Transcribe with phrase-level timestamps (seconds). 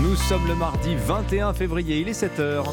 [0.00, 2.64] Nous sommes le mardi 21 février, il est 7h.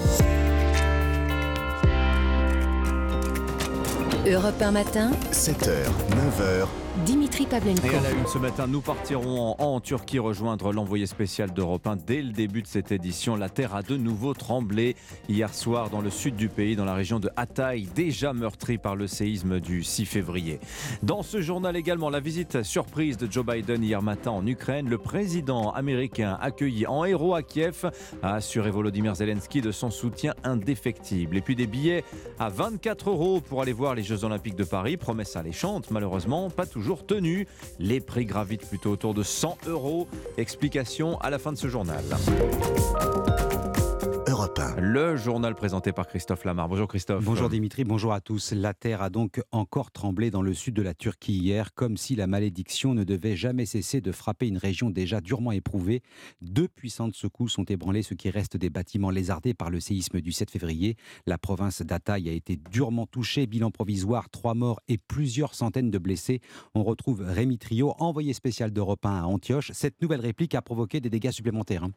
[4.25, 6.67] Europe 1 matin, 7h, 9h,
[7.05, 7.85] Dimitri Pavlenko.
[7.85, 11.87] Et à la une ce matin, nous partirons en, en Turquie rejoindre l'envoyé spécial d'Europe
[11.87, 11.95] 1.
[11.95, 14.95] Dès le début de cette édition, la terre a de nouveau tremblé
[15.27, 18.95] hier soir dans le sud du pays, dans la région de Hatay, déjà meurtrie par
[18.95, 20.59] le séisme du 6 février.
[21.03, 24.89] Dans ce journal également, la visite surprise de Joe Biden hier matin en Ukraine.
[24.89, 27.91] Le président américain accueilli en héros à Kiev
[28.23, 31.37] a assuré Volodymyr Zelensky de son soutien indéfectible.
[31.37, 32.03] Et puis des billets
[32.39, 34.97] à 24 euros pour aller voir les Jeux Olympiques de Paris.
[34.97, 37.47] Promesse alléchante, malheureusement, pas toujours tenue.
[37.79, 40.07] Les prix gravitent plutôt autour de 100 euros.
[40.37, 42.03] Explication à la fin de ce journal.
[44.49, 44.81] Europe 1.
[44.81, 46.67] Le journal présenté par Christophe Lamar.
[46.67, 47.23] Bonjour Christophe.
[47.23, 48.51] Bonjour Dimitri, bonjour à tous.
[48.53, 52.15] La terre a donc encore tremblé dans le sud de la Turquie hier, comme si
[52.15, 56.01] la malédiction ne devait jamais cesser de frapper une région déjà durement éprouvée.
[56.41, 60.31] Deux puissantes secousses ont ébranlé ce qui reste des bâtiments lézardés par le séisme du
[60.31, 60.95] 7 février.
[61.27, 65.97] La province d'Ataï a été durement touchée, bilan provisoire, trois morts et plusieurs centaines de
[65.99, 66.41] blessés.
[66.73, 69.71] On retrouve Rémi Trio, envoyé spécial d'Europe 1 à Antioche.
[69.73, 71.83] Cette nouvelle réplique a provoqué des dégâts supplémentaires.
[71.83, 71.91] hein.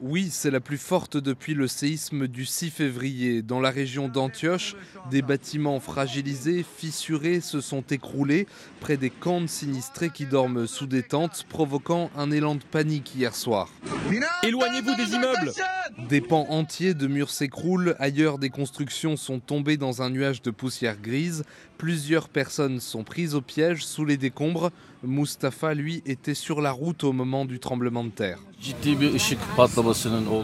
[0.00, 3.42] Oui, c'est la plus forte depuis le séisme du 6 février.
[3.42, 4.74] Dans la région d'Antioche,
[5.10, 8.48] des bâtiments fragilisés, fissurés, se sont écroulés
[8.80, 13.14] près des camps de sinistrés qui dorment sous des tentes, provoquant un élan de panique
[13.14, 13.70] hier soir.
[14.42, 15.52] Éloignez-vous des immeubles
[16.08, 20.50] Des pans entiers de murs s'écroulent, ailleurs des constructions sont tombées dans un nuage de
[20.50, 21.44] poussière grise,
[21.78, 24.70] plusieurs personnes sont prises au piège sous les décombres.
[25.06, 28.38] Mustapha, lui, était sur la route au moment du tremblement de terre.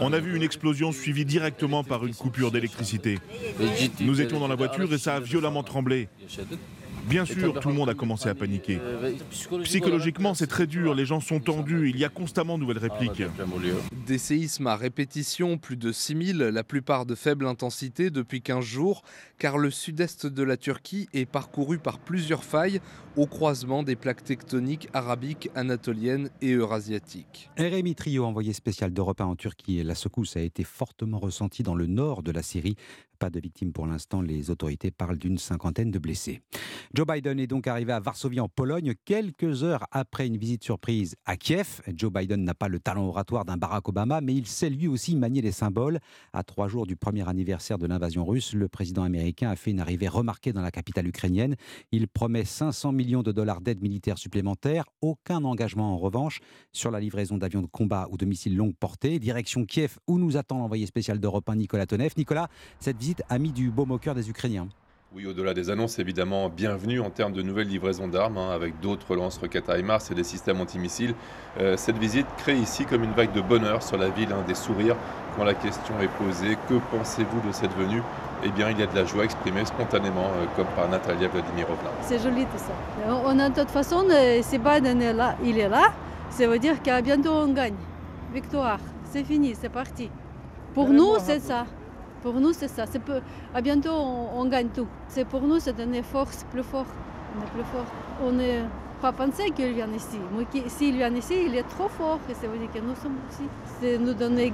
[0.01, 3.19] On a vu une explosion suivie directement par une coupure d'électricité.
[3.99, 6.09] Nous étions dans la voiture et ça a violemment tremblé.
[7.09, 8.77] Bien sûr, tout le monde a commencé à paniquer.
[8.77, 12.63] Ve psikolojik Psychologiquement, c'est très dur, les gens sont tendus, il y a constamment de
[12.63, 13.23] nouvelles ağır répliques.
[13.55, 13.77] oluyor.
[14.05, 19.03] Des séismes à répétition, plus de 6000, la plupart de faible intensité depuis 15 jours,
[19.37, 22.81] car le sud-est de la Turquie est parcouru par plusieurs failles
[23.17, 27.49] au croisement des plaques tectoniques arabiques, anatoliennes et eurasiatiques.
[27.57, 29.83] Rémi Trio, envoyé spécial d'Europe 1 en Turquie.
[29.83, 32.75] La secousse a été fortement ressentie dans le nord de la Syrie.
[33.21, 34.23] Pas de victimes pour l'instant.
[34.23, 36.41] Les autorités parlent d'une cinquantaine de blessés.
[36.95, 41.15] Joe Biden est donc arrivé à Varsovie en Pologne quelques heures après une visite surprise
[41.27, 41.81] à Kiev.
[41.95, 45.15] Joe Biden n'a pas le talent oratoire d'un Barack Obama, mais il sait lui aussi
[45.15, 45.99] manier les symboles.
[46.33, 49.81] À trois jours du premier anniversaire de l'invasion russe, le président américain a fait une
[49.81, 51.55] arrivée remarquée dans la capitale ukrainienne.
[51.91, 54.85] Il promet 500 millions de dollars d'aide militaire supplémentaire.
[55.01, 56.39] Aucun engagement en revanche
[56.73, 59.19] sur la livraison d'avions de combat ou de missiles longue portée.
[59.19, 62.13] Direction Kiev, où nous attend l'envoyé spécial d'Europe 1, Nicolas Tonev.
[62.17, 62.49] Nicolas,
[62.79, 64.67] cette visite a mis du baume au cœur des Ukrainiens.
[65.13, 69.13] Oui, au-delà des annonces, évidemment, bienvenue en termes de nouvelles livraisons d'armes, hein, avec d'autres
[69.13, 71.15] lance-roquettes HIMARS et des systèmes antimissiles.
[71.59, 74.55] Euh, cette visite crée ici comme une vague de bonheur sur la ville, hein, des
[74.55, 74.95] sourires
[75.35, 76.57] quand la question est posée.
[76.69, 78.01] Que pensez-vous de cette venue?
[78.45, 81.89] Eh bien, il y a de la joie exprimée spontanément, euh, comme par Natalia Vladimirovna.
[82.03, 83.13] C'est joli tout ça.
[83.25, 85.91] On a de toute façon, euh, si Biden est là, il est là,
[86.29, 87.75] ça veut dire qu'à bientôt on gagne.
[88.33, 88.79] Victoire,
[89.11, 90.09] c'est fini, c'est parti.
[90.73, 91.65] Pour nous, c'est ça.
[92.21, 92.85] Pour nous, c'est ça.
[93.05, 93.21] Peu-
[93.53, 94.87] À bientôt, on, gagne tout.
[95.07, 96.85] C'est pour nous, c'est donner force plus fort.
[97.35, 97.85] On est plus fort.
[98.23, 98.63] On n'est
[99.01, 100.19] pas pensé qu'il vient ici.
[100.37, 102.19] Mais s'il vient ici, il est trop fort.
[102.29, 103.47] Et ça veut dire que nous sommes aussi.
[103.79, 104.53] C'est nous donner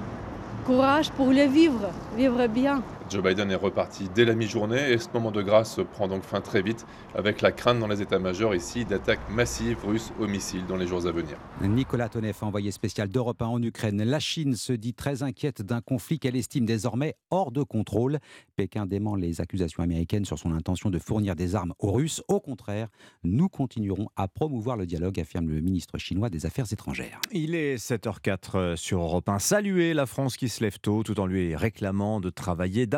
[0.65, 2.81] courage pour le vivre, vivre bien.
[3.09, 6.41] Joe Biden est reparti dès la mi-journée et ce moment de grâce prend donc fin
[6.41, 6.85] très vite,
[7.15, 11.07] avec la crainte dans les états-majors ici d'attaques massives russes aux missiles dans les jours
[11.07, 11.37] à venir.
[11.61, 14.03] Nicolas Tonev, envoyé spécial d'Europe 1 en Ukraine.
[14.03, 18.19] La Chine se dit très inquiète d'un conflit qu'elle estime désormais hors de contrôle.
[18.57, 22.21] Pékin dément les accusations américaines sur son intention de fournir des armes aux Russes.
[22.27, 22.89] Au contraire,
[23.23, 27.21] nous continuerons à promouvoir le dialogue, affirme le ministre chinois des Affaires étrangères.
[27.31, 29.39] Il est 7h04 sur Europe 1.
[29.39, 32.96] Saluer la France qui se lève tôt tout en lui réclamant de travailler davantage.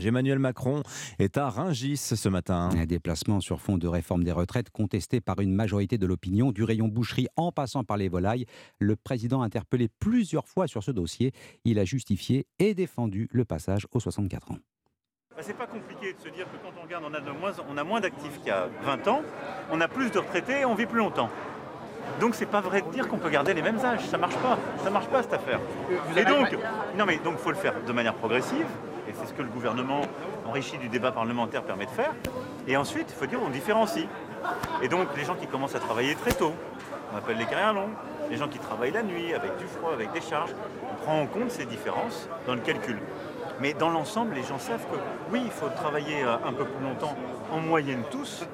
[0.00, 0.82] Emmanuel Macron
[1.18, 2.70] est à Ringis ce matin.
[2.76, 6.64] Un déplacement sur fond de réforme des retraites contesté par une majorité de l'opinion, du
[6.64, 8.46] rayon boucherie en passant par les volailles.
[8.78, 11.32] Le président interpellé plusieurs fois sur ce dossier,
[11.64, 14.58] il a justifié et défendu le passage aux 64 ans.
[15.36, 17.52] Bah, C'est pas compliqué de se dire que quand on regarde, on a, de moins,
[17.68, 19.22] on a moins d'actifs qu'il y a 20 ans,
[19.70, 21.28] on a plus de retraités et on vit plus longtemps.
[22.20, 24.58] Donc c'est pas vrai de dire qu'on peut garder les mêmes âges, ça marche pas,
[24.82, 25.60] ça marche pas cette affaire.
[26.16, 26.56] Et donc,
[26.96, 28.66] non mais donc faut le faire de manière progressive,
[29.24, 30.02] c'est ce que le gouvernement
[30.46, 32.12] enrichi du débat parlementaire permet de faire.
[32.68, 34.06] Et ensuite, il faut dire on différencie.
[34.82, 36.52] Et donc les gens qui commencent à travailler très tôt,
[37.12, 37.94] on appelle les carrières longues,
[38.30, 40.50] les gens qui travaillent la nuit avec du froid, avec des charges,
[40.90, 42.98] on prend en compte ces différences dans le calcul.
[43.60, 44.96] Mais dans l'ensemble, les gens savent que
[45.32, 47.14] oui, il faut travailler euh, un peu plus longtemps,
[47.52, 48.44] en moyenne tous,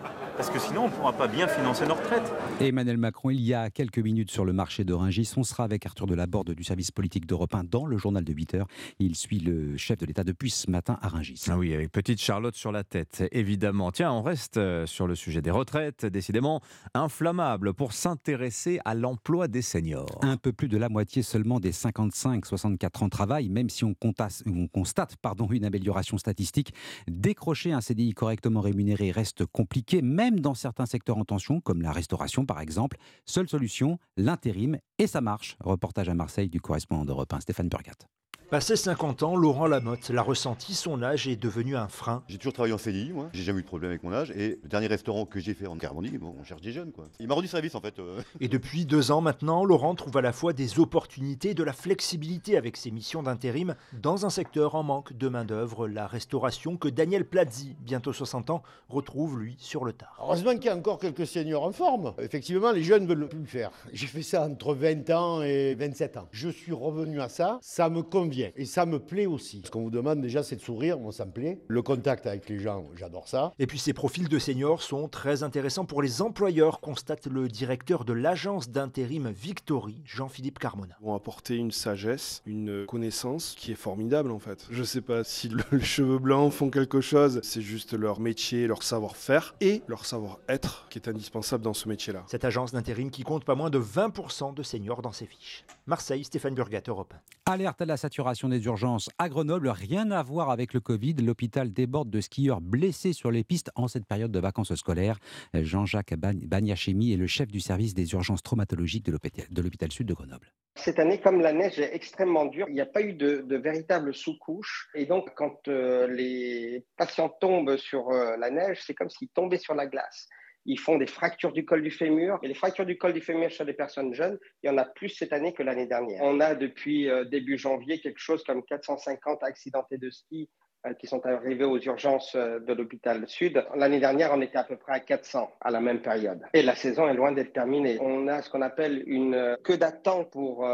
[0.40, 2.32] Parce que sinon, on ne pourra pas bien financer nos retraites.
[2.60, 5.34] Emmanuel Macron, il y a quelques minutes sur le marché de Rungis.
[5.36, 8.54] On sera avec Arthur Delaborde du service politique d'Europe 1 dans le journal de 8
[8.54, 8.66] heures.
[9.00, 11.44] Il suit le chef de l'État depuis ce matin à Rungis.
[11.50, 13.92] Ah oui, avec petite Charlotte sur la tête, évidemment.
[13.92, 16.62] Tiens, on reste euh, sur le sujet des retraites, décidément
[16.94, 20.20] inflammable pour s'intéresser à l'emploi des seniors.
[20.22, 24.42] Un peu plus de la moitié seulement des 55-64 ans travaillent, même si on, constate,
[24.46, 26.72] on constate pardon, une amélioration statistique.
[27.08, 31.90] Décrocher un CDI correctement rémunéré reste compliqué, même dans certains secteurs en tension, comme la
[31.90, 32.98] restauration par exemple.
[33.24, 35.56] Seule solution, l'intérim, et ça marche.
[35.60, 38.06] Reportage à Marseille du correspondant d'Europe 1, Stéphane Burgat.
[38.50, 42.24] Passé 50 ans, Laurent Lamotte l'a ressenti, son âge est devenu un frein.
[42.26, 43.28] J'ai toujours travaillé en CDI, moi.
[43.32, 44.32] J'ai jamais eu de problème avec mon âge.
[44.32, 47.06] Et le dernier restaurant que j'ai fait en Carbondie, bon, on cherche des jeunes, quoi.
[47.20, 48.00] Il m'a rendu service, en fait.
[48.00, 48.20] euh.
[48.40, 51.72] Et depuis deux ans maintenant, Laurent trouve à la fois des opportunités et de la
[51.72, 56.88] flexibilité avec ses missions d'intérim dans un secteur en manque de main-d'œuvre, la restauration, que
[56.88, 60.16] Daniel Plazzi, bientôt 60 ans, retrouve lui sur le tard.
[60.20, 62.14] Heureusement qu'il y a encore quelques seniors en forme.
[62.18, 63.70] Effectivement, les jeunes ne veulent plus le faire.
[63.92, 66.26] J'ai fait ça entre 20 ans et 27 ans.
[66.32, 69.62] Je suis revenu à ça, ça me convient et ça me plaît aussi.
[69.64, 71.60] Ce qu'on vous demande déjà, c'est de sourire, moi ça me plaît.
[71.68, 73.52] Le contact avec les gens, j'adore ça.
[73.58, 78.04] Et puis ces profils de seniors sont très intéressants pour les employeurs, constate le directeur
[78.04, 80.96] de l'agence d'intérim Victory, Jean-Philippe Carmona.
[81.00, 84.66] vont apporter une sagesse, une connaissance qui est formidable en fait.
[84.70, 88.66] Je sais pas si le- les cheveux blancs font quelque chose, c'est juste leur métier,
[88.66, 92.24] leur savoir-faire et leur savoir-être qui est indispensable dans ce métier-là.
[92.26, 95.64] Cette agence d'intérim qui compte pas moins de 20% de seniors dans ses fiches.
[95.86, 97.14] Marseille, Stéphane Burgat, Europe.
[97.46, 101.14] Alerte à la saturation des urgences à Grenoble, rien à voir avec le Covid.
[101.14, 105.18] L'hôpital déborde de skieurs blessés sur les pistes en cette période de vacances scolaires.
[105.52, 110.52] Jean-Jacques Baniachemi est le chef du service des urgences traumatologiques de l'hôpital sud de Grenoble.
[110.76, 113.56] Cette année, comme la neige est extrêmement dure, il n'y a pas eu de, de
[113.56, 114.88] véritable sous-couche.
[114.94, 119.58] Et donc, quand euh, les patients tombent sur euh, la neige, c'est comme s'ils tombaient
[119.58, 120.28] sur la glace.
[120.66, 122.38] Ils font des fractures du col du fémur.
[122.42, 124.84] Et les fractures du col du fémur chez les personnes jeunes, il y en a
[124.84, 126.22] plus cette année que l'année dernière.
[126.22, 130.48] On a depuis euh, début janvier quelque chose comme 450 accidentés de ski
[130.86, 133.64] euh, qui sont arrivés aux urgences euh, de l'hôpital sud.
[133.74, 136.42] L'année dernière, on était à peu près à 400 à la même période.
[136.52, 137.98] Et la saison est loin d'être terminée.
[138.00, 140.66] On a ce qu'on appelle une queue d'attente pour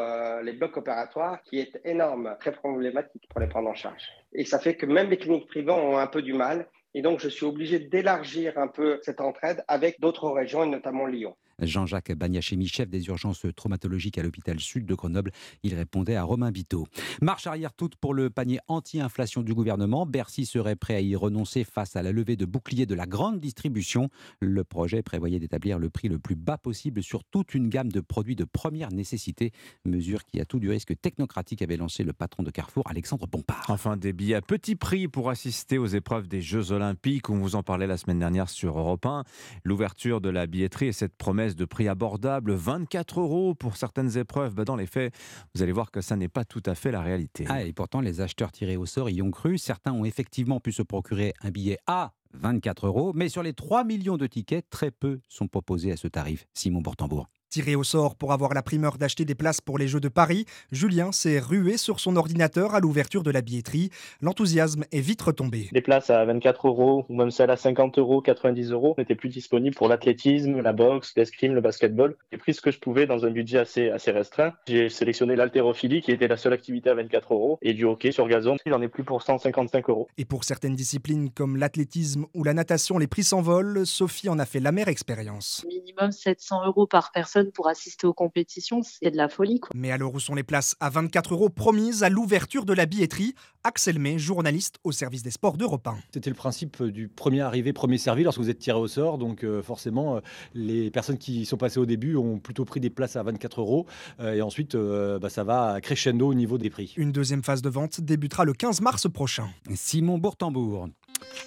[0.42, 4.04] les blocs opératoires qui est énorme, très problématique pour les prendre en charge.
[4.32, 6.66] Et ça fait que même les cliniques privées ont un peu du mal.
[6.94, 11.06] Et donc, je suis obligé d'élargir un peu cette entraide avec d'autres régions, et notamment
[11.06, 11.36] Lyon.
[11.62, 15.30] Jean-Jacques Baniachemi, chef des urgences traumatologiques à l'hôpital sud de Grenoble,
[15.62, 16.86] il répondait à Romain Biteau.
[17.22, 20.06] Marche arrière toute pour le panier anti-inflation du gouvernement.
[20.06, 23.40] Bercy serait prêt à y renoncer face à la levée de boucliers de la grande
[23.40, 24.10] distribution.
[24.40, 28.00] Le projet prévoyait d'établir le prix le plus bas possible sur toute une gamme de
[28.00, 29.52] produits de première nécessité,
[29.84, 33.64] mesure qui a tout du risque technocratique avait lancé le patron de Carrefour, Alexandre Bompard.
[33.68, 37.30] Enfin, des billets à petit prix pour assister aux épreuves des Jeux Olympiques.
[37.30, 39.24] On vous en parlait la semaine dernière sur Europe 1.
[39.64, 44.54] L'ouverture de la billetterie et cette promesse de prix abordable, 24 euros pour certaines épreuves.
[44.54, 45.14] Bah, dans les faits,
[45.54, 47.44] vous allez voir que ça n'est pas tout à fait la réalité.
[47.48, 49.58] Ah, et pourtant, les acheteurs tirés au sort y ont cru.
[49.58, 53.84] Certains ont effectivement pu se procurer un billet à 24 euros, mais sur les 3
[53.84, 56.46] millions de tickets, très peu sont proposés à ce tarif.
[56.54, 57.28] Simon Bortembourg.
[57.48, 60.46] Tiré au sort pour avoir la primeur d'acheter des places pour les Jeux de Paris,
[60.72, 63.90] Julien s'est rué sur son ordinateur à l'ouverture de la billetterie.
[64.20, 65.69] L'enthousiasme est vite retombé.
[65.70, 69.28] Les places à 24 euros ou même celles à 50 euros, 90 euros n'étaient plus
[69.28, 72.16] disponibles pour l'athlétisme, la boxe, l'escrime, le basketball.
[72.32, 74.52] J'ai pris ce que je pouvais dans un budget assez, assez restreint.
[74.66, 78.26] J'ai sélectionné l'haltérophilie qui était la seule activité à 24 euros et du hockey sur
[78.26, 78.56] gazon.
[78.66, 80.09] J'en ai plus pour 155 euros.
[80.18, 83.87] Et pour certaines disciplines comme l'athlétisme ou la natation, les prix s'envolent.
[83.87, 85.64] Sophie en a fait l'amère expérience.
[85.68, 89.61] Minimum 700 euros par personne pour assister aux compétitions, c'est de la folie.
[89.61, 89.71] Quoi.
[89.75, 93.35] Mais l'heure où sont les places à 24 euros promises à l'ouverture de la billetterie,
[93.64, 95.97] Axel May, journaliste au service des sports d'Europe 1.
[96.12, 99.19] C'était le principe du premier arrivé, premier servi lorsque vous êtes tiré au sort.
[99.19, 100.21] Donc euh, forcément, euh,
[100.55, 103.87] les personnes qui sont passées au début ont plutôt pris des places à 24 euros.
[104.21, 106.95] Euh, et ensuite, euh, bah, ça va crescendo au niveau des prix.
[106.97, 109.49] Une deuxième phase de vente débutera le 15 mars prochain.
[109.75, 110.88] Simon Bourtambourg.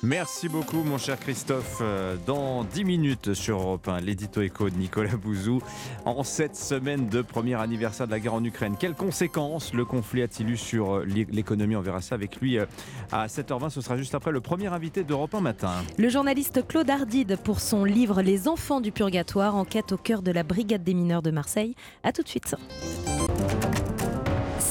[0.01, 1.79] Merci beaucoup, mon cher Christophe.
[1.81, 5.61] Euh, Dans 10 minutes sur Europe 1, l'édito écho de Nicolas Bouzou.
[6.05, 10.21] En cette semaine de premier anniversaire de la guerre en Ukraine, quelles conséquences le conflit
[10.21, 11.75] a-t-il eu sur euh, l'é- l'économie?
[11.75, 12.65] On verra ça avec lui euh,
[13.11, 13.71] à 7h20.
[13.71, 15.73] Ce sera juste après le premier invité d'Europe 1 matin.
[15.97, 20.31] Le journaliste Claude Ardide pour son livre Les enfants du purgatoire, enquête au cœur de
[20.31, 21.75] la brigade des mineurs de Marseille.
[22.03, 22.55] A tout de suite.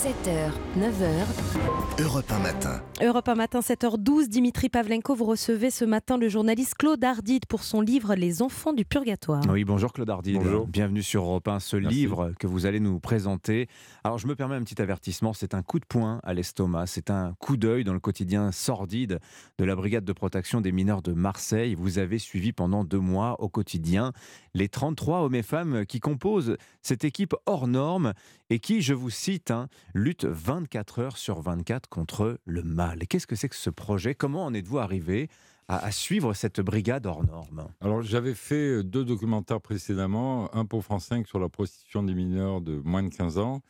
[0.09, 2.03] 7h, 9h.
[2.03, 2.81] Europe 1 matin.
[3.03, 4.29] Europe 1 matin, 7h12.
[4.29, 8.73] Dimitri Pavlenko, vous recevez ce matin le journaliste Claude Ardide pour son livre Les enfants
[8.73, 9.43] du purgatoire.
[9.51, 10.37] Oui, bonjour Claude Ardide.
[10.37, 10.67] Bonjour.
[10.67, 13.69] Bienvenue sur Europe 1, ce livre que vous allez nous présenter.
[14.03, 17.11] Alors, je me permets un petit avertissement c'est un coup de poing à l'estomac, c'est
[17.11, 19.19] un coup d'œil dans le quotidien sordide
[19.59, 21.75] de la brigade de protection des mineurs de Marseille.
[21.75, 24.13] Vous avez suivi pendant deux mois au quotidien
[24.55, 28.15] les 33 hommes et femmes qui composent cette équipe hors norme
[28.51, 33.07] et qui, je vous cite, hein, lutte 24 heures sur 24 contre le mal.
[33.07, 34.15] Qu'est-ce que c'est que ce projet?
[34.15, 35.29] Comment en êtes-vous arrivé
[35.67, 37.69] à, suivre cette brigade hors norme?
[37.81, 42.61] Alors, j'avais fait deux documentaires précédemment, un pour France 5 sur la prostitution des mineurs
[42.61, 43.61] de moins de 15 ans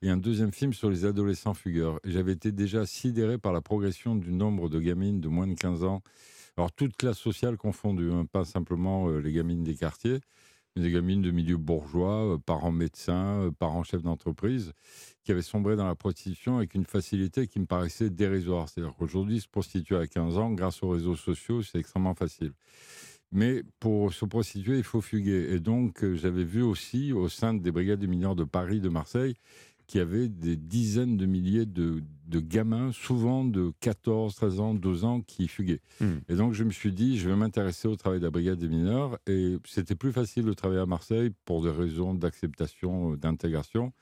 [0.00, 2.00] et un deuxième film sur les adolescents fugueurs.
[2.04, 5.84] J'avais été déjà sidéré par la progression du nombre de gamines de moins de 15
[5.84, 6.02] ans,
[6.56, 10.20] alors toutes classes sociales confondues, hein, pas simplement euh, les gamines des quartiers,
[10.74, 14.72] mais des gamines de milieu bourgeois, euh, parents médecins, euh, parents chefs d'entreprise,
[15.24, 18.68] qui avaient sombré dans la prostitution avec une facilité qui me paraissait dérisoire.
[18.68, 22.52] C'est-à-dire qu'aujourd'hui, se prostituer à 15 ans, grâce aux réseaux sociaux, c'est extrêmement facile.
[23.32, 25.52] Mais pour se prostituer, il faut fuguer.
[25.52, 28.90] Et donc, euh, j'avais vu aussi au sein des brigades des mineurs de Paris, de
[28.90, 29.34] Marseille,
[29.86, 34.74] qu'il y avait des dizaines de milliers de, de gamins, souvent de 14, 13 ans,
[34.74, 35.80] 12 ans, qui fuguaient.
[36.00, 36.18] Hmm.
[36.28, 38.68] Et donc, je me suis dit, je vais m'intéresser au travail de la brigade des
[38.68, 39.18] mineurs.
[39.26, 43.92] Et c'était plus facile de travailler à Marseille pour des raisons d'acceptation, euh, d'intégration.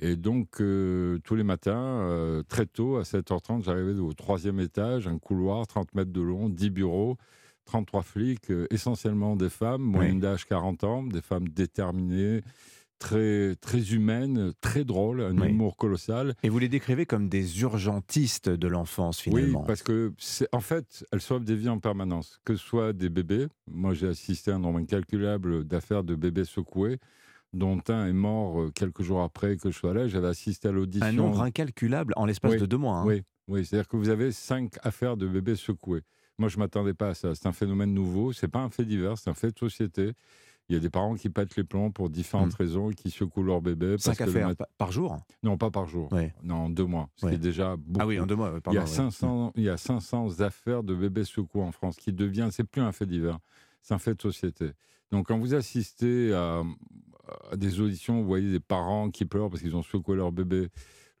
[0.00, 5.08] Et donc, euh, tous les matins, euh, très tôt, à 7h30, j'arrivais au troisième étage,
[5.08, 7.16] un couloir, 30 mètres de long, 10 bureaux,
[7.64, 12.42] 33 flics, euh, essentiellement des femmes, moyenne d'âge 40 ans, des femmes déterminées,
[13.00, 15.48] très, très humaines, très drôles, un Oui.
[15.50, 16.34] humour colossal.
[16.42, 19.62] Et vous les décrivez comme des urgentistes de l'enfance, Oui, finalement.
[19.64, 20.12] parce que
[20.52, 23.46] en fait, elles sauvent des vies en permanence, que ce soit des bébés.
[23.70, 26.98] Moi, j'ai assisté à un nombre incalculable d'affaires de bébés secoués,
[27.52, 30.06] dont un est mort euh, quelques jours après que je sois là.
[30.08, 31.06] J'avais assisté à l'audition.
[31.06, 32.96] Un nombre incalculable en l'espace Oui, de deux mois.
[32.98, 33.04] hein.
[33.06, 33.64] Oui, oui.
[33.64, 36.02] c'est-à-dire que vous avez cinq affaires de bébés secoués.
[36.38, 37.34] Moi, je ne m'attendais pas à ça.
[37.34, 38.32] C'est un phénomène nouveau.
[38.32, 40.12] C'est pas un fait divers, c'est un fait de société.
[40.68, 43.42] Il y a des parents qui pètent les plombs pour différentes raisons et qui secouent
[43.42, 43.92] leur bébé.
[43.92, 44.02] parce.
[44.02, 45.16] Cinq que affaires mat- par jour?
[45.42, 46.10] Non, pas par jour.
[46.44, 47.08] Non, en deux mois.
[47.16, 47.32] Ce Ouais.
[47.32, 48.00] qui est déjà beaucoup.
[48.00, 48.86] Ah oui, en deux mois, ouais, il, y pardon, a ouais.
[48.86, 52.82] 500, il y a 500 affaires de bébés secoués en France qui devient, c'est plus
[52.82, 53.38] un fait divers,
[53.80, 54.72] c'est un fait de société.
[55.10, 56.62] Donc quand vous assistez à,
[57.56, 60.68] des auditions, vous voyez des parents qui pleurent parce qu'ils ont secoué leur bébé,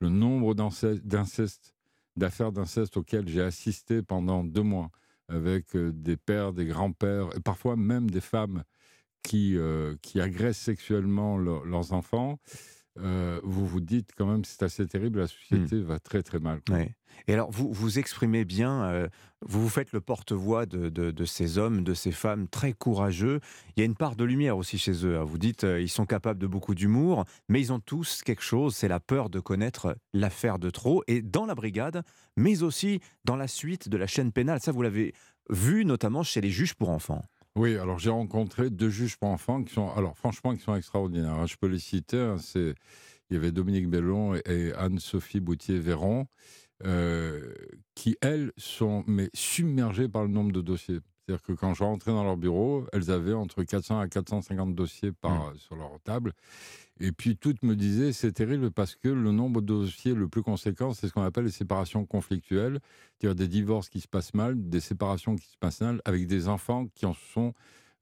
[0.00, 1.74] le nombre d'inceste- d'inceste,
[2.16, 4.90] d'affaires d'inceste auxquelles j'ai assisté pendant deux mois,
[5.28, 8.64] avec euh, des pères, des grands-pères, et parfois même des femmes
[9.22, 12.38] qui, euh, qui agressent sexuellement leur- leurs enfants,
[13.02, 16.60] euh, vous vous dites quand même c'est assez terrible, la société va très très mal.
[16.70, 16.94] Ouais.
[17.26, 19.08] Et alors, vous vous exprimez bien, euh,
[19.40, 23.40] vous vous faites le porte-voix de, de- de ces hommes, de ces femmes très courageux.
[23.76, 25.18] Il y a une part de lumière aussi chez eux.
[25.18, 25.24] hein.
[25.24, 28.76] Vous dites, euh, ils sont capables de beaucoup d'humour, mais ils ont tous quelque chose,
[28.76, 31.02] c'est la peur de connaître l'affaire de trop.
[31.08, 32.02] Et dans la brigade,
[32.36, 34.60] mais aussi dans la suite de la chaîne pénale.
[34.60, 35.12] Ça, vous l'avez
[35.50, 37.24] vu notamment chez les juges pour enfants.
[37.56, 41.32] Oui, alors j'ai rencontré deux juges pour enfants qui sont, alors franchement, qui sont extraordinaires.
[41.34, 41.46] hein.
[41.46, 42.18] Je peux les citer.
[42.18, 42.74] hein, il
[43.30, 46.26] y avait Dominique Bellon et, et Anne-Sophie Boutier-Véron,
[46.84, 47.54] euh,
[47.94, 51.00] qui elles sont mais submergées par le nombre de dossiers.
[51.28, 55.12] C'est-à-dire que quand je rentrais dans leur bureau, elles avaient entre 400 à 450 dossiers
[55.12, 56.32] par, sur leur table.
[57.00, 60.42] Et puis toutes me disaient, c'est terrible parce que le nombre de dossiers le plus
[60.42, 62.80] conséquent, c'est ce qu'on appelle les séparations conflictuelles,
[63.20, 66.48] c'est-à-dire des divorces qui se passent mal, des séparations qui se passent mal, avec des
[66.48, 67.52] enfants qui en sont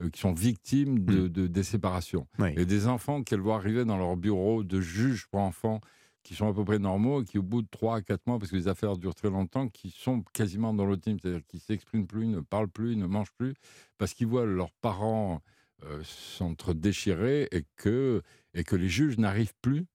[0.02, 2.26] euh, qui sont victimes de, de- des séparations.
[2.56, 5.80] Et des enfants qu'elles voient arriver dans leur bureau de juges pour enfants
[6.26, 8.50] qui sont à peu près normaux qui, au bout de 3 à 4 mois, parce
[8.50, 12.26] que les affaires durent très longtemps, qui sont quasiment dans l'autisme, c'est-à-dire qui s'expriment plus,
[12.26, 13.54] ne parlent plus, ne mangent plus,
[13.97, 15.40] parce qu'ils voient leurs parents
[15.85, 18.23] euh, s'entre-déchirer et que,
[18.54, 19.87] et que les juges n'arrivent plus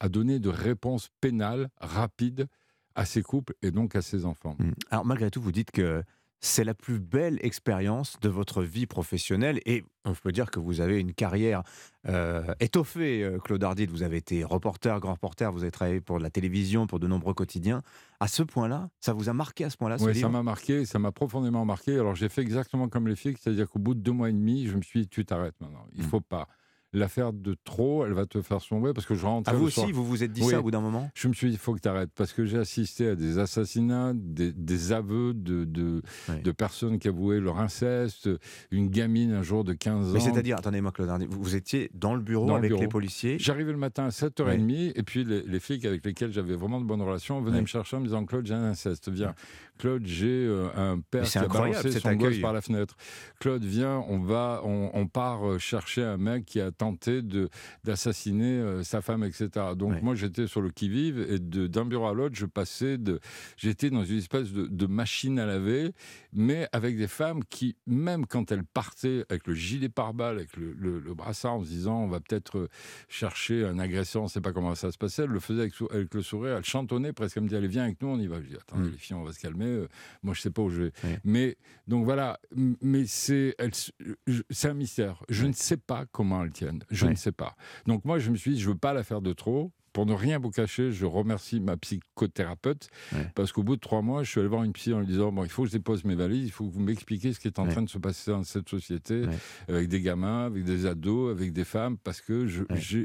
[0.00, 2.48] à donner de réponses pénales rapides
[2.96, 4.56] à ces couples et donc à ces enfants.
[4.58, 4.72] Mm.
[4.90, 6.02] Alors malgré tout, vous dites que
[6.40, 10.80] c'est la plus belle expérience de votre vie professionnelle et on peut dire que vous
[10.80, 11.62] avez une carrière
[12.08, 13.90] euh, étoffée, euh, Claude Ardide.
[13.90, 17.34] Vous avez été reporter, grand reporter, vous avez travaillé pour la télévision, pour de nombreux
[17.34, 17.82] quotidiens.
[18.20, 20.98] À ce point-là, ça vous a marqué à ce point-là Oui, ça m'a marqué, ça
[20.98, 21.94] m'a profondément marqué.
[21.94, 24.66] Alors j'ai fait exactement comme les filles, c'est-à-dire qu'au bout de deux mois et demi,
[24.66, 25.86] je me suis dit, tu t'arrêtes maintenant.
[25.94, 26.46] Il faut pas.
[26.92, 29.50] L'affaire de trop, elle va te faire sombrer parce que je rentre.
[29.50, 31.10] Ah, vous aussi, vous vous êtes dit ça au bout d'un moment?
[31.14, 33.38] Je me suis dit, il faut que tu arrêtes parce que j'ai assisté à des
[33.38, 36.00] assassinats, des, des aveux de, de,
[36.42, 38.30] de personnes qui avouaient leur inceste,
[38.70, 40.12] une gamine un jour de 15 ans.
[40.14, 42.82] Mais c'est-à-dire, attendez-moi Claude vous, vous étiez dans le bureau Dans le avec bureau.
[42.82, 44.92] les policiers J'arrivais le matin à 7h30 Ouais.
[44.94, 47.96] et puis les, les flics avec lesquels j'avais vraiment de bonnes relations venaient me chercher
[47.96, 49.34] en me disant Claude, j'ai un inceste, viens.
[49.78, 52.96] Claude, j'ai euh, un père qui a balancé son gosse par la fenêtre.
[53.40, 57.22] Claude, viens, on va, on, on part euh, chercher un mec qui a tenté
[57.84, 59.48] d'assassiner euh, sa femme, etc.
[59.76, 63.20] Donc moi j'étais sur le qui-vive et de- d'un bureau à l'autre, je passais de,
[63.56, 65.92] j'étais dans une espèce de, de machine à laver,
[66.36, 70.72] mais avec des femmes qui, même quand elles partaient avec le gilet pare-balles, avec le,
[70.74, 72.68] le- le brassard, en se disant on va peut-être euh,
[73.08, 76.14] chercher un agresseur, on ne sait pas comment ça se passait, elles le faisaient avec,
[76.14, 78.40] le sourire, elles chantonnaient presque, elles me disaient allez viens avec nous, on y va.
[78.40, 79.88] Je dis attendez les filles, on va se calmer, euh,
[80.22, 80.92] moi je sais pas où je vais.
[81.24, 81.56] Mais
[81.88, 85.22] donc voilà, mais c'est un mystère.
[85.28, 86.82] Je ne sais pas comment elles tiennent.
[86.90, 87.56] Je ne sais pas.
[87.86, 89.72] Donc moi je me suis dit je veux pas la faire de trop.
[89.96, 92.90] Pour ne rien vous cacher, je remercie ma psychothérapeute
[93.34, 95.32] parce qu'au bout de trois mois, je suis allé voir une psy en lui disant
[95.32, 97.48] bon, il faut que je dépose mes valises, il faut que vous m'expliquiez ce qui
[97.48, 99.22] est en train de se passer dans cette société
[99.68, 102.46] avec des gamins, avec des ados, avec des femmes, parce que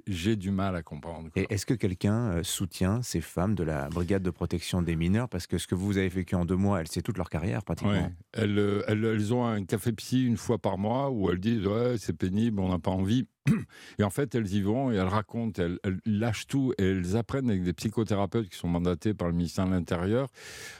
[0.06, 1.30] j'ai du mal à comprendre.
[1.38, 5.30] Et est-ce que quelqu'un euh, soutient ces femmes de la brigade de protection des mineurs?
[5.30, 7.64] Parce que ce que vous avez vécu en deux mois, elles, c'est toute leur carrière
[7.64, 8.12] pratiquement.
[8.34, 11.66] Elles, euh, elles, elles ont un café psy une fois par mois où elles disent
[11.66, 13.28] ouais c'est pénible, on n'a pas envie.
[14.00, 17.50] Et en fait, elles y vont et elles racontent, elles, lâchent tout et elles apprennent
[17.50, 20.28] avec des psychothérapeutes qui sont mandatés par le ministère de l'Intérieur.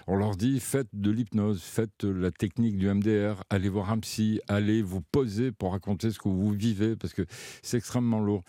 [0.08, 4.42] On leur dit faites de l'hypnose, faites la technique du MDR, allez voir un psy,
[4.48, 7.24] allez vous poser pour raconter ce que vous vivez parce que
[7.64, 8.44] c'est extrêmement lourd.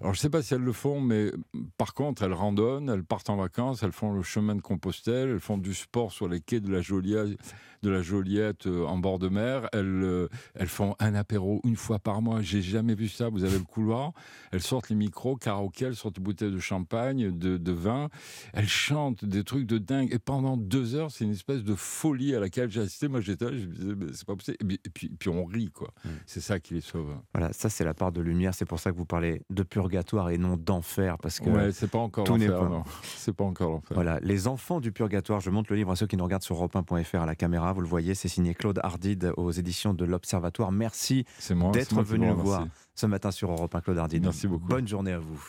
[0.00, 1.32] Alors je ne sais pas si elles le font, mais
[1.76, 5.40] par contre, elles randonnent, elles partent en vacances, elles font le chemin de Compostelle, elles
[5.40, 7.38] font du sport sur les quais de la Joliette,
[7.82, 9.68] de la Joliette euh, en bord de mer.
[9.72, 12.40] Elles, euh, elles font un apéro une fois par mois.
[12.42, 13.28] J'ai jamais vu ça.
[13.28, 14.12] Vous avez le couloir.
[14.52, 18.08] Elles sortent les micros, karaoké, elles sortent des bouteilles de champagne, de, de vin.
[18.52, 20.12] Elles chantent des trucs de dingue.
[20.12, 23.08] Et pendant deux heures, c'est une espèce de folie à laquelle j'ai assisté.
[23.08, 24.56] Moi, j'étais là, je me disais, mais c'est pas possible.
[24.60, 25.92] Et puis, et puis, puis on rit, quoi.
[26.26, 27.14] C'est ça qui les sauve.
[27.34, 28.54] Voilà, ça c'est la part de lumière.
[28.54, 31.90] C'est pour ça que vous parlez de purgatoire et non d'enfer, parce que Ouais, c'est
[31.90, 32.84] pas encore tout l'enfer, pas.
[33.16, 33.94] C'est pas encore l'enfer.
[33.94, 35.40] Voilà, les enfants du purgatoire.
[35.40, 37.65] Je montre le livre à ceux qui nous regardent sur europe1.fr à la caméra.
[37.72, 40.72] Vous le voyez, c'est signé Claude Hardid aux éditions de l'Observatoire.
[40.72, 41.24] Merci
[41.72, 44.22] d'être venu vous nous voir ce matin sur Europe 1, Claude Hardid.
[44.22, 44.66] Merci beaucoup.
[44.66, 45.40] Bonne journée à vous.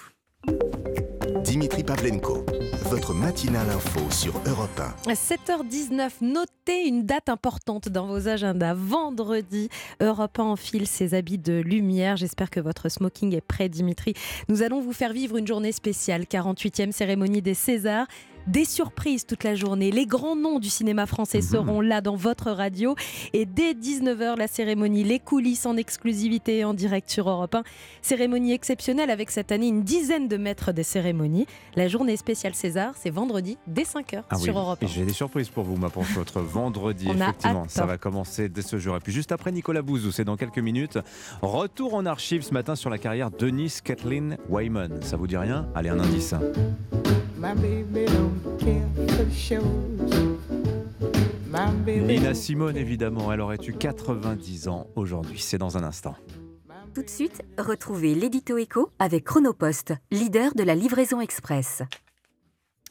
[1.43, 2.45] Dimitri Pavlenko,
[2.86, 5.13] votre matinale info sur Europe 1.
[5.13, 8.74] 7h19, notez une date importante dans vos agendas.
[8.74, 9.69] Vendredi,
[10.01, 12.17] Europe 1 enfile ses habits de lumière.
[12.17, 14.13] J'espère que votre smoking est prêt, Dimitri.
[14.50, 18.07] Nous allons vous faire vivre une journée spéciale, 48e cérémonie des Césars.
[18.48, 19.92] Des surprises toute la journée.
[19.92, 22.96] Les grands noms du cinéma français seront là dans votre radio.
[23.34, 27.63] Et dès 19h, la cérémonie, les coulisses en exclusivité en direct sur Europe 1.
[28.01, 31.46] Cérémonie exceptionnelle avec cette année une dizaine de maîtres des cérémonies.
[31.75, 34.86] La journée spéciale César, c'est vendredi dès 5h Ah oui, sur Europe 1.
[34.86, 37.07] et j'ai des surprises pour vous, ma pour votre vendredi.
[37.10, 38.96] On effectivement, ça va commencer dès ce jour.
[38.96, 40.98] Et puis juste après Nicolas Bouzou, c'est dans quelques minutes.
[41.42, 45.01] Retour en archive ce matin sur la carrière Denise Kathleen Wyman.
[45.01, 45.68] Ça vous dit rien?
[45.75, 46.33] Allez, un indice.
[51.85, 55.39] Nina Simone, évidemment, elle aurait eu 90 ans aujourd'hui.
[55.39, 56.15] C'est dans un instant.
[56.93, 61.83] Tout de suite, retrouvez l'édito écho avec Chronopost, leader de la livraison express.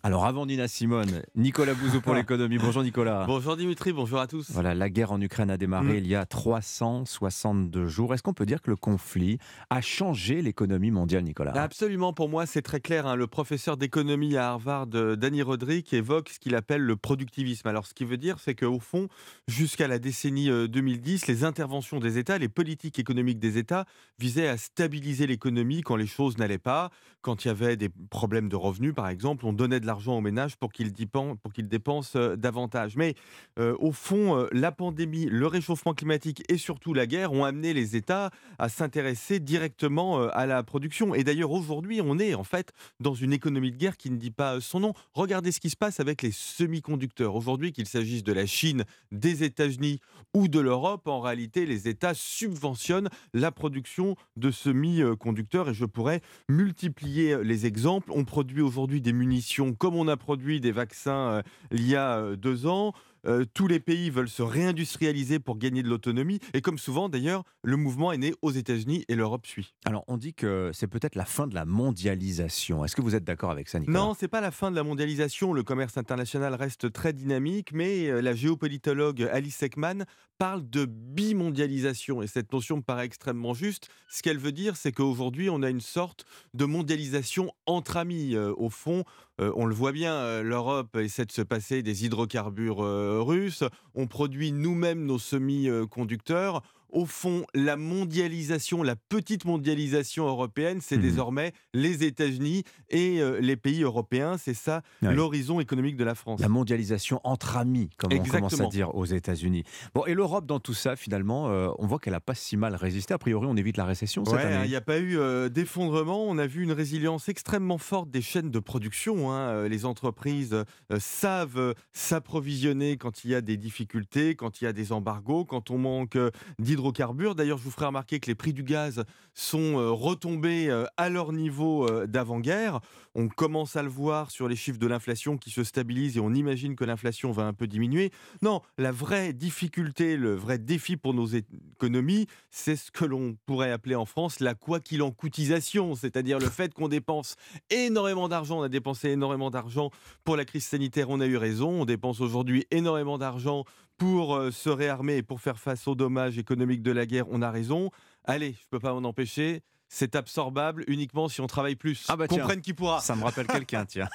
[0.02, 2.58] Alors avant Nina Simone, Nicolas Bouzou pour l'économie.
[2.58, 3.24] Bonjour Nicolas.
[3.26, 4.50] Bonjour Dimitri, bonjour à tous.
[4.52, 5.96] Voilà, la guerre en Ukraine a démarré Mm.
[5.96, 8.14] il y a 362 jours.
[8.14, 11.52] Est-ce qu'on peut dire que le conflit a changé l'économie mondiale, Nicolas?
[11.60, 13.06] Absolument, pour moi c'est très clair.
[13.06, 13.16] hein.
[13.16, 17.66] Le professeur d'économie à Harvard, euh, Danny Roderick, évoque ce qu'il appelle le productivisme.
[17.66, 19.08] Alors ce qui veut dire, c'est qu'au fond,
[19.48, 23.86] jusqu'à la décennie euh, 2010, les interventions des États, les politiques économiques des États
[24.20, 26.90] visaient à stabiliser l'économie quand les choses n'allaient pas,
[27.22, 30.20] quand il y avait des problèmes de revenus par exemple, on donnait de l'argent aux
[30.20, 32.96] ménages pour qu'ils dépen- pour qu'ils dépensent davantage.
[32.96, 33.14] Mais
[33.58, 38.30] au fond, la pandémie, le réchauffement climatique et surtout la guerre ont amené les États
[38.58, 41.14] à s'intéresser directement à la production.
[41.14, 44.30] Et d'ailleurs, aujourd'hui, on est en fait dans une économie de guerre qui ne dit
[44.30, 44.92] pas son nom.
[45.14, 47.34] Regardez ce qui se passe avec les semi-conducteurs.
[47.34, 50.00] Aujourd'hui, qu'il s'agisse de la Chine, des États-Unis
[50.34, 55.70] ou de l'Europe, en réalité, les États subventionnent la production de semi-conducteurs.
[55.70, 58.10] Et je pourrais multiplier les exemples.
[58.12, 62.18] On produit aujourd'hui des munitions comme on a produit des vaccins euh, il y a
[62.18, 62.92] euh, deux ans.
[63.26, 66.38] Euh, tous les pays veulent se réindustrialiser pour gagner de l'autonomie.
[66.54, 69.74] Et comme souvent, d'ailleurs, le mouvement est né aux États-Unis et l'Europe suit.
[69.84, 72.84] Alors on dit que c'est peut-être la fin de la mondialisation.
[72.84, 73.98] Est-ce que vous êtes d'accord avec ça, Nicolas?
[73.98, 75.52] Non, c'est pas la fin de la mondialisation.
[75.52, 80.04] Le commerce international reste très dynamique, mais euh, la géopolitologue Alice Ekman
[80.38, 82.22] parle de bimondialisation.
[82.22, 83.88] Et cette notion me paraît extrêmement juste.
[84.08, 88.34] Ce qu'elle veut dire, c'est qu'aujourd'hui, on a une sorte de mondialisation entre amis.
[88.34, 89.04] Euh, au fond,
[89.40, 92.82] euh, on le voit bien, l'Europe essaie de se passer des hydrocarbures
[93.24, 93.64] euh.
[93.94, 96.62] On produit nous-mêmes nos semi-conducteurs.
[96.90, 101.02] Au fond, la mondialisation, la petite mondialisation européenne, c'est Mhm.
[101.02, 104.36] désormais les États-Unis et euh, les pays européens.
[104.38, 106.40] C'est ça l'horizon économique de la France.
[106.40, 109.64] La mondialisation entre amis, comme on commence à dire aux États-Unis.
[109.94, 112.74] Bon, et l'Europe dans tout ça, finalement, euh, on voit qu'elle n'a pas si mal
[112.74, 113.14] résisté.
[113.14, 116.24] A priori, on évite la récession cette Ouais, il n'y a pas eu euh, d'effondrement.
[116.28, 119.32] On a vu une résilience extrêmement forte des chaînes de production.
[119.32, 119.68] hein.
[119.68, 120.64] Les entreprises
[120.98, 125.70] savent s'approvisionner quand il y a des difficultés, quand il y a des embargos, quand
[125.70, 126.30] on manque euh,
[126.76, 127.34] d'hydrocarbures.
[127.34, 131.08] D'ailleurs, je vous ferai remarquer que les prix du gaz sont euh, retombés euh, à
[131.08, 132.80] leur niveau euh, d'avant-guerre.
[133.14, 136.32] On commence à le voir sur les chiffres de l'inflation qui se stabilisent et on
[136.32, 138.10] imagine que l'inflation va un peu diminuer.
[138.42, 143.72] Non, la vraie difficulté, le vrai défi pour nos économies, c'est ce que l'on pourrait
[143.72, 147.36] appeler en France la quoi qu'il en coûtisation, c'est-à-dire le fait qu'on dépense
[147.70, 148.60] énormément d'argent.
[148.60, 149.90] On a dépensé énormément d'argent
[150.24, 151.82] pour la crise sanitaire, on a eu raison.
[151.82, 153.64] On dépense aujourd'hui énormément d'argent
[153.96, 157.42] pour euh, se réarmer et pour faire face aux dommages économiques de la guerre, on
[157.42, 157.90] a raison.
[158.24, 159.62] Allez, je peux pas m'en empêcher.
[159.88, 162.06] C'est absorbable uniquement si on travaille plus.
[162.08, 163.00] Ah bah tiens, Comprenne qui pourra.
[163.00, 164.08] Ça me rappelle quelqu'un, tiens.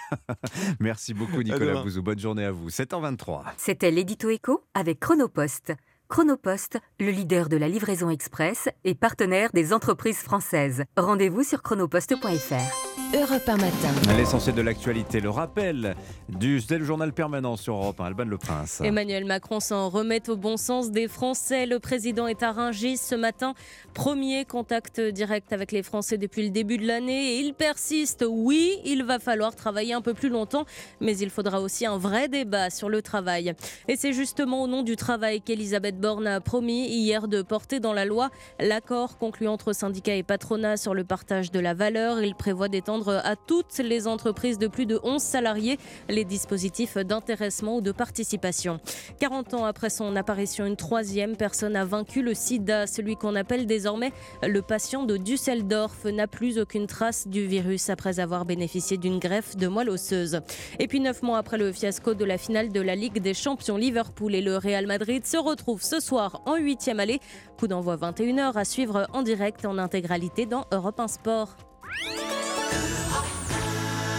[0.79, 1.81] Merci beaucoup, Nicolas.
[1.81, 2.03] Bouzou.
[2.03, 2.69] Bonne journée à vous.
[2.69, 3.43] 7h23.
[3.57, 5.73] C'était l'édito écho avec Chronopost.
[6.11, 10.83] Chronopost, le leader de la livraison express et partenaire des entreprises françaises.
[10.97, 12.91] Rendez-vous sur chronopost.fr.
[13.13, 14.15] Europe 1 matin.
[14.17, 15.95] L'essentiel de l'actualité, le rappel
[16.29, 18.79] du le journal permanent sur Europe 1, Alban Le Prince.
[18.81, 21.65] Emmanuel Macron s'en remet au bon sens des Français.
[21.65, 23.53] Le président est à Rungis ce matin.
[23.93, 27.35] Premier contact direct avec les Français depuis le début de l'année.
[27.35, 28.23] Et il persiste.
[28.25, 30.65] Oui, il va falloir travailler un peu plus longtemps,
[31.01, 33.53] mais il faudra aussi un vrai débat sur le travail.
[33.89, 37.93] Et c'est justement au nom du travail qu'Elisabeth Borne a promis hier de porter dans
[37.93, 42.23] la loi l'accord conclu entre syndicats et patronat sur le partage de la valeur.
[42.23, 45.77] Il prévoit d'étendre à toutes les entreprises de plus de 11 salariés
[46.09, 48.79] les dispositifs d'intéressement ou de participation.
[49.19, 52.87] 40 ans après son apparition, une troisième personne a vaincu le sida.
[52.87, 54.11] Celui qu'on appelle désormais
[54.41, 59.55] le patient de Düsseldorf n'a plus aucune trace du virus après avoir bénéficié d'une greffe
[59.55, 60.39] de moelle osseuse.
[60.79, 63.77] Et puis neuf mois après le fiasco de la finale de la Ligue des Champions,
[63.77, 67.19] Liverpool et le Real Madrid se retrouvent ce soir en huitième allée.
[67.59, 71.49] Coup d'envoi 21h à suivre en direct en intégralité dans Europe 1 Sport.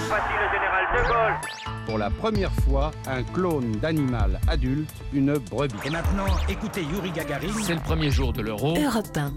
[0.09, 1.87] Voici le général de Gaulle.
[1.87, 5.75] Pour la première fois, un clone d'animal adulte, une brebis.
[5.87, 7.49] Et maintenant, écoutez Yuri Gagarin.
[7.63, 8.77] C'est le premier jour de l'euro.
[8.77, 9.33] Europe 1.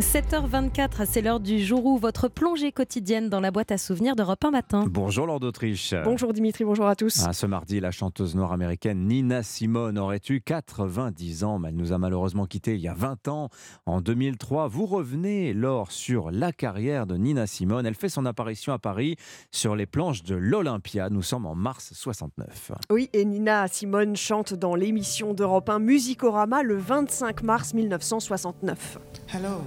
[0.00, 4.44] 7h24, c'est l'heure du jour où votre plongée quotidienne dans la boîte à souvenirs d'Europe
[4.44, 4.84] 1 matin.
[4.86, 5.94] Bonjour Lord d'Autriche.
[6.04, 7.24] Bonjour Dimitri, bonjour à tous.
[7.26, 11.76] Ah, ce mardi, la chanteuse noire américaine Nina Simone aurait eu 90 ans, mais elle
[11.76, 13.48] nous a malheureusement quittés il y a 20 ans,
[13.86, 14.68] en 2003.
[14.68, 17.86] Vous revenez, Laure, sur la carrière de Nina Simone.
[17.86, 19.16] Elle fait son apparition à Paris
[19.50, 21.08] sur les planches de l'Olympia.
[21.08, 22.72] Nous sommes en mars 69.
[22.90, 28.98] Oui, et Nina Simone chante dans l'émission d'Europe 1 Musicorama le 25 mars 1969.
[29.32, 29.62] Hello.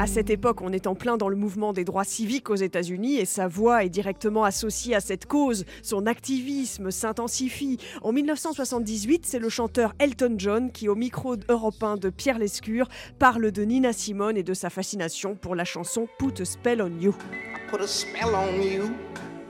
[0.00, 3.16] À cette époque, on est en plein dans le mouvement des droits civiques aux États-Unis
[3.16, 5.66] et sa voix est directement associée à cette cause.
[5.82, 7.76] Son activisme s'intensifie.
[8.00, 12.88] En 1978, c'est le chanteur Elton John qui, au micro Europe 1 de Pierre Lescure,
[13.18, 16.98] parle de Nina Simone et de sa fascination pour la chanson Put a Spell on
[16.98, 17.14] You.
[17.70, 18.90] Put a spell on you.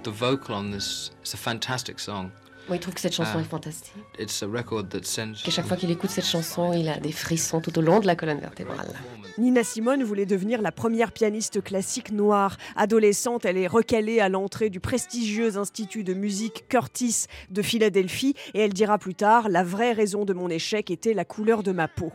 [0.02, 2.32] The vocal on this is a fantastic song.
[2.68, 3.40] Moi, il trouve que cette chanson Ah.
[3.40, 3.92] est fantastique.
[4.18, 5.42] It's a record that sends.
[5.44, 8.06] Qu'à chaque fois qu'il écoute cette chanson, il a des frissons tout au long de
[8.06, 8.92] la colonne vertébrale.
[9.38, 12.56] Nina Simone voulait devenir la première pianiste classique noire.
[12.76, 18.60] Adolescente, elle est recalée à l'entrée du prestigieux institut de musique Curtis de Philadelphie et
[18.60, 21.88] elle dira plus tard La vraie raison de mon échec était la couleur de ma
[21.88, 22.12] peau.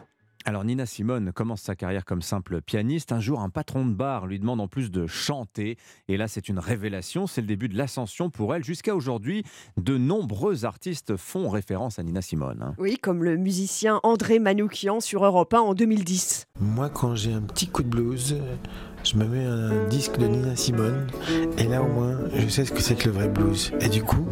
[0.48, 3.12] Alors Nina Simone commence sa carrière comme simple pianiste.
[3.12, 5.76] Un jour, un patron de bar lui demande en plus de chanter.
[6.08, 7.26] Et là, c'est une révélation.
[7.26, 8.64] C'est le début de l'ascension pour elle.
[8.64, 9.44] Jusqu'à aujourd'hui,
[9.78, 12.62] de nombreux artistes font référence à Nina Simone.
[12.62, 12.76] hein.
[12.78, 16.46] Oui, comme le musicien André Manoukian sur Europe 1 en 2010.
[16.60, 18.38] Moi, quand j'ai un petit coup de blues,
[19.06, 21.08] je me mets un disque de Nina Simone,
[21.60, 23.72] et là au moins, je sais ce que c'est que le vrai blues.
[23.80, 24.26] Et du coup,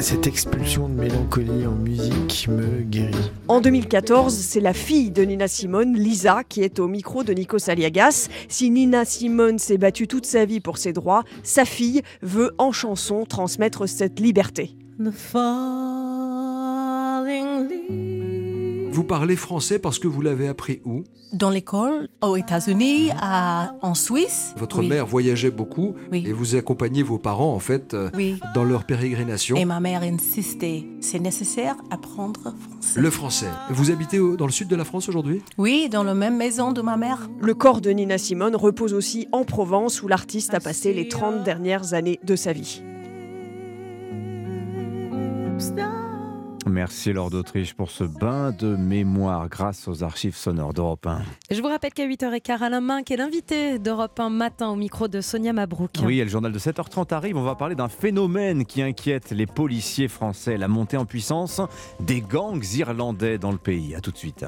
[0.00, 3.30] cette expulsion de mélancolie en musique me guérit.
[3.46, 7.58] En 2014, c'est la fille de Nina Simone, Lisa, qui est au micro de Nico
[7.58, 8.28] Saliagas.
[8.48, 12.72] Si Nina Simone s'est battue toute sa vie pour ses droits, sa fille veut en
[12.72, 14.74] chanson transmettre cette liberté.
[18.92, 21.04] Vous parlez français parce que vous l'avez appris où?
[21.32, 24.52] Dans l'école, aux États-Unis, en Suisse.
[24.56, 24.88] Votre Oui.
[24.88, 26.24] mère voyageait beaucoup Oui.
[26.26, 28.40] et vous accompagnez vos parents en fait euh, Oui.
[28.54, 29.54] dans leur pérégrination.
[29.56, 33.00] Et ma mère insistait, c'est nécessaire apprendre français.
[33.00, 33.48] Le français.
[33.70, 35.40] Vous habitez dans le sud de la France aujourd'hui?
[35.56, 37.30] Oui, dans la même maison de ma mère.
[37.40, 41.44] Le corps de Nina Simone repose aussi en Provence où l'artiste a passé les 30
[41.44, 42.82] dernières années de sa vie.
[46.66, 51.22] Merci Lord d'Autriche pour ce bain de mémoire grâce aux archives sonores d'Europe 1.
[51.50, 55.20] Je vous rappelle qu'à 8h15, Alain Minck est l'invité d'Europe 1 matin au micro de
[55.20, 55.90] Sonia Mabrouk.
[56.04, 57.36] Oui, et le journal de 7h30 arrive.
[57.36, 61.60] On va parler d'un phénomène qui inquiète les policiers français, la montée en puissance
[62.00, 63.94] des gangs irlandais dans le pays.
[63.94, 64.44] A tout de suite.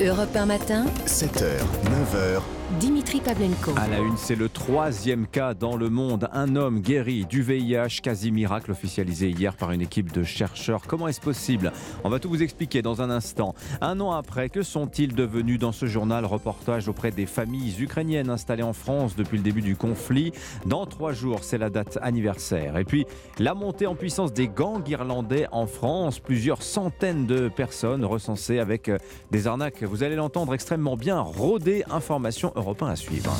[0.00, 2.40] Europe 1 matin, 7h, 9h,
[2.72, 3.72] Dimitri Pavlenko.
[3.76, 6.28] À la une, c'est le troisième cas dans le monde.
[6.34, 10.82] Un homme guéri du VIH, quasi miracle officialisé hier par une équipe de chercheurs.
[10.86, 11.72] Comment est-ce possible?
[12.04, 13.54] On va tout vous expliquer dans un instant.
[13.80, 16.26] Un an après, que sont-ils devenus dans ce journal?
[16.26, 20.32] Reportage auprès des familles ukrainiennes installées en France depuis le début du conflit.
[20.66, 22.76] Dans trois jours, c'est la date anniversaire.
[22.76, 23.06] Et puis,
[23.38, 26.18] la montée en puissance des gangs irlandais en France.
[26.18, 28.98] Plusieurs centaines de personnes recensées avec euh,
[29.30, 29.82] des arnaques.
[29.82, 31.20] Vous allez l'entendre extrêmement bien.
[31.20, 33.32] Rôder information Europe 1 à suivre.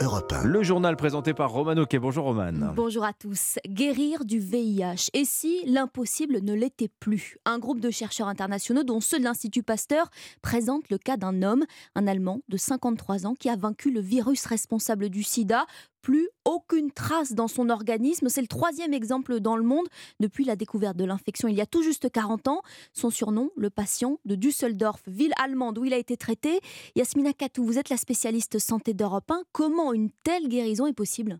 [0.00, 0.44] Europe 1.
[0.44, 1.98] Le journal présenté par Romano Quai.
[1.98, 2.52] Bonjour Roman.
[2.76, 3.58] Bonjour à tous.
[3.66, 5.10] Guérir du VIH.
[5.14, 7.36] Et si l'impossible ne l'était plus?
[7.44, 10.10] Un groupe de chercheurs internationaux, dont ceux de l'Institut Pasteur,
[10.42, 11.64] présente le cas d'un homme,
[11.96, 15.66] un Allemand de 53 ans, qui a vaincu le virus responsable du sida.
[16.02, 18.28] Plus aucune trace dans son organisme.
[18.28, 19.86] C'est le troisième exemple dans le monde
[20.20, 22.62] depuis la découverte de l'infection il y a tout juste 40 ans.
[22.92, 26.60] Son surnom, le patient de Düsseldorf, ville allemande où il a été traité.
[26.96, 29.42] Yasmina Katou, vous êtes la spécialiste santé d'Europe 1.
[29.52, 31.38] Comment une telle guérison est possible?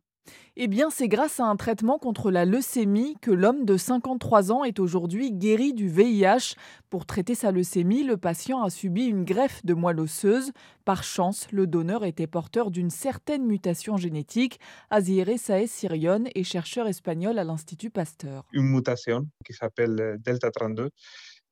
[0.61, 4.65] Eh bien, c'est grâce à un traitement contre la leucémie que l'homme de 53 ans
[4.65, 6.57] est aujourd'hui guéri du VIH.
[6.91, 10.51] Pour traiter sa leucémie, le patient a subi une greffe de moelle osseuse.
[10.85, 14.59] Par chance, le donneur était porteur d'une certaine mutation génétique.
[14.91, 18.45] Azire Saez Sirion est chercheur espagnol à l'Institut Pasteur.
[18.53, 20.91] Une mutation qui s'appelle Delta 32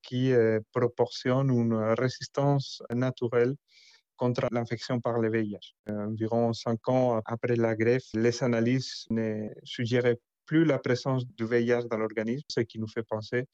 [0.03, 3.55] qui euh, proportionne une résistance naturelle
[4.17, 5.75] contre l'infection par le VIH.
[5.89, 11.45] Euh, environ cinq ans après la greffe, les analyses ne suggéraient plus la présence du
[11.45, 13.47] VIH dans l'organisme, ce qui nous fait penser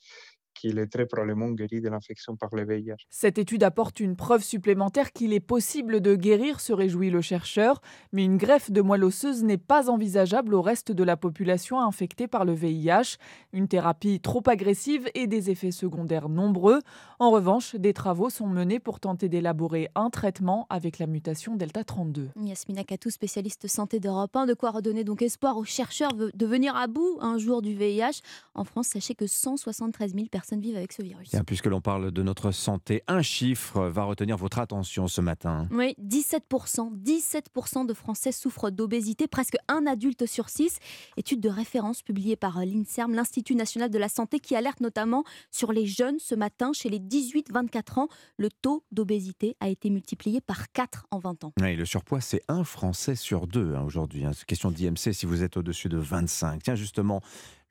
[0.53, 3.07] qu'il est très probablement guéri de l'infection par le VIH.
[3.11, 7.81] Cette étude apporte une preuve supplémentaire qu'il est possible de guérir, se réjouit le chercheur,
[8.13, 12.27] mais une greffe de moelle osseuse n'est pas envisageable au reste de la population infectée
[12.27, 13.17] par le VIH.
[13.53, 16.81] Une thérapie trop agressive et des effets secondaires nombreux.
[17.19, 21.85] En revanche, des travaux sont menés pour tenter d'élaborer un traitement avec la mutation Delta
[21.85, 22.31] 32.
[22.37, 26.77] Yasmina Katou, spécialiste santé d'Europe 1, de quoi redonner donc espoir aux chercheurs de venir
[26.77, 28.21] à bout un jour du VIH.
[28.55, 31.31] En France, sachez que 173 000 personnes vivent avec ce virus.
[31.47, 35.69] Puisque l'on parle de notre santé, un chiffre va retenir votre attention ce matin.
[35.71, 40.79] Oui, 17%, 17% de Français souffrent d'obésité, presque un adulte sur six.
[41.17, 45.73] Étude de référence publiée par l'INSERM, l'Institut national de la santé, qui alerte notamment sur
[45.73, 46.73] les jeunes ce matin.
[46.73, 51.53] Chez les 18-24 ans, le taux d'obésité a été multiplié par 4 en 20 ans.
[51.61, 54.25] Oui, le surpoids, c'est un Français sur deux hein, aujourd'hui.
[54.25, 54.33] Hein.
[54.47, 56.63] Question d'IMC si vous êtes au-dessus de 25.
[56.63, 57.21] Tiens, justement,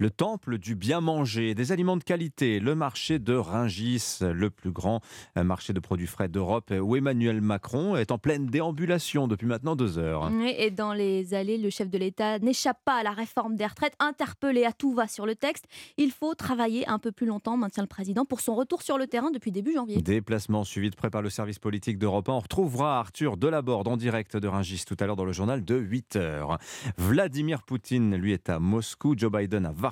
[0.01, 4.71] le temple du bien manger, des aliments de qualité, le marché de Ringis, le plus
[4.71, 4.99] grand
[5.37, 9.75] euh, marché de produits frais d'Europe, où Emmanuel Macron est en pleine déambulation depuis maintenant
[9.75, 10.31] deux heures.
[10.57, 13.93] Et dans les allées, le chef de l'État n'échappe pas à la réforme des retraites,
[13.99, 15.65] interpellé à tout va sur le texte.
[15.97, 19.05] Il faut travailler un peu plus longtemps, maintient le président, pour son retour sur le
[19.05, 20.01] terrain depuis début janvier.
[20.01, 22.33] Déplacement suivi de près par le service politique d'Europe 1.
[22.33, 25.75] On retrouvera Arthur Delaborde en direct de Ringis tout à l'heure dans le journal de
[25.75, 26.57] 8 heures.
[26.97, 29.13] Vladimir Poutine, lui, est à Moscou.
[29.15, 29.90] Joe Biden à Varsovie.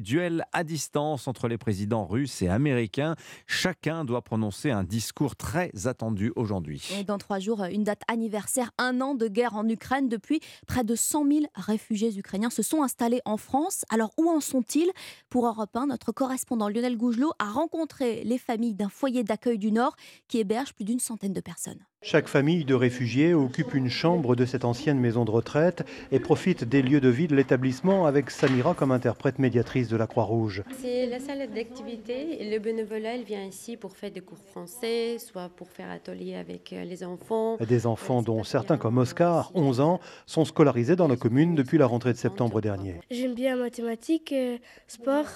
[0.00, 3.16] Duel à distance entre les présidents russes et américains.
[3.46, 7.04] Chacun doit prononcer un discours très attendu aujourd'hui.
[7.06, 10.08] Dans trois jours, une date anniversaire, un an de guerre en Ukraine.
[10.08, 13.84] Depuis, près de 100 000 réfugiés ukrainiens se sont installés en France.
[13.90, 14.90] Alors, où en sont-ils?
[15.28, 19.72] Pour Europe 1, notre correspondant Lionel Gougelot a rencontré les familles d'un foyer d'accueil du
[19.72, 19.96] Nord
[20.28, 21.84] qui héberge plus d'une centaine de personnes.
[22.02, 26.64] Chaque famille de réfugiés occupe une chambre de cette ancienne maison de retraite et profite
[26.64, 30.62] des lieux de vie de l'établissement avec Samira comme interprète médiatrice de la Croix-Rouge.
[30.80, 32.48] C'est la salle d'activité.
[32.50, 36.72] Le bénévolat, il vient ici pour faire des cours français, soit pour faire atelier avec
[36.72, 37.58] euh, les enfants.
[37.58, 41.84] Des enfants dont certains, comme Oscar, 11 ans, sont scolarisés dans la commune depuis la
[41.84, 42.94] rentrée de septembre dernier.
[43.10, 45.26] J'aime bien mathématiques, euh, sport.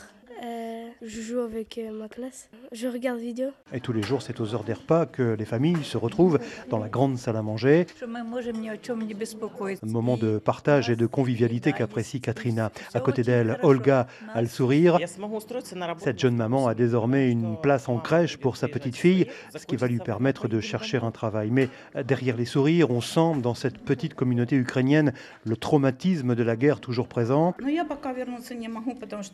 [0.42, 2.48] Euh, je joue avec euh, ma classe.
[2.72, 3.50] Je regarde vidéo.
[3.72, 6.38] Et tous les jours, c'est aux heures des repas que les familles se retrouvent
[6.70, 7.86] dans la grande salle à manger.
[8.02, 8.06] Un
[9.84, 12.72] moment de partage et de convivialité qu'apprécie Katrina.
[12.94, 14.98] À côté d'elle, Olga a le sourire.
[15.98, 19.76] Cette jeune maman a désormais une place en crèche pour sa petite fille, ce qui
[19.76, 21.50] va lui permettre de chercher un travail.
[21.50, 21.68] Mais
[22.04, 25.12] derrière les sourires, on sent dans cette petite communauté ukrainienne
[25.44, 27.54] le traumatisme de la guerre toujours présent.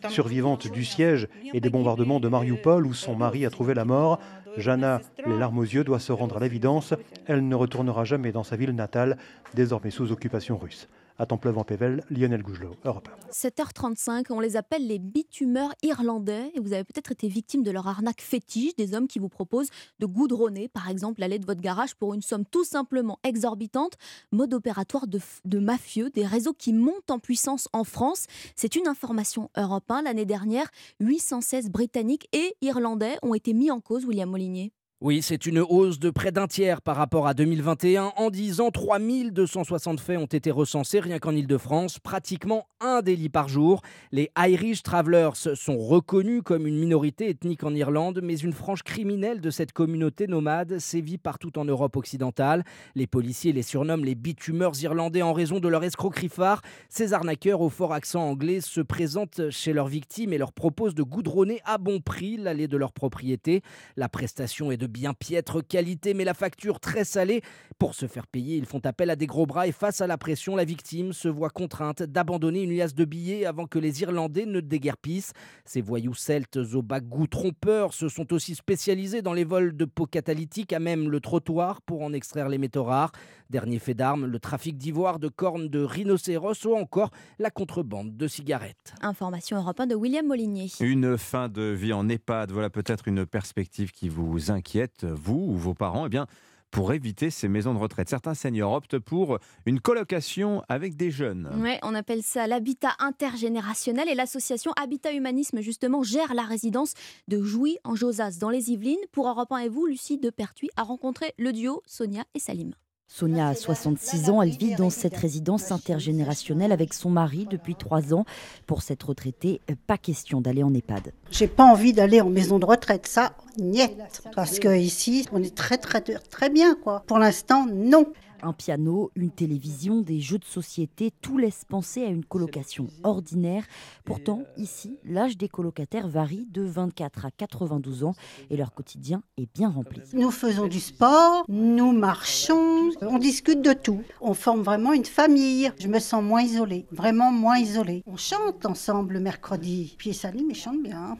[0.08, 4.18] Survivante du siège et des bombardements de Mariupol où son mari a trouvé la mort,
[4.56, 6.94] Jana, les larmes aux yeux, doit se rendre à l'évidence.
[7.26, 9.16] Elle ne retournera jamais dans sa ville natale,
[9.54, 10.88] désormais sous occupation russe.
[11.20, 16.82] À Templeuve-en-Pével, Lionel Gougelot, Europe 7h35, on les appelle les bitumeurs irlandais et vous avez
[16.82, 20.88] peut-être été victime de leur arnaque fétiche, des hommes qui vous proposent de goudronner par
[20.88, 23.98] exemple l'allée de votre garage pour une somme tout simplement exorbitante,
[24.32, 28.24] mode opératoire de, de mafieux, des réseaux qui montent en puissance en France.
[28.56, 30.00] C'est une information Europe 1.
[30.00, 34.72] L'année dernière, 816 Britanniques et Irlandais ont été mis en cause, William Molinier.
[35.02, 38.12] Oui, c'est une hausse de près d'un tiers par rapport à 2021.
[38.18, 43.48] En 10 ans, 3260 faits ont été recensés rien qu'en Ile-de-France, pratiquement un délit par
[43.48, 43.80] jour.
[44.12, 49.40] Les Irish Travelers sont reconnus comme une minorité ethnique en Irlande, mais une frange criminelle
[49.40, 52.62] de cette communauté nomade sévit partout en Europe occidentale.
[52.94, 56.60] Les policiers les surnomment les bitumeurs irlandais en raison de leur escroquerie phare.
[56.90, 61.02] Ces arnaqueurs au fort accent anglais se présentent chez leurs victimes et leur proposent de
[61.02, 63.62] goudronner à bon prix l'allée de leur propriété.
[63.96, 67.42] La prestation est de bien piètre qualité, mais la facture très salée.
[67.78, 70.18] Pour se faire payer, ils font appel à des gros bras et face à la
[70.18, 74.44] pression, la victime se voit contrainte d'abandonner une liasse de billets avant que les Irlandais
[74.44, 75.32] ne déguerpissent.
[75.64, 79.84] Ces voyous celtes au bas goût trompeur se sont aussi spécialisés dans les vols de
[79.84, 83.12] pots catalytiques à même le trottoir pour en extraire les métaux rares.
[83.48, 88.28] Dernier fait d'armes, le trafic d'ivoire, de cornes de rhinocéros ou encore la contrebande de
[88.28, 88.94] cigarettes.
[89.00, 90.70] Information Europe 1 de William Molinier.
[90.80, 95.56] Une fin de vie en EHPAD, voilà peut-être une perspective qui vous inquiète, vous ou
[95.56, 96.06] vos parents.
[96.06, 96.26] Eh bien,
[96.70, 98.08] pour éviter ces maisons de retraite.
[98.08, 101.50] Certains seniors optent pour une colocation avec des jeunes.
[101.82, 106.94] On appelle ça l'habitat intergénérationnel et l'association Habitat Humanisme justement gère la résidence
[107.28, 108.98] de Jouy en Josas dans les Yvelines.
[109.12, 112.72] Pour Europe 1 et vous, Lucie de Pertuis a rencontré le duo Sonia et Salim.
[113.12, 118.14] Sonia a 66 ans, elle vit dans cette résidence intergénérationnelle avec son mari depuis trois
[118.14, 118.24] ans.
[118.68, 121.12] Pour cette retraitée, pas question d'aller en EHPAD.
[121.28, 123.90] J'ai pas envie d'aller en maison de retraite, ça, niet.
[124.36, 127.02] Parce que ici, on est très très très bien, quoi.
[127.08, 128.06] Pour l'instant, non.
[128.42, 133.64] Un piano, une télévision, des jeux de société, tout laisse penser à une colocation ordinaire.
[134.04, 138.14] Pourtant, ici, l'âge des colocataires varie de 24 à 92 ans
[138.48, 140.00] et leur quotidien est bien rempli.
[140.14, 144.02] Nous faisons du sport, nous marchons, on discute de tout.
[144.20, 145.70] On forme vraiment une famille.
[145.78, 148.02] Je me sens moins isolée, vraiment moins isolée.
[148.06, 149.94] On chante ensemble le mercredi.
[149.98, 151.18] Puis Salim, il chante bien.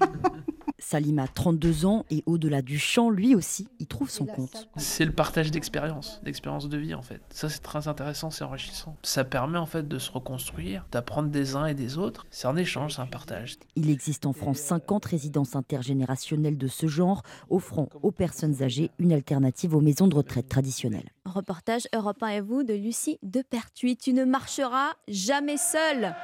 [0.80, 4.68] Salim a 32 ans et au-delà du chant, lui aussi, il trouve son compte.
[4.76, 7.20] C'est le partage d'expérience, d'expérience de vie en fait.
[7.30, 8.96] Ça c'est très intéressant, c'est enrichissant.
[9.02, 12.26] Ça permet en fait de se reconstruire, d'apprendre des uns et des autres.
[12.30, 13.56] C'est un échange, c'est un partage.
[13.76, 19.12] Il existe en France 50 résidences intergénérationnelles de ce genre, offrant aux personnes âgées une
[19.12, 21.10] alternative aux maisons de retraite traditionnelles.
[21.24, 23.96] Reportage Europe 1 et vous de Lucie de Pertuis.
[23.96, 26.14] Tu ne marcheras jamais seule.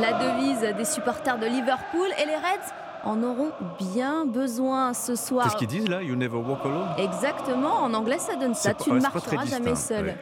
[0.00, 2.72] La devise des supporters de Liverpool et les Reds
[3.04, 3.50] en auront
[3.94, 5.44] bien besoin ce soir.
[5.44, 8.70] Qu'est-ce qu'ils disent là You never walk alone Exactement, en anglais ça donne ça.
[8.76, 10.04] C'est Tu pas- ne c'est marcheras jamais seul.
[10.06, 10.16] ouais.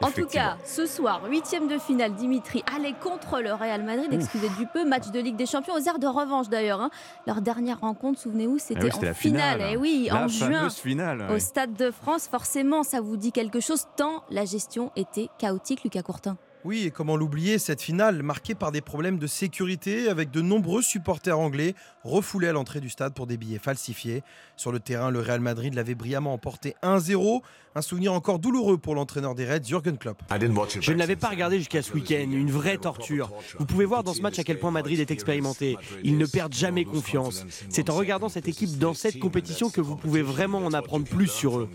[0.00, 4.48] En tout cas, ce soir, huitième de finale, Dimitri allait contre le Real Madrid, excusez
[4.50, 6.80] du peu, match de Ligue des Champions aux airs de revanche d'ailleurs.
[6.80, 6.90] hein.
[7.26, 9.52] Leur dernière rencontre, souvenez-vous, c'était Ah oui, en c'était la finale.
[9.58, 9.70] finale.
[9.72, 10.68] Eh oui, La en juin,
[11.34, 11.38] au.
[11.40, 12.28] Stade de France.
[12.30, 16.36] Forcément, ça vous dit quelque chose tant la gestion était chaotique, Lucas Courtin.
[16.68, 20.82] Oui, et comment l'oublier, cette finale marquée par des problèmes de sécurité avec de nombreux
[20.82, 21.74] supporters anglais
[22.08, 24.22] refoulés à l'entrée du stade pour des billets falsifiés.
[24.56, 27.42] Sur le terrain, le Real Madrid l'avait brillamment emporté 1-0.
[27.74, 30.22] Un souvenir encore douloureux pour l'entraîneur des Reds, Jürgen Klopp.
[30.80, 33.30] Je ne l'avais pas regardé jusqu'à ce week-end, une vraie torture.
[33.58, 35.76] Vous pouvez voir dans ce match à quel point Madrid est expérimenté.
[36.02, 37.44] Ils ne perdent jamais confiance.
[37.68, 41.28] C'est en regardant cette équipe dans cette compétition que vous pouvez vraiment en apprendre plus
[41.28, 41.68] sur eux.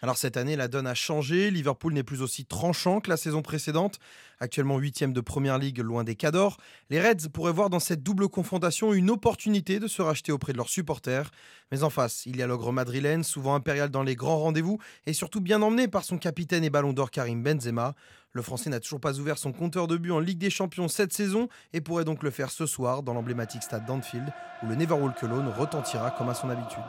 [0.00, 1.50] Alors cette année, la donne a changé.
[1.50, 3.98] Liverpool n'est plus aussi tranchant que la saison précédente.
[4.38, 6.58] Actuellement huitième de Première Ligue, loin des cadors.
[6.90, 10.58] Les Reds pourraient voir dans cette double confrontation une opportunité de se racheter auprès de
[10.58, 11.30] leurs supporters.
[11.72, 15.14] Mais en face, il y a l'ogre madrilène, souvent impérial dans les grands rendez-vous et
[15.14, 17.94] surtout bien emmené par son capitaine et ballon d'or Karim Benzema.
[18.32, 21.14] Le Français n'a toujours pas ouvert son compteur de but en Ligue des Champions cette
[21.14, 24.30] saison et pourrait donc le faire ce soir dans l'emblématique stade d'Anfield
[24.62, 26.84] où le Never Walk Alone retentira comme à son habitude.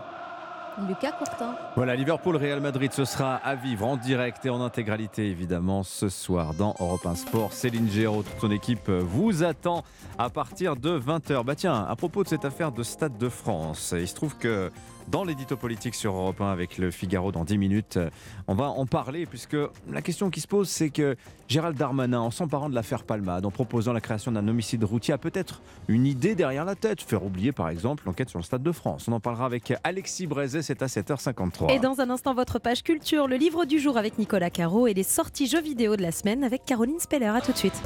[0.86, 1.56] Lucas Courtin.
[1.76, 6.54] Voilà, Liverpool-Real Madrid, ce sera à vivre en direct et en intégralité, évidemment, ce soir
[6.54, 7.54] dans Europe 1 Sport.
[7.54, 9.84] Céline Géraud, toute son équipe vous attend
[10.20, 11.44] à partir de 20h.
[11.44, 14.72] Bah tiens, à propos de cette affaire de Stade de France, il se trouve que
[15.08, 18.00] dans l'édito politique sur Europe 1 avec le Figaro dans 10 minutes,
[18.48, 19.56] on va en parler puisque
[19.90, 21.16] la question qui se pose, c'est que
[21.48, 25.18] Gérald Darmanin, en s'emparant de l'affaire Palmade, en proposant la création d'un homicide routier, a
[25.18, 27.02] peut-être une idée derrière la tête.
[27.02, 29.08] Faire oublier, par exemple, l'enquête sur le Stade de France.
[29.08, 31.72] On en parlera avec Alexis Brézet, c'est à 7h53.
[31.72, 34.94] Et dans un instant, votre page culture, le livre du jour avec Nicolas Caro et
[34.94, 37.28] les sorties jeux vidéo de la semaine avec Caroline Speller.
[37.28, 37.82] À tout de suite.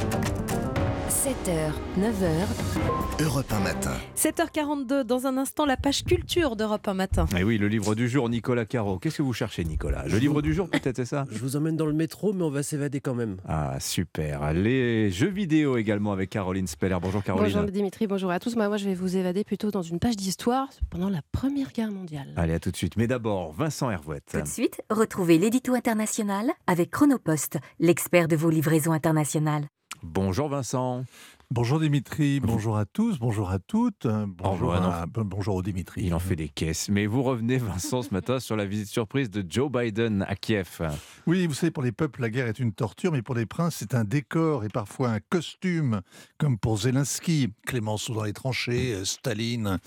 [1.22, 3.24] 7h, 9h.
[3.24, 3.94] Europe 1 matin.
[4.16, 7.28] 7h42, dans un instant, la page culture d'Europe 1 matin.
[7.38, 8.98] Et oui, le livre du jour, Nicolas Caro.
[8.98, 10.08] Qu'est-ce que vous cherchez, Nicolas?
[10.08, 11.28] Le livre du jour, peut-être, c'est ça?
[11.30, 13.38] Je vous emmène dans le métro, mais on va s'évader quand même.
[13.48, 14.52] Ah, super.
[14.54, 16.98] Les jeux vidéo également avec Caroline Speller.
[17.00, 17.54] Bonjour, Caroline.
[17.54, 18.08] Bonjour, Dimitri.
[18.08, 18.56] Bonjour à tous.
[18.56, 22.34] Moi, je vais vous évader plutôt dans une page d'histoire pendant la Première Guerre mondiale.
[22.36, 22.98] Allez, à tout de suite.
[22.98, 24.32] Mais d'abord, Vincent Hervouette.
[24.32, 29.68] Tout de suite, retrouvez l'édito international avec Chronopost, l'expert de vos livraisons internationales.
[30.04, 31.06] Bonjour Vincent.
[31.52, 36.04] Bonjour Dimitri, bonjour à tous, bonjour à toutes, bonjour, à, bonjour au Dimitri.
[36.06, 36.88] Il en fait des caisses.
[36.88, 40.82] Mais vous revenez Vincent ce matin sur la visite surprise de Joe Biden à Kiev.
[41.28, 43.76] Oui, vous savez, pour les peuples, la guerre est une torture, mais pour les princes,
[43.76, 46.00] c'est un décor et parfois un costume,
[46.38, 49.78] comme pour Zelensky, Clémenceau dans les tranchées, euh, Staline euh,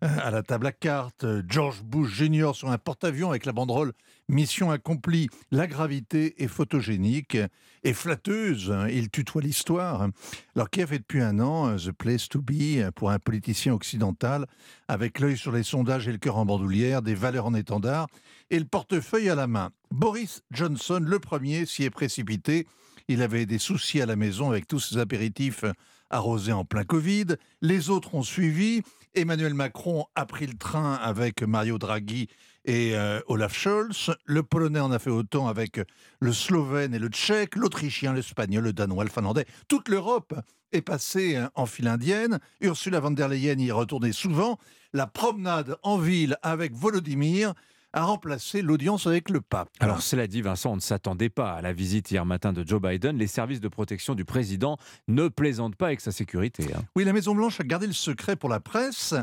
[0.22, 2.52] à la table à cartes, euh, George Bush Jr.
[2.54, 3.92] sur un porte-avions avec la banderole
[4.28, 5.28] Mission accomplie.
[5.50, 7.36] La gravité est photogénique
[7.82, 8.72] et flatteuse.
[8.90, 10.08] Il tutoie l'histoire.
[10.54, 14.46] Alors Kiev est depuis un an the place to be pour un politicien occidental,
[14.86, 18.06] avec l'œil sur les sondages et le cœur en bandoulière, des valeurs en étendard
[18.50, 19.70] et le portefeuille à la main?
[19.90, 22.68] Boris Johnson, le premier, s'y est précipité.
[23.08, 25.64] Il avait des soucis à la maison avec tous ses apéritifs
[26.10, 27.26] arrosés en plein Covid.
[27.60, 28.82] Les autres ont suivi.
[29.14, 32.28] Emmanuel Macron a pris le train avec Mario Draghi
[32.64, 34.14] et euh, Olaf Scholz.
[34.24, 35.80] Le Polonais en a fait autant avec
[36.20, 39.46] le Slovène et le Tchèque, l'Autrichien, l'Espagnol, le Danois, le Finlandais.
[39.66, 40.34] Toute l'Europe
[40.70, 42.38] est passée en file indienne.
[42.60, 44.58] Ursula von der Leyen y est retournée souvent.
[44.92, 47.54] La promenade en ville avec Volodymyr
[47.92, 49.70] a remplacé l'audience avec le pape.
[49.80, 52.80] Alors cela dit, Vincent, on ne s'attendait pas à la visite hier matin de Joe
[52.80, 53.16] Biden.
[53.16, 54.76] Les services de protection du président
[55.08, 56.66] ne plaisantent pas avec sa sécurité.
[56.74, 56.82] Hein.
[56.96, 59.14] Oui, la Maison-Blanche a gardé le secret pour la presse,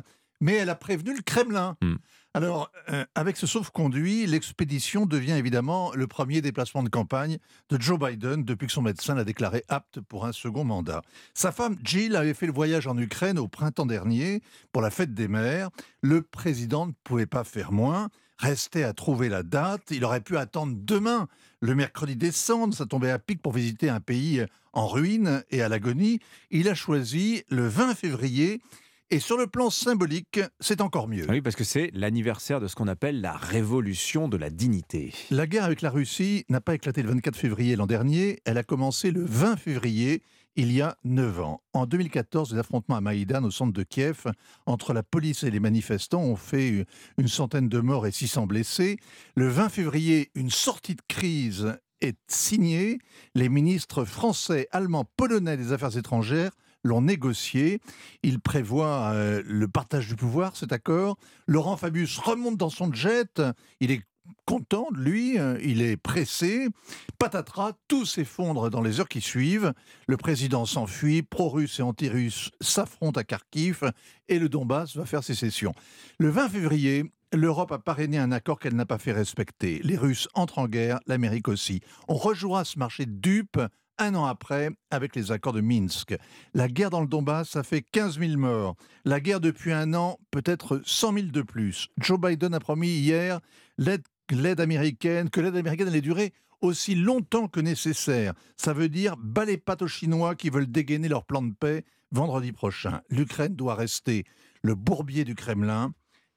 [0.41, 1.77] mais elle a prévenu le Kremlin.
[1.81, 1.95] Hmm.
[2.33, 7.39] Alors, euh, avec ce sauf-conduit, l'expédition devient évidemment le premier déplacement de campagne
[7.69, 11.01] de Joe Biden depuis que son médecin l'a déclaré apte pour un second mandat.
[11.33, 15.15] Sa femme Jill avait fait le voyage en Ukraine au printemps dernier pour la fête
[15.15, 15.71] des mères.
[16.03, 18.09] Le président ne pouvait pas faire moins.
[18.39, 19.83] Restait à trouver la date.
[19.91, 21.27] Il aurait pu attendre demain,
[21.61, 22.73] le mercredi décembre.
[22.73, 26.19] Ça tombait à pic pour visiter un pays en ruine et à l'agonie.
[26.51, 28.61] Il a choisi le 20 février
[29.09, 31.25] et sur le plan symbolique, c'est encore mieux.
[31.29, 35.13] Oui, parce que c'est l'anniversaire de ce qu'on appelle la révolution de la dignité.
[35.31, 38.63] La guerre avec la Russie n'a pas éclaté le 24 février l'an dernier, elle a
[38.63, 40.23] commencé le 20 février,
[40.57, 41.61] il y a 9 ans.
[41.73, 44.25] En 2014, les affrontements à Maïdan, au centre de Kiev,
[44.65, 46.85] entre la police et les manifestants, ont fait
[47.17, 48.97] une centaine de morts et 600 blessés.
[49.35, 52.97] Le 20 février, une sortie de crise est signée.
[53.35, 56.51] Les ministres français, allemands, polonais des Affaires étrangères
[56.83, 57.79] l'ont négocié.
[58.23, 61.17] Il prévoit euh, le partage du pouvoir, cet accord.
[61.45, 63.41] Laurent Fabius remonte dans son jet.
[63.79, 64.03] Il est
[64.45, 66.67] content de lui, euh, il est pressé.
[67.19, 69.73] Patatras, tout s'effondre dans les heures qui suivent.
[70.07, 73.91] Le président s'enfuit, pro-russe et anti-russe s'affrontent à Kharkiv
[74.27, 75.73] et le Donbass va faire sécession.
[76.19, 79.81] Le 20 février, L'Europe a parrainé un accord qu'elle n'a pas fait respecter.
[79.83, 81.81] Les Russes entrent en guerre, l'Amérique aussi.
[82.07, 83.59] On rejouera ce marché de dupes
[83.97, 86.15] un an après avec les accords de Minsk.
[86.53, 88.75] La guerre dans le Donbass, ça fait 15 000 morts.
[89.05, 91.89] La guerre depuis un an, peut-être 100 000 de plus.
[91.97, 93.39] Joe Biden a promis hier
[93.77, 94.03] l'aide
[94.59, 98.33] américaine, que l'aide américaine allait durer aussi longtemps que nécessaire.
[98.55, 101.85] Ça veut dire bas les pattes aux Chinois qui veulent dégainer leur plan de paix
[102.11, 103.01] vendredi prochain.
[103.09, 104.25] L'Ukraine doit rester
[104.63, 105.93] le bourbier du Kremlin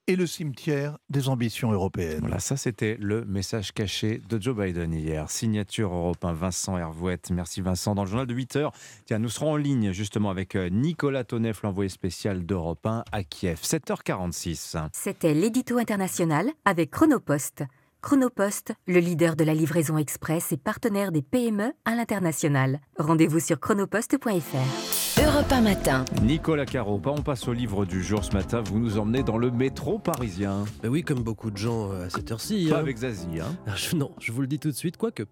[0.07, 2.21] et le cimetière des ambitions européennes.
[2.21, 5.29] Voilà, ça c'était le message caché de Joe Biden hier.
[5.29, 7.29] Signature européen Vincent Hervouette.
[7.31, 7.95] Merci Vincent.
[7.95, 8.71] Dans le journal de 8 h
[9.05, 13.23] tiens, nous serons en ligne justement avec euh, Nicolas Toneff, l'envoyé spécial d'Europe 1 à
[13.23, 13.61] Kiev.
[13.61, 14.89] 7h46.
[14.91, 17.63] C'était l'édito international avec Chronopost.
[18.01, 22.79] Chronopost, le leader de la livraison express et partenaire des PME à l'international.
[22.97, 25.00] Rendez-vous sur chronopost.fr.
[25.41, 26.05] Europe 1 matin.
[26.21, 28.61] Nicolas Caro, on passe au livre du jour ce matin.
[28.61, 30.65] Vous nous emmenez dans le métro parisien.
[30.83, 32.67] Ben oui, comme beaucoup de gens euh, à cette heure-ci.
[32.69, 32.79] Pas hein.
[32.79, 33.39] avec Zazie.
[33.39, 33.55] Hein.
[33.65, 35.23] Ah, non, je vous le dis tout de suite, quoique.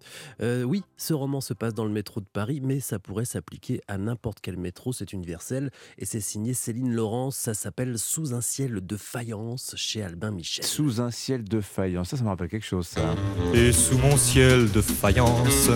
[0.42, 3.82] Euh, oui, ce roman se passe dans le métro de Paris, mais ça pourrait s'appliquer
[3.86, 4.92] à n'importe quel métro.
[4.92, 7.36] C'est universel et c'est signé Céline Laurence.
[7.36, 10.64] Ça s'appelle Sous un ciel de faïence chez Albin Michel.
[10.64, 12.08] Sous un ciel de faïence.
[12.08, 13.14] Ça, ça me rappelle quelque chose, ça.
[13.54, 15.70] Et sous mon ciel de faïence,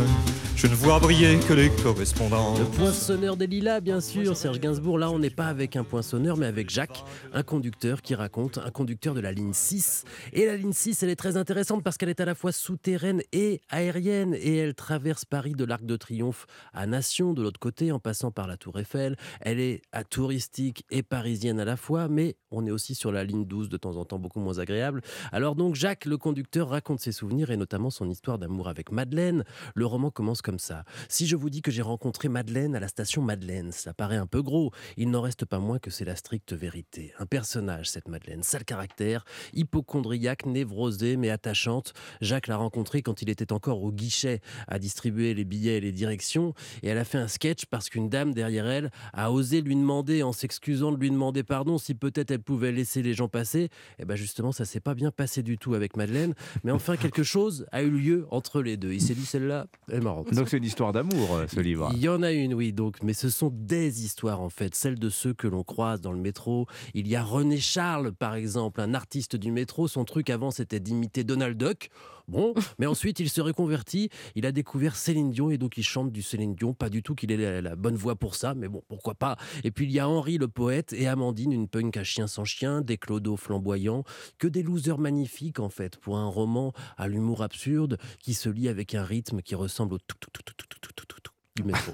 [0.56, 2.58] je ne vois briller que les correspondants.
[2.58, 4.96] Le poinçonneur des lilas, bien sûr, Serge Gainsbourg.
[4.98, 7.04] Là, on n'est pas avec un poinçonneur, mais avec Jacques,
[7.34, 10.04] un conducteur qui raconte, un conducteur de la ligne 6.
[10.32, 13.20] Et la ligne 6, elle est très intéressante parce qu'elle est à la fois souterraine
[13.32, 14.34] et aérienne.
[14.34, 18.30] Et elle traverse Paris de l'Arc de Triomphe à Nation, de l'autre côté, en passant
[18.30, 19.16] par la Tour Eiffel.
[19.42, 23.44] Elle est touristique et parisienne à la fois, mais on est aussi sur la ligne
[23.44, 25.02] 12, de temps en temps beaucoup moins agréable.
[25.32, 29.44] Alors donc, Jacques, le conducteur, raconte ses souvenirs et notamment son histoire d'amour avec Madeleine.
[29.74, 30.84] Le roman commence comme ça.
[31.08, 34.22] Si je vous dis que j'ai rencontré Madeleine à la station Madeleine, ça paraît paraît
[34.22, 34.70] un peu gros.
[34.96, 37.12] Il n'en reste pas moins que c'est la stricte vérité.
[37.18, 41.92] Un personnage, cette Madeleine, sale caractère, hypochondriaque, névrosée mais attachante.
[42.20, 45.92] Jacques l'a rencontrée quand il était encore au guichet à distribuer les billets et les
[45.92, 49.76] directions et elle a fait un sketch parce qu'une dame derrière elle a osé lui
[49.76, 53.64] demander, en s'excusant de lui demander pardon, si peut-être elle pouvait laisser les gens passer.
[53.64, 56.34] Et eh bien justement, ça s'est pas bien passé du tout avec Madeleine.
[56.62, 58.92] Mais enfin, quelque chose a eu lieu entre les deux.
[58.92, 60.32] Il s'est dit, celle-là, elle est marrante.
[60.32, 61.90] Donc c'est une histoire d'amour, euh, ce livre.
[61.94, 64.98] Il y en a une, oui, donc, mais ce sont des histoires en fait, celles
[64.98, 66.66] de ceux que l'on croise dans le métro.
[66.94, 69.88] Il y a René Charles, par exemple, un artiste du métro.
[69.88, 71.90] Son truc avant, c'était d'imiter Donald Duck.
[72.26, 76.10] Bon, mais ensuite il se reconvertit, il a découvert Céline Dion et donc il chante
[76.10, 76.72] du Céline Dion.
[76.72, 79.36] Pas du tout qu'il ait la, bonne voix pour ça, mais bon, pourquoi pas.
[79.62, 82.44] Et puis il y a Henri le poète et Amandine, une punk à chien sans
[82.44, 84.04] chien, des clodos flamboyants,
[84.38, 88.68] que des losers magnifiques en fait, pour un roman à l'humour absurde qui se lit
[88.68, 91.62] avec un rythme qui ressemble au tout tout tout tout tout tout tout tout du
[91.62, 91.92] métro.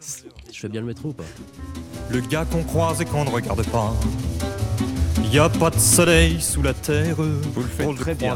[0.52, 1.24] Je fais bien le métro ou pas?
[2.10, 3.94] Le gars qu'on croise et qu'on ne regarde pas.
[5.34, 7.16] Il a pas de soleil sous la terre.
[7.16, 8.34] Vous le faites très bien.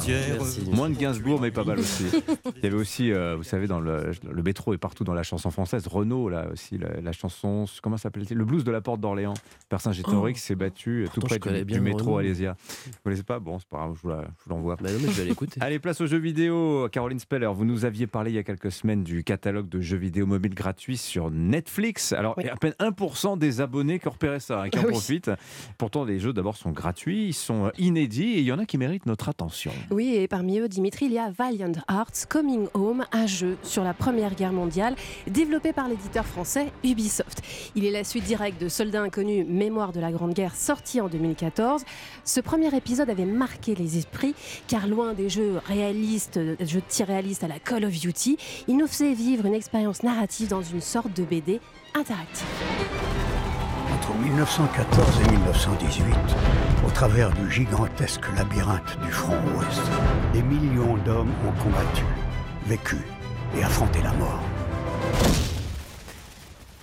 [0.72, 2.06] Moins de Gainsbourg, mais pas mal aussi.
[2.56, 5.22] Il y avait aussi, euh, vous savez, dans le, le, métro et partout dans la
[5.22, 8.38] chanson française, Renault, là aussi, la, chanson, comment s'appelle-t-il?
[8.38, 9.34] Le blues de la porte d'Orléans.
[9.68, 10.42] Personnage historique oh.
[10.42, 12.56] s'est battu tout près du, métro Alésia.
[12.66, 13.40] Vous ne connaissez pas?
[13.40, 14.14] Bon, c'est pas grave, je vous
[14.48, 14.76] l'envoie.
[14.76, 15.60] Bah je vais l'écouter.
[15.60, 16.88] Allez, place aux jeux vidéo.
[16.90, 19.98] Caroline Speller, vous nous aviez parlé il y a quelques semaines du catalogue de jeux
[19.98, 22.14] vidéo mobiles gratuits sur Netflix.
[22.14, 24.78] Alors, il y a à peine 1% des abonnés qui ont repéré ça, hein, qui
[24.78, 25.30] en profitent.
[25.76, 28.78] Pourtant, les jeux d'abord sont gratuits, ils sont inédits et il y en a qui
[28.78, 29.72] méritent notre attention.
[29.90, 33.82] Oui, et parmi eux, Dimitri, il y a Valiant Hearts Coming Home, un jeu sur
[33.82, 34.94] la Première Guerre mondiale
[35.26, 37.42] développé par l'éditeur français Ubisoft.
[37.74, 41.08] Il est la suite directe de Soldats inconnus, Mémoire de la Grande Guerre, sorti en
[41.08, 41.84] 2014.
[42.24, 44.34] Ce premier épisode avait marqué les esprits
[44.68, 48.36] car loin des jeux réalistes, des jeux de tir réalistes à la Call of Duty,
[48.68, 51.60] il nous faisait vivre une expérience narrative dans une sorte de BD
[51.94, 52.46] interactive.
[53.96, 56.14] Entre 1914 et 1918,
[56.86, 59.80] au travers du gigantesque labyrinthe du front ouest,
[60.34, 62.04] des millions d'hommes ont combattu,
[62.66, 62.98] vécu
[63.56, 64.42] et affronté la mort.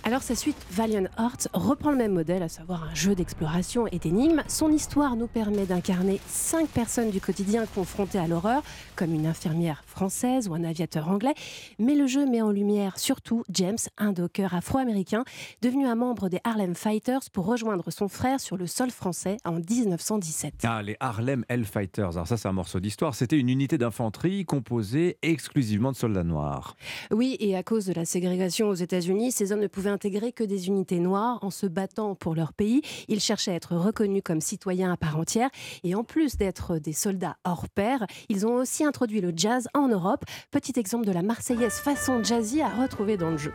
[0.06, 4.00] Alors sa suite Valiant Hearts reprend le même modèle, à savoir un jeu d'exploration et
[4.00, 4.44] d'énigmes.
[4.50, 8.64] Son histoire nous permet d'incarner cinq personnes du quotidien confrontées à l'horreur,
[8.98, 11.34] comme une infirmière française ou un aviateur anglais.
[11.80, 15.24] Mais le jeu met en lumière surtout James, un docker afro-américain,
[15.62, 19.54] devenu un membre des Harlem Fighters pour rejoindre son frère sur le sol français en
[19.54, 20.56] 1917.
[20.64, 23.16] Ah, les Harlem Hellfighters, alors ça c'est un morceau d'histoire.
[23.16, 26.76] C'était une unité d'infanterie composée exclusivement de soldats noirs.
[27.10, 30.44] Oui, et à cause de la ségrégation aux États-Unis, ces hommes ne pouvaient intégrer que
[30.44, 32.82] des unités noires en se battant pour leur pays.
[33.08, 35.50] Ils cherchaient à être reconnus comme citoyens à part entière.
[35.84, 39.88] Et en plus d'être des soldats hors pair, ils ont aussi introduit le jazz en
[39.88, 40.26] Europe.
[40.52, 43.54] Petit exemple de la Marseillaise façon jazzy à retrouver dans le jeu.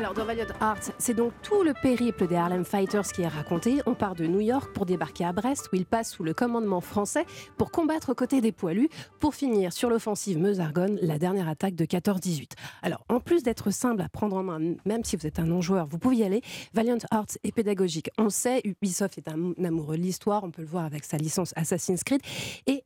[0.00, 3.82] Alors, dans Valiant Hearts, c'est donc tout le périple des Harlem Fighters qui est raconté.
[3.84, 6.80] On part de New York pour débarquer à Brest, où ils passent sous le commandement
[6.80, 7.26] français
[7.58, 8.88] pour combattre aux côtés des poilus,
[9.18, 12.52] pour finir sur l'offensive Meuse-Argonne, la dernière attaque de 14-18.
[12.80, 15.86] Alors, en plus d'être simple à prendre en main, même si vous êtes un non-joueur,
[15.86, 16.40] vous pouvez y aller.
[16.72, 18.08] Valiant Hearts est pédagogique.
[18.16, 21.52] On sait, Ubisoft est un amoureux de l'histoire, on peut le voir avec sa licence
[21.56, 22.22] Assassin's Creed.
[22.66, 22.84] Et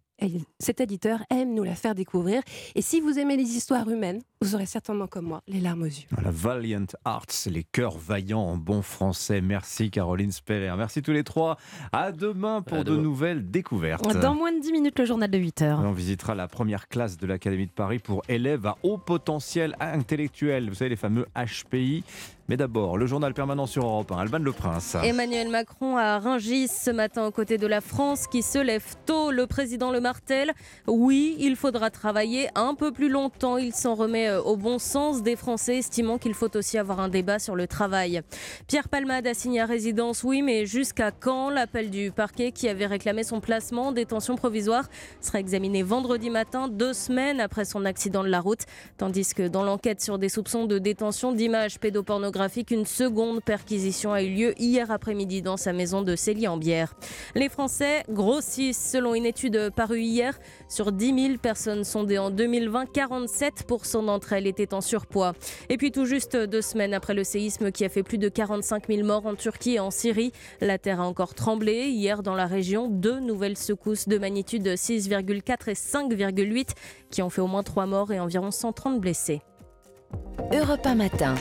[0.58, 2.42] cet éditeur aime nous la faire découvrir.
[2.74, 5.86] Et si vous aimez les histoires humaines, vous aurez certainement comme moi les larmes aux
[5.86, 6.06] yeux.
[6.22, 9.40] La Valiant Arts, les cœurs vaillants en bon français.
[9.40, 10.72] Merci Caroline Speller.
[10.76, 11.56] Merci tous les trois.
[11.92, 14.04] À demain pour de nouvelles découvertes.
[14.20, 15.80] Dans moins de 10 minutes, le journal de 8 heures.
[15.80, 20.68] On visitera la première classe de l'Académie de Paris pour élèves à haut potentiel intellectuel.
[20.68, 22.04] Vous savez, les fameux HPI.
[22.46, 24.98] Mais d'abord, le journal permanent sur Europe 1, Alban Le Prince.
[25.02, 29.30] Emmanuel Macron à Rungis ce matin aux côtés de la France qui se lève tôt.
[29.30, 30.52] Le président le martèle.
[30.86, 33.56] Oui, il faudra travailler un peu plus longtemps.
[33.56, 37.08] Il s'en remet euh, au bon sens des Français, estimant qu'il faut aussi avoir un
[37.08, 38.20] débat sur le travail.
[38.66, 41.48] Pierre Palmade a signé à résidence, oui, mais jusqu'à quand?
[41.48, 44.90] L'appel du parquet qui avait réclamé son placement en détention provisoire
[45.22, 48.64] sera examiné vendredi matin, deux semaines après son accident de la route.
[48.98, 52.33] Tandis que dans l'enquête sur des soupçons de détention d'images pédopornographiques,
[52.70, 56.94] une seconde perquisition a eu lieu hier après-midi dans sa maison de Célie-en-Bière.
[57.34, 58.90] Les Français grossissent.
[58.94, 64.46] Selon une étude parue hier, sur 10 000 personnes sondées en 2020, 47% d'entre elles
[64.46, 65.34] étaient en surpoids.
[65.68, 68.88] Et puis tout juste deux semaines après le séisme qui a fait plus de 45
[68.88, 71.86] 000 morts en Turquie et en Syrie, la terre a encore tremblé.
[71.88, 76.70] Hier dans la région, deux nouvelles secousses de magnitude 6,4 et 5,8
[77.10, 79.40] qui ont fait au moins 3 morts et environ 130 blessés.
[80.52, 81.34] Europe matin.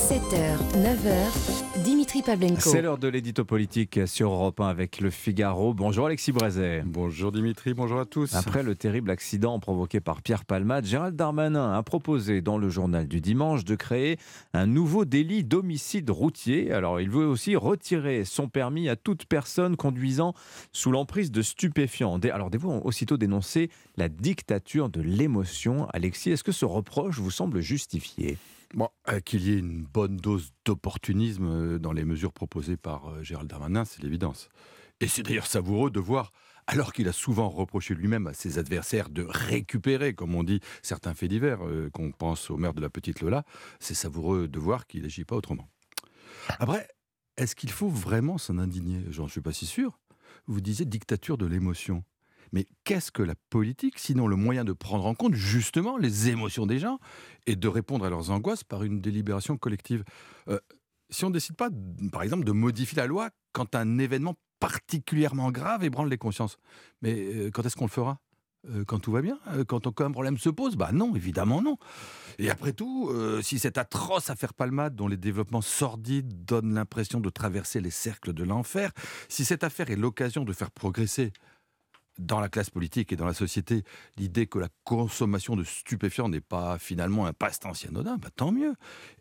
[0.00, 2.70] 7h, 9h, Dimitri Pavlenko.
[2.70, 5.74] C'est l'heure de l'édito politique sur Europe 1 avec le Figaro.
[5.74, 6.82] Bonjour Alexis Brézet.
[6.86, 8.34] Bonjour Dimitri, bonjour à tous.
[8.34, 13.08] Après le terrible accident provoqué par Pierre Palmade, Gérald Darmanin a proposé dans le journal
[13.08, 14.16] du dimanche de créer
[14.54, 16.72] un nouveau délit d'homicide routier.
[16.72, 20.32] Alors il veut aussi retirer son permis à toute personne conduisant
[20.72, 22.18] sous l'emprise de stupéfiants.
[22.32, 25.88] Alors des vous ont aussitôt dénoncé la dictature de l'émotion.
[25.92, 28.38] Alexis, est-ce que ce reproche vous semble justifié?
[28.74, 33.08] Bon, euh, qu'il y ait une bonne dose d'opportunisme euh, dans les mesures proposées par
[33.08, 34.48] euh, Gérald Darmanin, c'est l'évidence.
[35.00, 36.30] Et c'est d'ailleurs savoureux de voir,
[36.68, 41.14] alors qu'il a souvent reproché lui-même à ses adversaires de récupérer, comme on dit, certains
[41.14, 41.60] faits divers,
[41.92, 43.44] qu'on pense au maire de la petite Lola,
[43.80, 45.68] c'est savoureux de voir qu'il n'agit pas autrement.
[46.58, 46.86] Après,
[47.38, 49.02] est-ce qu'il faut vraiment s'en indigner?
[49.08, 49.98] J'en suis pas si sûr.
[50.46, 52.04] Vous disiez dictature de l'émotion.
[52.52, 56.66] Mais qu'est-ce que la politique, sinon le moyen de prendre en compte justement les émotions
[56.66, 56.98] des gens
[57.46, 60.04] et de répondre à leurs angoisses par une délibération collective?
[60.48, 60.58] Euh,
[61.10, 61.70] Si on ne décide pas,
[62.12, 66.56] par exemple, de modifier la loi quand un événement particulièrement grave ébranle les consciences,
[67.02, 68.18] mais euh, quand est-ce qu'on le fera?
[68.68, 69.38] Euh, quand tout va bien?
[69.66, 70.76] Quand aucun problème se pose?
[70.76, 71.78] Bah non, évidemment non.
[72.38, 73.10] Et après tout,
[73.42, 78.32] si cette atroce affaire Palmade, dont les développements sordides donnent l'impression de traverser les cercles
[78.34, 78.92] de l'enfer,
[79.28, 81.32] si cette affaire est l'occasion de faire progresser
[82.20, 83.82] dans la classe politique et dans la société
[84.16, 88.52] l'idée que la consommation de stupéfiants n'est pas finalement un passe-temps si anodin, bah, tant
[88.52, 88.74] mieux.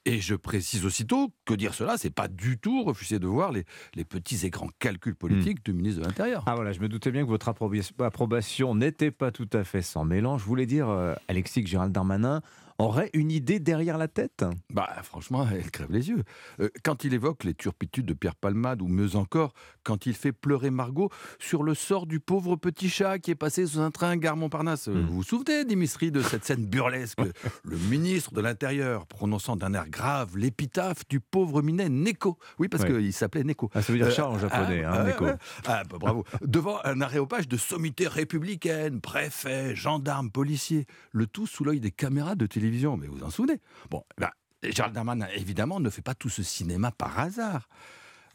[0.05, 3.65] Et je précise aussitôt que dire cela, c'est pas du tout refuser de voir les,
[3.95, 6.43] les petits et grands calculs politiques du ministre de l'Intérieur.
[6.45, 10.05] Ah voilà, je me doutais bien que votre approbation n'était pas tout à fait sans
[10.05, 10.41] mélange.
[10.41, 12.41] Je voulais dire, euh, Alexis, que Gérald Darmanin
[12.80, 14.45] aurait une idée derrière la tête?
[14.73, 16.23] Bah franchement, elle crève les yeux.
[16.59, 19.53] Euh, quand il évoque les turpitudes de Pierre Palmade, ou mieux encore,
[19.84, 23.67] quand il fait pleurer Margot sur le sort du pauvre petit chat qui est passé
[23.67, 24.88] sous un train gare Montparnasse.
[24.88, 25.05] Euh, hmm.
[25.05, 27.19] Vous vous souvenez, Dimitri, de cette scène burlesque
[27.63, 32.38] Le ministre de l'Intérieur prononçant d'un air grave l'épitaphe du pauvre minet Neko.
[32.57, 33.69] Oui, parce qu'il s'appelait Neko.
[33.73, 35.25] Ah, ça veut dire chat en euh, japonais, ah, hein, Neko.
[35.67, 36.23] Ah, bah, bravo.
[36.41, 42.36] Devant un aréopage de sommité républicaine, préfet, gendarme, policier, le tout sous l'œil des caméras
[42.36, 43.59] de télévision mais vous en souvenez.
[43.89, 44.30] Bon, ben,
[44.63, 47.67] Gérald Darmanin, évidemment, ne fait pas tout ce cinéma par hasard.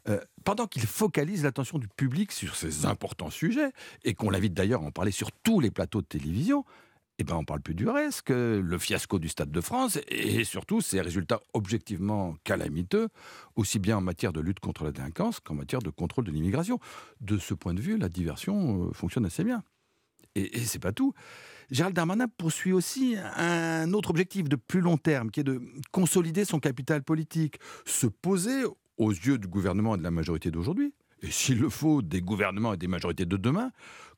[0.07, 3.71] Euh, pendant qu'il focalise l'attention du public sur ces importants sujets,
[4.03, 6.63] et qu'on l'invite d'ailleurs à en parler sur tous les plateaux de télévision,
[7.17, 10.43] eh ben on parle plus du reste que le fiasco du Stade de France et
[10.43, 13.07] surtout ses résultats objectivement calamiteux,
[13.55, 16.79] aussi bien en matière de lutte contre la délinquance qu'en matière de contrôle de l'immigration.
[17.21, 19.63] De ce point de vue, la diversion euh, fonctionne assez bien.
[20.35, 21.13] Et, et c'est pas tout.
[21.71, 25.61] Gérald Darmanin poursuit aussi un autre objectif de plus long terme, qui est de
[25.91, 28.63] consolider son capital politique, se poser
[28.97, 32.73] aux yeux du gouvernement et de la majorité d'aujourd'hui, et s'il le faut, des gouvernements
[32.73, 33.71] et des majorités de demain,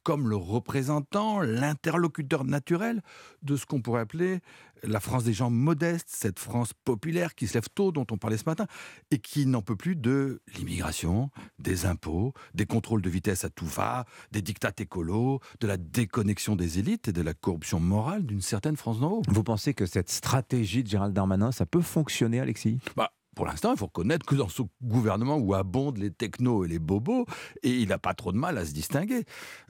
[0.07, 3.01] comme le représentant, l'interlocuteur naturel
[3.41, 4.39] de ce qu'on pourrait appeler
[4.83, 8.37] la France des gens modestes, cette France populaire qui se lève tôt, dont on parlait
[8.37, 8.67] ce matin,
[9.11, 11.29] et qui n'en peut plus de l'immigration,
[11.59, 16.55] des impôts, des contrôles de vitesse à tout va, des dictats écolos, de la déconnexion
[16.55, 19.21] des élites et de la corruption morale d'une certaine France d'en haut.
[19.27, 22.79] Vous pensez que cette stratégie de Gérald Darmanin, ça peut fonctionner, Alexis?
[22.95, 26.67] Bah, pour l'instant, il faut reconnaître que dans ce gouvernement où abondent les technos et
[26.67, 27.27] les bobos,
[27.61, 29.25] et il n'a pas trop de mal à se distinguer,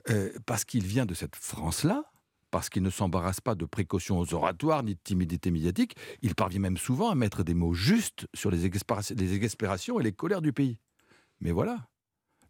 [0.08, 2.04] euh, parce qu'il vient de cette France-là,
[2.50, 6.60] parce qu'il ne s'embarrasse pas de précautions aux oratoires ni de timidité médiatique, il parvient
[6.60, 10.54] même souvent à mettre des mots justes sur les, les exaspérations et les colères du
[10.54, 10.78] pays.
[11.40, 11.88] Mais voilà,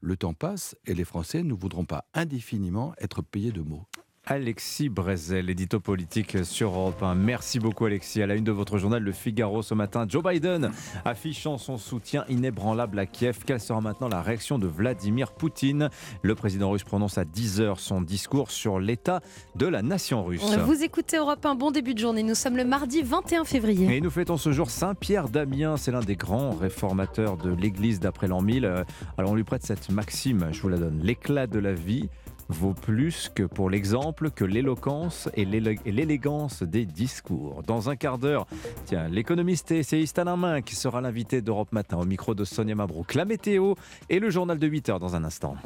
[0.00, 3.86] le temps passe et les Français ne voudront pas indéfiniment être payés de mots.
[4.30, 7.14] Alexis Brezel, édito politique sur Europe 1.
[7.14, 8.20] Merci beaucoup Alexis.
[8.20, 10.70] À la une de votre journal Le Figaro ce matin, Joe Biden
[11.06, 13.38] affichant son soutien inébranlable à Kiev.
[13.46, 15.88] Quelle sera maintenant la réaction de Vladimir Poutine?
[16.20, 19.22] Le président russe prononce à 10h son discours sur l'état
[19.56, 20.44] de la nation russe.
[20.58, 22.22] Vous écoutez Europe 1, bon début de journée.
[22.22, 23.96] Nous sommes le mardi 21 février.
[23.96, 25.78] Et nous fêtons ce jour Saint-Pierre d'Amiens.
[25.78, 28.84] C'est l'un des grands réformateurs de l'Église d'après l'an 1000.
[29.16, 31.00] Alors on lui prête cette maxime, je vous la donne.
[31.02, 32.10] L'éclat de la vie
[32.49, 37.62] vaut plus que pour l'exemple que l'éloquence et l'élégance des discours.
[37.66, 38.46] Dans un quart d'heure,
[38.86, 42.74] tiens, l'économiste et essayiste Alain Main qui sera l'invité d'Europe Matin au micro de Sonia
[42.74, 43.14] Mabrouk.
[43.14, 43.74] La météo
[44.09, 45.57] et le journal de 8 heures dans un instant.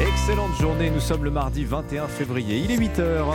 [0.00, 3.34] Excellente journée, nous sommes le mardi 21 février, il est 8 heures.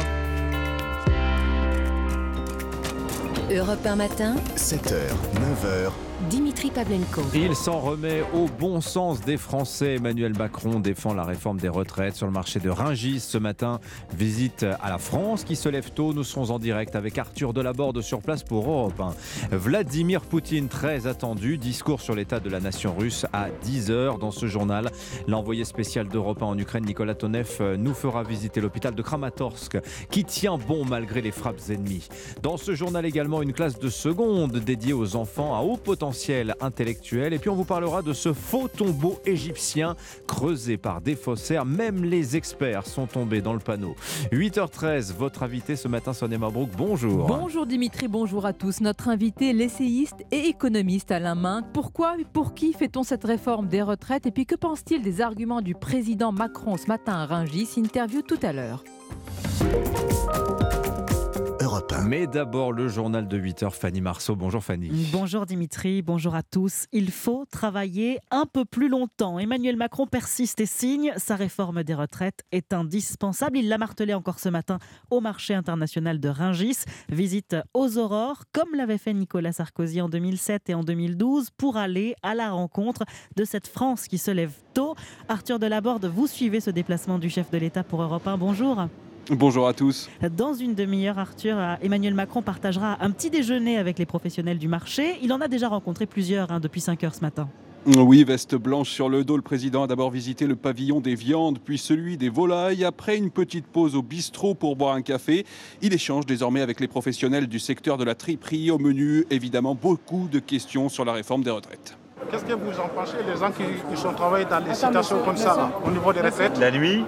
[3.52, 6.11] Europe 1 matin, 7h, 9h.
[6.30, 7.22] Dimitri Pavlenko.
[7.34, 9.96] Il s'en remet au bon sens des Français.
[9.96, 13.80] Emmanuel Macron défend la réforme des retraites sur le marché de Ringis ce matin.
[14.14, 16.14] Visite à la France qui se lève tôt.
[16.14, 19.00] Nous serons en direct avec Arthur Delaborde sur place pour Europe
[19.52, 19.56] 1.
[19.56, 21.58] Vladimir Poutine, très attendu.
[21.58, 24.92] Discours sur l'état de la nation russe à 10h dans ce journal.
[25.28, 29.80] L'envoyé spécial d'Europe 1 en Ukraine, Nicolas Tonev, nous fera visiter l'hôpital de Kramatorsk
[30.12, 32.08] qui tient bon malgré les frappes ennemies.
[32.44, 36.56] Dans ce journal également, une classe de seconde dédiée aux enfants à haut potentiel potentiel
[36.60, 37.34] intellectuel.
[37.34, 39.96] Et puis on vous parlera de ce faux tombeau égyptien
[40.28, 41.66] creusé par des faussaires.
[41.66, 43.96] Même les experts sont tombés dans le panneau.
[44.32, 47.28] 8h13, votre invité ce matin, Sonia Mabrouk, bonjour.
[47.28, 48.82] Bonjour Dimitri, bonjour à tous.
[48.82, 51.64] Notre invité, l'essayiste et économiste Alain Main.
[51.74, 54.26] Pourquoi et pour qui fait-on cette réforme des retraites?
[54.26, 57.70] Et puis que pense-t-il des arguments du président Macron ce matin à Rungis?
[57.78, 58.84] Interview tout à l'heure.
[62.00, 64.36] Mais d'abord le journal de 8h, Fanny Marceau.
[64.36, 65.10] Bonjour Fanny.
[65.12, 66.86] Bonjour Dimitri, bonjour à tous.
[66.92, 69.40] Il faut travailler un peu plus longtemps.
[69.40, 71.12] Emmanuel Macron persiste et signe.
[71.18, 73.58] Sa réforme des retraites est indispensable.
[73.58, 74.80] Il l'a martelé encore ce matin
[75.10, 76.86] au marché international de Ringis.
[77.10, 82.16] Visite aux aurores, comme l'avait fait Nicolas Sarkozy en 2007 et en 2012, pour aller
[82.24, 83.04] à la rencontre
[83.36, 84.96] de cette France qui se lève tôt.
[85.28, 88.38] Arthur Delaborde, vous suivez ce déplacement du chef de l'État pour Europe 1.
[88.38, 88.88] Bonjour.
[89.30, 90.10] Bonjour à tous.
[90.36, 95.18] Dans une demi-heure, Arthur, Emmanuel Macron partagera un petit déjeuner avec les professionnels du marché.
[95.22, 97.48] Il en a déjà rencontré plusieurs hein, depuis 5 heures ce matin.
[97.86, 101.58] Oui, veste blanche sur le dos, le président a d'abord visité le pavillon des viandes,
[101.58, 102.84] puis celui des volailles.
[102.84, 105.48] Après une petite pause au bistrot pour boire un café,
[105.82, 108.70] il échange désormais avec les professionnels du secteur de la triperie.
[108.70, 111.98] Au menu, évidemment, beaucoup de questions sur la réforme des retraites.
[112.30, 115.70] Qu'est-ce que vous en pensez, les gens qui, sont travaillés dans des situations comme ça,
[115.84, 117.04] au niveau des retraites La nuit,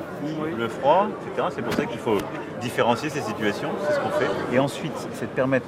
[0.57, 1.47] le froid, etc.
[1.55, 2.18] C'est pour ça qu'il faut
[2.61, 4.30] différencier ces situations, c'est ce qu'on fait.
[4.51, 5.68] Et ensuite, c'est de permettre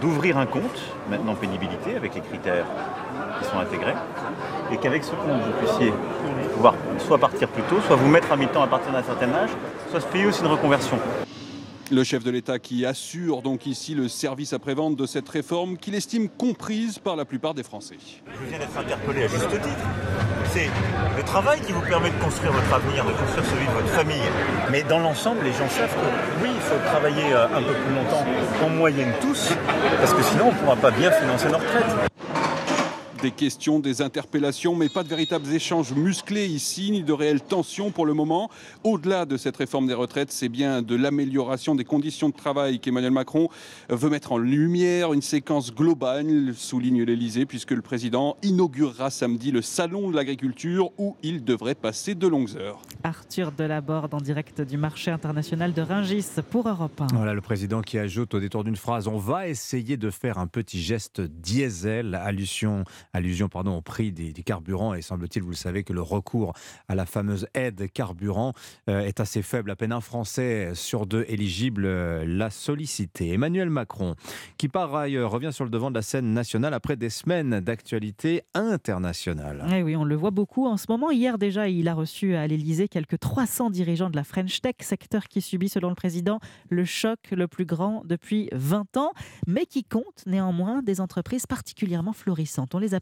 [0.00, 2.66] d'ouvrir un compte, maintenant pénibilité, avec les critères
[3.38, 3.94] qui sont intégrés,
[4.72, 5.92] et qu'avec ce compte, vous puissiez
[6.54, 9.50] pouvoir soit partir plus tôt, soit vous mettre à mi-temps à partir d'un certain âge,
[9.90, 10.98] soit se payer aussi une reconversion.
[11.92, 15.94] Le chef de l'État qui assure donc ici le service après-vente de cette réforme qu'il
[15.94, 17.96] estime comprise par la plupart des Français.
[18.26, 19.86] Je viens d'être interpellé à juste titre.
[20.54, 20.70] C'est
[21.18, 24.24] le travail qui vous permet de construire votre avenir, de construire celui de votre famille.
[24.70, 27.94] Mais dans l'ensemble, les gens savent que oui, il faut travailler euh, un peu plus
[27.94, 28.24] longtemps,
[28.64, 29.50] en moyenne tous,
[29.98, 32.11] parce que sinon on ne pourra pas bien financer nos retraites.
[33.22, 37.92] Des questions, des interpellations, mais pas de véritables échanges musclés ici, ni de réelles tensions
[37.92, 38.50] pour le moment.
[38.82, 43.12] Au-delà de cette réforme des retraites, c'est bien de l'amélioration des conditions de travail qu'Emmanuel
[43.12, 43.48] Macron
[43.88, 49.62] veut mettre en lumière, une séquence globale, souligne l'Elysée, puisque le président inaugurera samedi le
[49.62, 52.82] salon de l'agriculture où il devrait passer de longues heures.
[53.04, 57.06] Arthur Delaborde en direct du marché international de Ringis pour Europe 1.
[57.14, 60.48] Voilà le président qui ajoute au détour d'une phrase on va essayer de faire un
[60.48, 64.94] petit geste diesel, allusion allusion pardon, au prix des, carburants.
[64.94, 66.54] Et semble-t-il, vous le savez, que le recours
[66.88, 68.54] à la fameuse aide carburant
[68.88, 69.70] euh, est assez faible.
[69.70, 73.32] À peine un Français sur deux éligible euh, l'a sollicité.
[73.32, 74.14] Emmanuel Macron,
[74.56, 78.42] qui par ailleurs revient sur le devant de la scène nationale après des semaines d'actualité
[78.54, 79.64] internationale.
[79.72, 81.10] Eh oui, on le voit beaucoup en ce moment.
[81.10, 85.28] Hier déjà, il a reçu à l'Elysée quelques 300 dirigeants de la French Tech, secteur
[85.28, 89.12] qui subit, selon le président, le choc le plus grand depuis 20 ans,
[89.46, 92.74] mais qui compte néanmoins des entreprises particulièrement florissantes.
[92.74, 93.01] On les appelle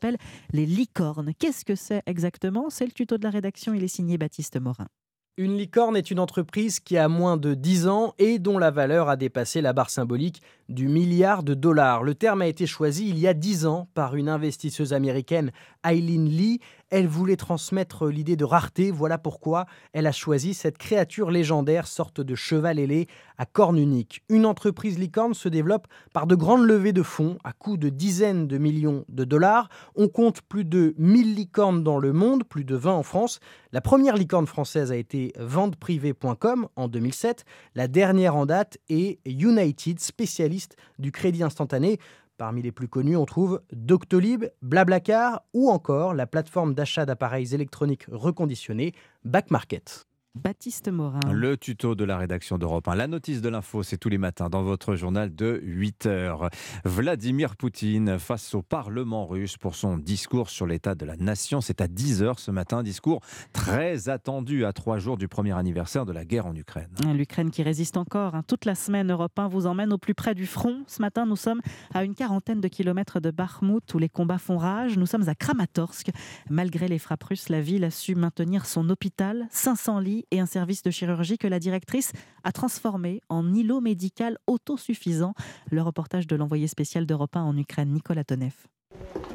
[0.52, 1.32] les licornes.
[1.38, 2.70] Qu'est-ce que c'est exactement?
[2.70, 4.88] C'est le tuto de la rédaction, il est signé Baptiste Morin.
[5.36, 9.08] Une licorne est une entreprise qui a moins de 10 ans et dont la valeur
[9.08, 12.02] a dépassé la barre symbolique du milliard de dollars.
[12.02, 15.50] Le terme a été choisi il y a 10 ans par une investisseuse américaine,
[15.84, 16.60] Eileen Lee.
[16.90, 22.20] Elle voulait transmettre l'idée de rareté, voilà pourquoi elle a choisi cette créature légendaire, sorte
[22.20, 23.06] de cheval ailé
[23.38, 24.22] à cornes uniques.
[24.28, 28.48] Une entreprise licorne se développe par de grandes levées de fonds à coût de dizaines
[28.48, 29.68] de millions de dollars.
[29.94, 33.38] On compte plus de 1000 licornes dans le monde, plus de 20 en France.
[33.72, 37.44] La première licorne française a été venteprivée.com en 2007.
[37.76, 40.59] La dernière en date est United, spécialiste
[40.98, 41.98] du crédit instantané.
[42.36, 48.06] Parmi les plus connus, on trouve Doctolib, Blablacar ou encore la plateforme d'achat d'appareils électroniques
[48.10, 48.94] reconditionnés
[49.24, 50.06] Backmarket.
[50.36, 51.18] Baptiste Morin.
[51.32, 52.94] Le tuto de la rédaction d'Europe 1.
[52.94, 56.50] La notice de l'info, c'est tous les matins dans votre journal de 8 heures.
[56.84, 61.60] Vladimir Poutine face au Parlement russe pour son discours sur l'état de la nation.
[61.60, 62.84] C'est à 10 heures ce matin.
[62.84, 63.20] Discours
[63.52, 66.88] très attendu à trois jours du premier anniversaire de la guerre en Ukraine.
[67.12, 68.36] L'Ukraine qui résiste encore.
[68.36, 68.44] Hein.
[68.46, 70.84] Toute la semaine, Europe 1 vous emmène au plus près du front.
[70.86, 71.60] Ce matin, nous sommes
[71.92, 74.96] à une quarantaine de kilomètres de Bakhmut où les combats font rage.
[74.96, 76.10] Nous sommes à Kramatorsk.
[76.48, 80.46] Malgré les frappes russes, la ville a su maintenir son hôpital, 500 lits et un
[80.46, 82.12] service de chirurgie que la directrice
[82.44, 85.34] a transformé en îlot médical autosuffisant.
[85.70, 88.54] Le reportage de l'envoyé spécial d'Europe 1 en Ukraine, Nicolas Tonev.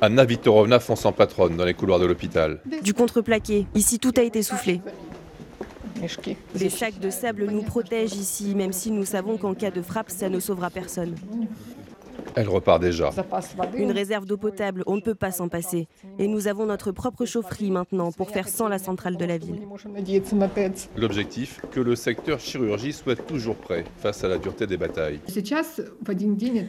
[0.02, 2.62] Anna Viktorovna fonce en patronne dans les couloirs de l'hôpital.
[2.84, 3.66] Du contreplaqué.
[3.74, 4.82] Ici, tout a été soufflé.
[6.56, 10.12] Des sacs de sable nous protègent ici, même si nous savons qu'en cas de frappe,
[10.12, 11.16] ça ne sauvera personne.
[12.36, 13.12] Elle repart déjà.
[13.76, 15.88] Une réserve d'eau potable, on ne peut pas s'en passer.
[16.20, 19.62] Et nous avons notre propre chaufferie maintenant pour faire sans la centrale de la ville.
[20.98, 25.20] L'objectif, que le secteur chirurgie soit toujours prêt face à la dureté des batailles.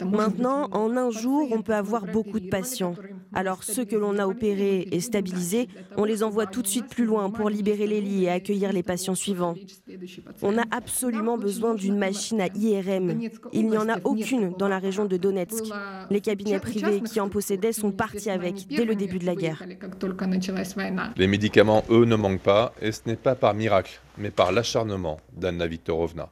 [0.05, 2.94] Maintenant, en un jour, on peut avoir beaucoup de patients.
[3.32, 7.05] Alors ceux que l'on a opérés et stabilisés, on les envoie tout de suite plus
[7.05, 9.55] loin pour libérer les lits et accueillir les patients suivants.
[10.42, 13.20] On a absolument besoin d'une machine à IRM.
[13.53, 15.36] Il n'y en a aucune dans la région de Donetsk.
[16.11, 19.62] Les cabinets privés qui en possédaient sont partis avec dès le début de la guerre.
[21.16, 25.20] Les médicaments, eux, ne manquent pas, et ce n'est pas par miracle, mais par l'acharnement
[25.37, 26.30] d'Anna Viktorovna.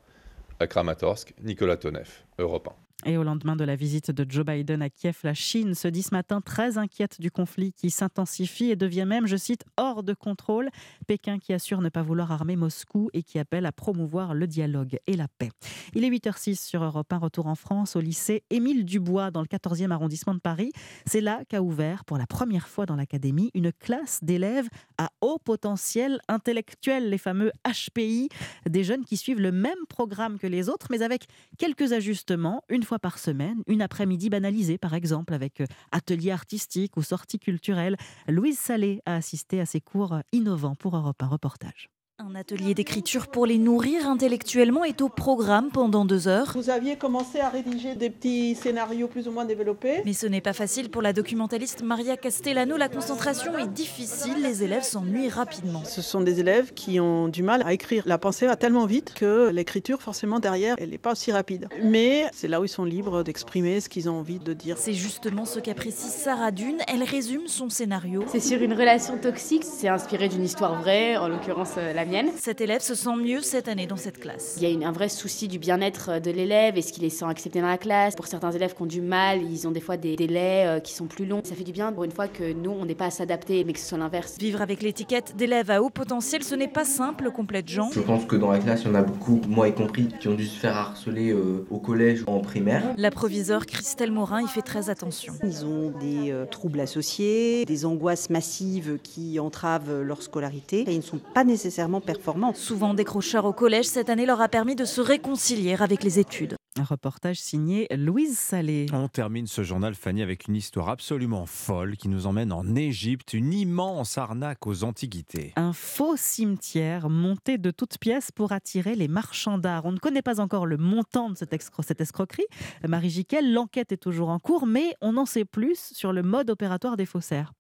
[0.61, 2.84] À Kramatorsk, Nicolas Tonev, Europe 1.
[3.07, 6.03] Et au lendemain de la visite de Joe Biden à Kiev, la Chine se dit
[6.03, 10.15] ce matin très inquiète du conflit qui s'intensifie et devient même, je cite, hors de
[10.15, 10.71] contrôle.
[11.07, 14.99] Pékin qui assure ne pas vouloir armer Moscou et qui appelle à promouvoir le dialogue
[15.07, 15.51] et la paix.
[15.93, 19.49] Il est 8h06 sur Europe 1, retour en France au lycée Émile Dubois dans le
[19.49, 20.73] 14e arrondissement de Paris.
[21.05, 25.39] C'est là qu'a ouvert pour la première fois dans l'académie une classe d'élèves à haut
[25.45, 28.31] potentiel intellectuel, les fameux HPI,
[28.67, 31.27] des jeunes qui suivent le même programme que les autres mais avec
[31.59, 36.97] quelques ajustements, une fois par semaine, une après-midi banalisée par exemple, avec euh, ateliers artistiques
[36.97, 37.97] ou sorties culturelles.
[38.29, 41.94] Louise Salé a assisté à ces cours innovants pour Europe un reportage.
[42.21, 46.53] Un atelier d'écriture pour les nourrir intellectuellement est au programme pendant deux heures.
[46.55, 50.01] Vous aviez commencé à rédiger des petits scénarios plus ou moins développés.
[50.05, 52.77] Mais ce n'est pas facile pour la documentaliste Maria Castellano.
[52.77, 55.83] La concentration est difficile, les élèves s'ennuient rapidement.
[55.83, 58.05] Ce sont des élèves qui ont du mal à écrire.
[58.07, 61.67] La pensée va tellement vite que l'écriture, forcément, derrière, elle n'est pas aussi rapide.
[61.83, 64.79] Mais c'est là où ils sont libres d'exprimer ce qu'ils ont envie de dire.
[64.79, 66.79] C'est justement ce qu'apprécie Sarah Dune.
[66.87, 68.25] Elle résume son scénario.
[68.29, 69.65] C'est sur une relation toxique.
[69.65, 72.31] C'est inspiré d'une histoire vraie, en l'occurrence euh, la mienne.
[72.37, 74.55] Cet élève se sent mieux cette année dans cette classe.
[74.59, 76.77] Il y a une- un vrai souci du bien-être de l'élève.
[76.77, 78.15] Est-ce qu'il les sent acceptés dans la classe?
[78.15, 80.93] Pour certains élèves qui ont du mal, ils ont des fois des délais euh, qui
[80.93, 81.41] sont plus longs.
[81.45, 83.73] Ça fait du bien pour une fois que nous, on n'est pas à s'adapter, mais
[83.73, 84.37] que ce soit l'inverse.
[84.39, 87.91] Vivre avec l'étiquette d'élève à haut potentiel, ce n'est pas simple, complète Jean.
[87.93, 90.29] Je pense que dans la classe, il y en a beaucoup, moi y compris, qui
[90.29, 92.83] ont dû se faire harceler euh, au collège ou en primaire.
[92.99, 95.35] La proviseure Christelle Morin y fait très attention.
[95.43, 100.99] Ils ont des euh, troubles associés, des angoisses massives qui entravent leur scolarité et ils
[100.99, 102.55] ne sont pas nécessairement performants.
[102.55, 106.57] Souvent décrocheurs au collège, cette année leur a permis de se réconcilier avec les études.
[106.77, 108.87] Un reportage signé Louise Salé.
[108.93, 113.33] On termine ce journal, Fanny, avec une histoire absolument folle qui nous emmène en Égypte,
[113.33, 115.53] une immense arnaque aux antiquités.
[115.55, 119.85] Un faux cimetière monté de toutes pièces pour attirer les marchands d'art.
[119.85, 122.47] On ne connaît pas encore le montant de cette, escro- cette escroquerie.
[122.87, 126.51] Marie Jiquel, l'enquête est toujours en cours, mais on en sait plus sur le mode
[126.51, 127.53] opératoire des faussaires.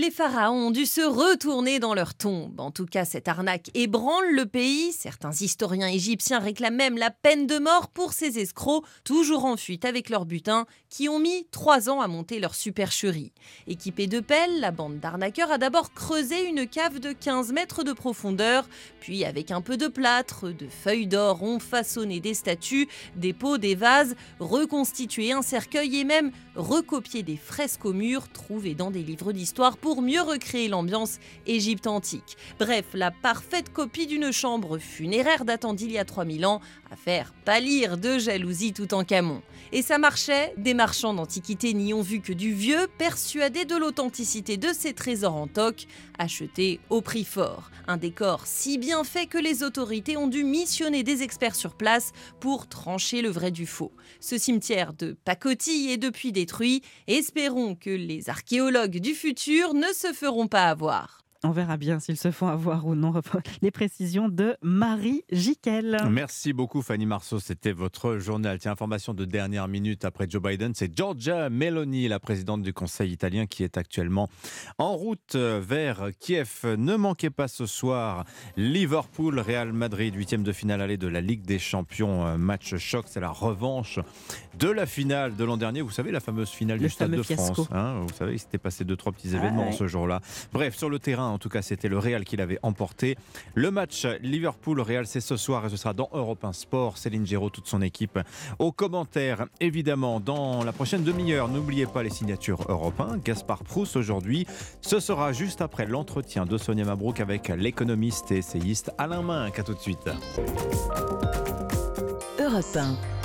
[0.00, 2.60] Les pharaons ont dû se retourner dans leur tombe.
[2.60, 4.92] En tout cas, cette arnaque ébranle le pays.
[4.92, 9.84] Certains historiens égyptiens réclament même la peine de mort pour ces escrocs, toujours en fuite
[9.84, 13.32] avec leur butin, qui ont mis trois ans à monter leur supercherie.
[13.66, 17.92] Équipée de pelles, la bande d'arnaqueurs a d'abord creusé une cave de 15 mètres de
[17.92, 18.68] profondeur,
[19.00, 22.86] puis avec un peu de plâtre, de feuilles d'or, ont façonné des statues,
[23.16, 28.76] des pots, des vases, reconstitué un cercueil et même recopié des fresques au mur trouvées
[28.76, 32.36] dans des livres d'histoire mieux recréer l'ambiance Égypte antique.
[32.58, 36.60] Bref, la parfaite copie d'une chambre funéraire datant d'il y a 3000 ans
[36.90, 39.42] à faire pâlir de jalousie tout en camon.
[39.72, 44.56] Et ça marchait, des marchands d'antiquités n'y ont vu que du vieux, persuadés de l'authenticité
[44.56, 45.86] de ces trésors en toc,
[46.18, 47.70] achetés au prix fort.
[47.86, 52.12] Un décor si bien fait que les autorités ont dû missionner des experts sur place
[52.40, 53.92] pour trancher le vrai du faux.
[54.20, 56.82] Ce cimetière de pacotille est depuis détruit.
[57.06, 61.22] Espérons que les archéologues du futur ne se feront pas avoir.
[61.44, 63.12] On verra bien s'ils se font avoir ou non.
[63.62, 65.96] Les précisions de Marie Jiquel.
[66.10, 68.58] Merci beaucoup Fanny Marceau, c'était votre journal.
[68.58, 73.12] Tiens, information de dernière minute après Joe Biden, c'est Giorgia Meloni, la présidente du Conseil
[73.12, 74.28] italien, qui est actuellement
[74.78, 76.74] en route vers Kiev.
[76.76, 78.24] Ne manquez pas ce soir
[78.56, 82.26] Liverpool, Real Madrid, huitième de finale aller de la Ligue des Champions.
[82.26, 84.00] Euh, Match choc, c'est la revanche
[84.58, 85.82] de la finale de l'an dernier.
[85.82, 87.62] Vous savez, la fameuse finale Le du Stade de fiasco.
[87.64, 87.68] France.
[87.70, 88.00] hein.
[88.08, 89.72] vous savez, il s'était passé deux, trois petits Ah événements ouais.
[89.72, 90.20] ce jour-là.
[90.52, 93.16] Bref, sur le terrain, en tout cas, c'était le Real qui l'avait emporté.
[93.54, 96.98] Le match Liverpool-Real, c'est ce soir et ce sera dans Europe 1 Sport.
[96.98, 98.18] Céline Géraud, toute son équipe
[98.58, 99.46] aux commentaires.
[99.60, 103.18] Évidemment, dans la prochaine demi-heure, n'oubliez pas les signatures Europe 1.
[103.18, 104.46] Gaspard Proust aujourd'hui.
[104.80, 109.58] Ce sera juste après l'entretien de Sonia Mabrouk avec l'économiste et essayiste Alain Minck.
[109.58, 110.08] À tout de suite.
[112.38, 113.17] Europe 1.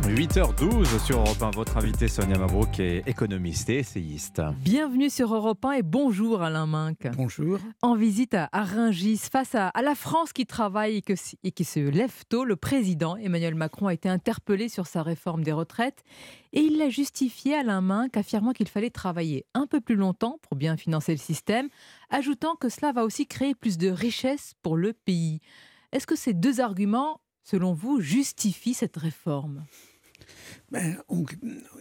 [0.00, 1.50] 8h12 sur Europe 1.
[1.50, 4.42] Votre invité Sonia Mabrouk est économiste et essayiste.
[4.58, 7.08] Bienvenue sur Europe 1 et bonjour Alain Minck.
[7.16, 7.58] Bonjour.
[7.82, 11.14] En visite à, Rungis, face à, la France qui travaille et,
[11.44, 15.44] et qui se lève tôt, le président Emmanuel Macron a été interpellé sur sa réforme
[15.44, 16.02] des retraites
[16.52, 20.56] et il l'a justifié Alain Minck, affirmant qu'il fallait travailler un peu plus longtemps pour
[20.56, 21.68] bien financer le système,
[22.10, 25.40] ajoutant que cela va aussi créer plus de richesses pour le pays.
[25.92, 29.64] Est-ce que ces deux arguments, selon vous, justifient cette réforme?
[30.70, 31.02] Ben,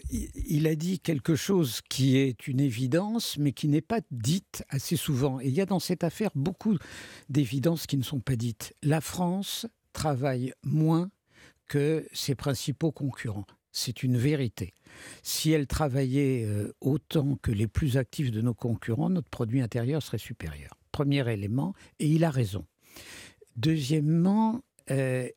[0.09, 4.97] il a dit quelque chose qui est une évidence, mais qui n'est pas dite assez
[4.97, 5.39] souvent.
[5.39, 6.77] Et il y a dans cette affaire beaucoup
[7.29, 8.75] d'évidences qui ne sont pas dites.
[8.81, 11.09] La France travaille moins
[11.67, 13.45] que ses principaux concurrents.
[13.71, 14.73] C'est une vérité.
[15.23, 20.03] Si elle travaillait euh, autant que les plus actifs de nos concurrents, notre produit intérieur
[20.03, 20.77] serait supérieur.
[20.91, 22.65] Premier élément, et il a raison.
[23.55, 25.29] Deuxièmement, euh,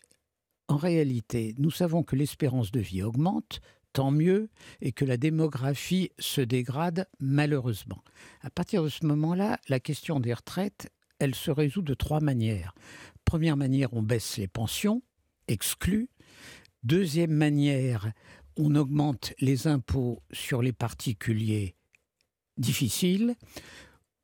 [0.69, 3.61] en réalité, nous savons que l'espérance de vie augmente,
[3.93, 4.49] tant mieux,
[4.81, 8.03] et que la démographie se dégrade malheureusement.
[8.41, 12.75] À partir de ce moment-là, la question des retraites, elle se résout de trois manières.
[13.25, 15.03] Première manière, on baisse les pensions,
[15.49, 16.09] exclues.
[16.83, 18.13] Deuxième manière,
[18.57, 21.77] on augmente les impôts sur les particuliers
[22.57, 23.35] difficiles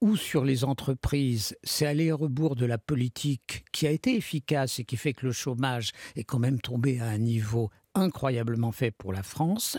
[0.00, 4.78] ou sur les entreprises, c'est aller au rebours de la politique qui a été efficace
[4.78, 8.92] et qui fait que le chômage est quand même tombé à un niveau incroyablement fait
[8.92, 9.78] pour la France,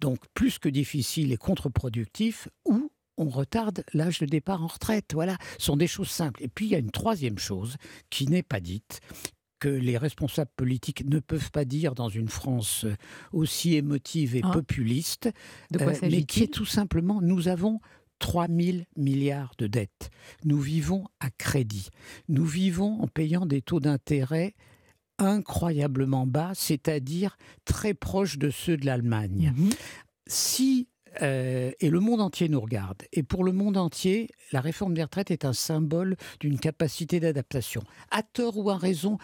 [0.00, 5.10] donc plus que difficile et contre-productif, ou on retarde l'âge de départ en retraite.
[5.12, 6.42] Voilà, ce sont des choses simples.
[6.42, 7.76] Et puis il y a une troisième chose
[8.10, 9.00] qui n'est pas dite,
[9.62, 12.84] que les responsables politiques ne peuvent pas dire dans une France
[13.32, 14.50] aussi émotive et ah.
[14.50, 15.30] populiste,
[15.80, 17.80] euh, mais qui est tout simplement, nous avons
[18.22, 20.10] 3 000 milliards de dettes.
[20.44, 21.88] Nous vivons à crédit.
[22.28, 24.54] Nous vivons en payant des taux d'intérêt
[25.18, 29.52] incroyablement bas, c'est-à-dire très proches de ceux de l'Allemagne.
[29.56, 29.70] Mhm.
[30.28, 30.86] Si
[31.20, 33.02] euh, et le monde entier nous regarde.
[33.12, 37.82] Et pour le monde entier, la réforme des retraites est un symbole d'une capacité d'adaptation.
[38.10, 39.18] À tort ou à raison,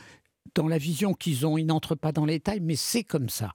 [0.55, 3.53] dans la vision qu'ils ont, ils n'entrent pas dans les détails, mais c'est comme ça.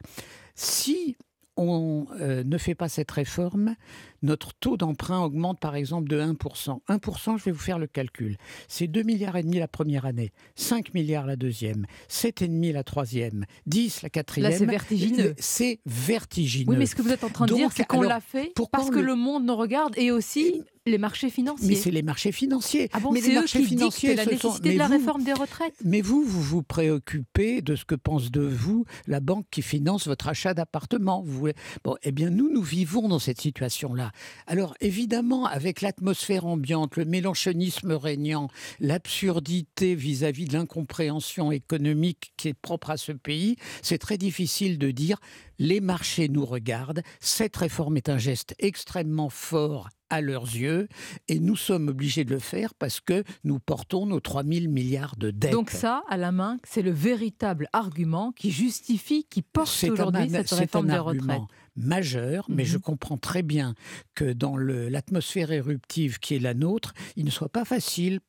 [0.56, 1.16] Si
[1.58, 3.76] on euh, ne fait pas cette réforme,
[4.24, 6.80] notre taux d'emprunt augmente par exemple de 1%.
[6.88, 8.38] 1%, je vais vous faire le calcul.
[8.68, 13.46] C'est 2 milliards et demi la première année, 5 milliards la deuxième, 7,5 la troisième,
[13.68, 14.52] 10 la quatrième.
[14.52, 15.36] Là, c'est vertigineux.
[15.38, 16.72] C'est vertigineux.
[16.72, 18.90] Oui, mais ce que vous êtes en train de dire, c'est qu'on l'a fait parce
[18.90, 21.68] que le monde nous regarde et aussi les marchés financiers.
[21.68, 22.90] Mais c'est les marchés financiers.
[22.94, 25.76] Ah bon, mais les marchés financiers, la nécessité de la réforme des retraites?
[25.84, 30.08] Mais vous, vous vous préoccupez de ce que pense de vous la banque qui finance
[30.08, 31.24] votre achat d'appartement.
[31.26, 31.50] Vous
[31.84, 34.12] Bon, eh bien, nous, nous vivons dans cette situation-là.
[34.48, 38.50] Alors évidemment, avec l'atmosphère ambiante, le mélanchonisme régnant,
[38.80, 44.92] l'absurdité vis-à-vis de l'incompréhension économique qui est propre à ce pays, c'est très difficile de
[44.92, 45.18] dire
[45.60, 50.88] les marchés nous regardent, cette réforme est un geste extrêmement fort à leurs yeux
[51.28, 55.16] et nous sommes obligés de le faire parce que nous portons nos 3 000 milliards
[55.16, 55.52] de dettes.
[55.52, 60.52] Donc ça, à la main, c'est le véritable argument qui justifie, qui porte aujourd'hui cette
[60.52, 61.42] réforme des retraites
[61.76, 62.84] majeur, mais je mhm.
[62.84, 63.76] comprends très bien
[64.16, 68.20] que dans l'atmosphère éruptive qui est la nôtre, il ne soit pas facile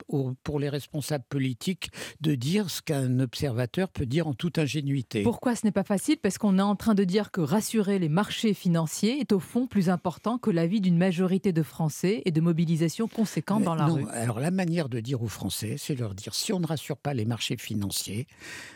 [0.42, 1.90] pour, les responsables politiques
[2.20, 5.22] de dire ce qu'un observateur peut dire en toute ingénuité.
[5.22, 6.16] Pourquoi ce n'est pas facile?
[6.18, 9.66] Parce qu'on est en train de dire que rassurer les marchés financiers est au fond
[9.66, 13.86] plus important que la vie d'une majorité de Français et de mobilisation conséquente dans la
[13.86, 14.06] rue.
[14.10, 17.14] Alors la manière de dire aux Français, c'est leur dire si on ne rassure pas
[17.14, 18.28] les marchés financiers,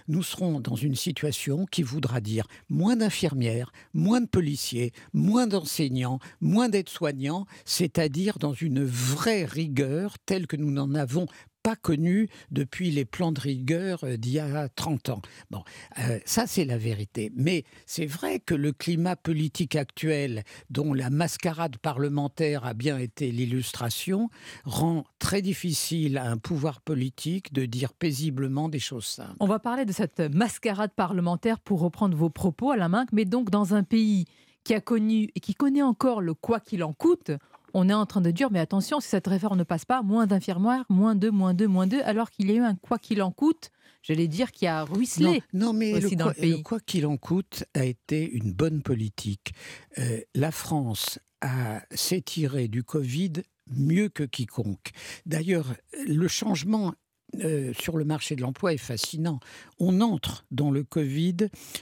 [0.08, 4.57] nous serons dans une situation qui voudra dire moins d'infirmières, moins de policiers,
[5.12, 11.26] moins d'enseignants, moins d'aides-soignants, c'est-à-dire dans une vraie rigueur telle que nous n'en avons
[11.62, 15.22] pas connu depuis les plans de rigueur euh, d'il y a 30 ans.
[15.50, 15.62] Bon,
[15.98, 17.30] euh, ça c'est la vérité.
[17.36, 23.30] Mais c'est vrai que le climat politique actuel, dont la mascarade parlementaire a bien été
[23.30, 24.30] l'illustration,
[24.64, 29.36] rend très difficile à un pouvoir politique de dire paisiblement des choses simples.
[29.40, 33.24] On va parler de cette mascarade parlementaire pour reprendre vos propos à la main, mais
[33.24, 34.26] donc dans un pays
[34.68, 37.30] qui a connu et qui connaît encore le quoi qu'il en coûte,
[37.72, 40.26] on est en train de dire, mais attention, si cette réforme ne passe pas, moins
[40.26, 43.22] d'infirmières, moins deux, moins deux, moins deux, alors qu'il y a eu un quoi qu'il
[43.22, 43.70] en coûte,
[44.02, 46.50] j'allais dire, qui a ruisselé non, mais aussi le dans le pays.
[46.58, 49.54] Le quoi qu'il en coûte a été une bonne politique.
[49.96, 53.32] Euh, la France a s'est tirée du Covid
[53.74, 54.90] mieux que quiconque.
[55.24, 56.92] D'ailleurs, le changement
[57.44, 59.38] euh, sur le marché de l'emploi est fascinant.
[59.78, 61.36] On entre dans le Covid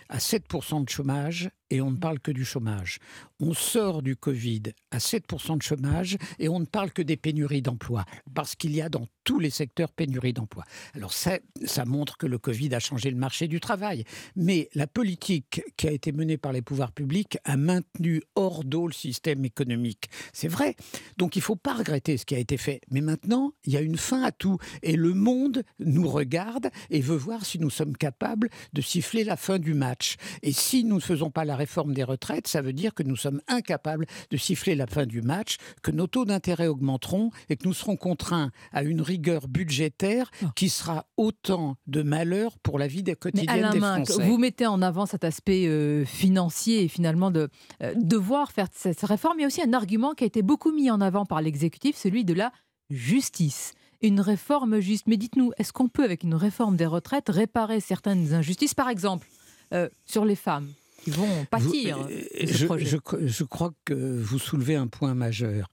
[0.09, 2.99] à 7% de chômage et on ne parle que du chômage.
[3.41, 7.63] On sort du Covid à 7% de chômage et on ne parle que des pénuries
[7.63, 8.05] d'emploi,
[8.35, 10.65] parce qu'il y a dans tous les secteurs pénurie d'emploi.
[10.95, 14.05] Alors ça, ça montre que le Covid a changé le marché du travail,
[14.37, 18.87] mais la politique qui a été menée par les pouvoirs publics a maintenu hors d'eau
[18.87, 20.09] le système économique.
[20.33, 20.77] C'est vrai.
[21.17, 22.81] Donc il ne faut pas regretter ce qui a été fait.
[22.91, 24.59] Mais maintenant, il y a une fin à tout.
[24.83, 29.37] Et le monde nous regarde et veut voir si nous sommes capables de siffler la
[29.37, 30.17] fin du match.
[30.43, 33.17] Et si nous ne faisons pas la réforme des retraites, ça veut dire que nous
[33.17, 37.67] sommes incapables de siffler la fin du match, que nos taux d'intérêt augmenteront et que
[37.67, 40.47] nous serons contraints à une rigueur budgétaire Oh.
[40.55, 44.23] qui sera autant de malheur pour la vie des quotidienne des Français.
[44.27, 47.49] vous mettez en avant cet aspect euh, financier et finalement de
[47.83, 49.39] euh, devoir faire cette réforme.
[49.39, 51.97] Il y a aussi un argument qui a été beaucoup mis en avant par l'exécutif,
[51.97, 52.53] celui de la
[52.91, 53.73] justice.
[54.03, 55.07] Une réforme juste.
[55.07, 59.27] Mais dites-nous, est-ce qu'on peut, avec une réforme des retraites, réparer certaines injustices, par exemple,
[59.73, 60.69] euh, sur les femmes
[61.07, 64.39] qui vont pâtir Vous- de euh, ce je, projet je cro- je crois que vous
[64.41, 65.69] soulevez un point majeur.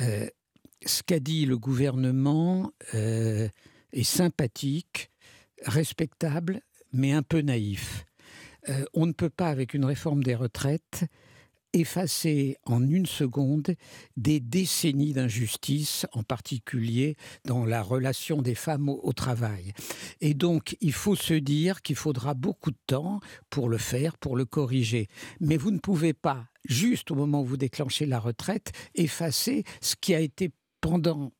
[0.00, 0.28] Euh,
[0.86, 3.48] ce qu'a dit le gouvernement euh,
[3.92, 5.10] est sympathique,
[5.64, 6.60] respectable,
[6.92, 8.04] mais un peu naïf.
[8.68, 11.04] Euh, on ne peut pas, avec une réforme des retraites,
[11.72, 13.74] effacer en une seconde
[14.16, 19.72] des décennies d'injustice, en particulier dans la relation des femmes au, au travail.
[20.20, 24.36] Et donc, il faut se dire qu'il faudra beaucoup de temps pour le faire, pour
[24.36, 25.08] le corriger.
[25.40, 29.94] Mais vous ne pouvez pas, juste au moment où vous déclenchez la retraite, effacer ce
[30.00, 30.50] qui a été
[30.80, 31.32] pendant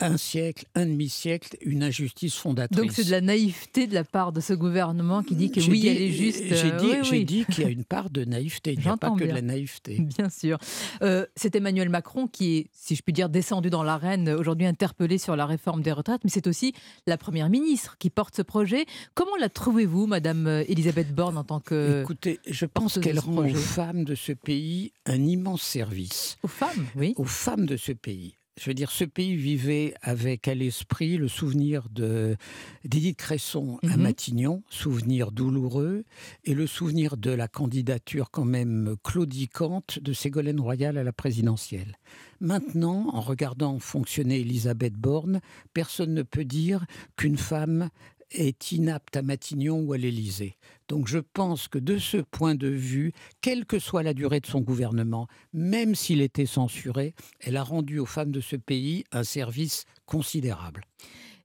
[0.00, 2.78] un siècle, un demi-siècle, une injustice fondatrice.
[2.78, 5.80] Donc c'est de la naïveté de la part de ce gouvernement qui dit que oui,
[5.80, 6.42] dit- elle est juste.
[6.44, 7.24] J'ai euh, dit, oui, j'ai oui.
[7.24, 8.74] dit qu'il y a une part de naïveté.
[8.74, 9.98] Il n'y a pas que de la naïveté.
[10.00, 10.58] Bien sûr.
[11.02, 14.66] Euh, c'est Emmanuel Macron qui est, si je puis dire, descendu dans l'arène, euh, aujourd'hui
[14.66, 16.72] interpellé sur la réforme des retraites, mais c'est aussi
[17.06, 18.84] la Première ministre qui porte ce projet.
[19.14, 22.02] Comment la trouvez-vous, Madame Elisabeth Borne, en tant que...
[22.02, 26.36] Écoutez, je pense qu'elle rend projet aux femmes de ce pays un immense service.
[26.42, 27.14] Aux femmes, oui.
[27.16, 28.34] Aux femmes de ce pays.
[28.60, 32.36] Je veux dire, ce pays vivait avec à l'esprit le souvenir de
[32.84, 34.02] d'Édith Cresson à Mhm.
[34.02, 36.04] Matignon, souvenir douloureux,
[36.44, 41.96] et le souvenir de la candidature quand même claudicante de Ségolène Royal à la présidentielle.
[42.40, 45.40] Maintenant, en regardant fonctionner Elisabeth Borne,
[45.72, 46.84] personne ne peut dire
[47.16, 47.88] qu'une femme
[48.34, 50.56] est inapte à Matignon ou à l'Élysée.
[50.88, 54.46] Donc je pense que de ce point de vue, quelle que soit la durée de
[54.46, 59.24] son gouvernement, même s'il était censuré, elle a rendu aux femmes de ce pays un
[59.24, 60.82] service considérable.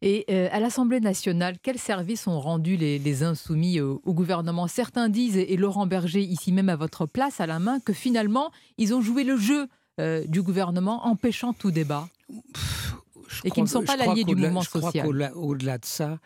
[0.04, 4.68] Et euh, à l'Assemblée nationale, quels services ont rendu les, les insoumis au, au gouvernement?
[4.68, 8.52] Certains disent, et Laurent Berger, ici même à votre place, à la main, que finalement,
[8.78, 9.68] ils ont joué le jeu
[10.00, 12.08] euh, du gouvernement, empêchant tout débat.
[13.44, 15.06] et qui ne sont pas l'allié du mouvement je crois social.
[15.08, 16.20] qu'au-delà- Au-delà de ça,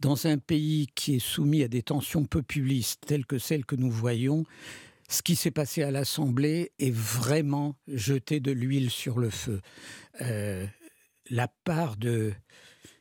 [0.00, 3.90] dans un pays qui est soumis à des tensions populistes telles que celles que nous
[3.90, 4.44] voyons,
[5.08, 9.60] ce qui s'est passé à l'Assemblée est vraiment jeter de l'huile sur le feu.
[10.22, 10.66] Euh,
[11.28, 12.32] la part de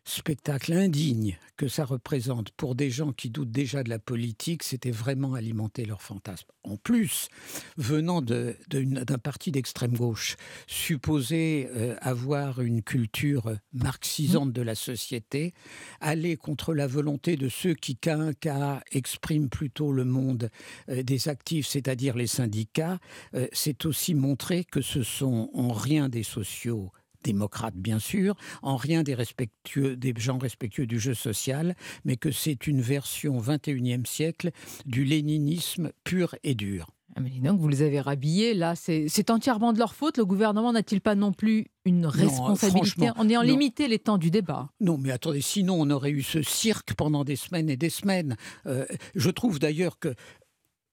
[0.09, 4.91] spectacle indigne que ça représente pour des gens qui doutent déjà de la politique, c'était
[4.91, 6.47] vraiment alimenter leur fantasme.
[6.63, 7.29] En plus,
[7.77, 10.35] venant d'un parti d'extrême gauche,
[10.67, 15.53] supposé euh, avoir une culture marxisante de la société,
[15.99, 20.49] aller contre la volonté de ceux qui, qu'à un cas, expriment plutôt le monde
[20.89, 22.99] euh, des actifs, c'est-à-dire les syndicats,
[23.35, 26.91] euh, c'est aussi montrer que ce sont en rien des sociaux
[27.23, 32.31] démocrates bien sûr, en rien des, respectueux, des gens respectueux du jeu social, mais que
[32.31, 34.51] c'est une version 21e siècle
[34.85, 36.87] du léninisme pur et dur.
[37.15, 40.19] Ah, mais donc, vous les avez rhabillés, là, c'est entièrement de leur faute.
[40.19, 42.69] Le gouvernement n'a-t-il pas non plus une responsabilité?
[43.01, 43.47] franchement, en ayant non.
[43.47, 47.23] limité les temps du débat Non, mais attendez, sinon on aurait eu ce cirque pendant
[47.23, 48.37] des semaines et des semaines.
[48.67, 50.13] Euh, je trouve d'ailleurs que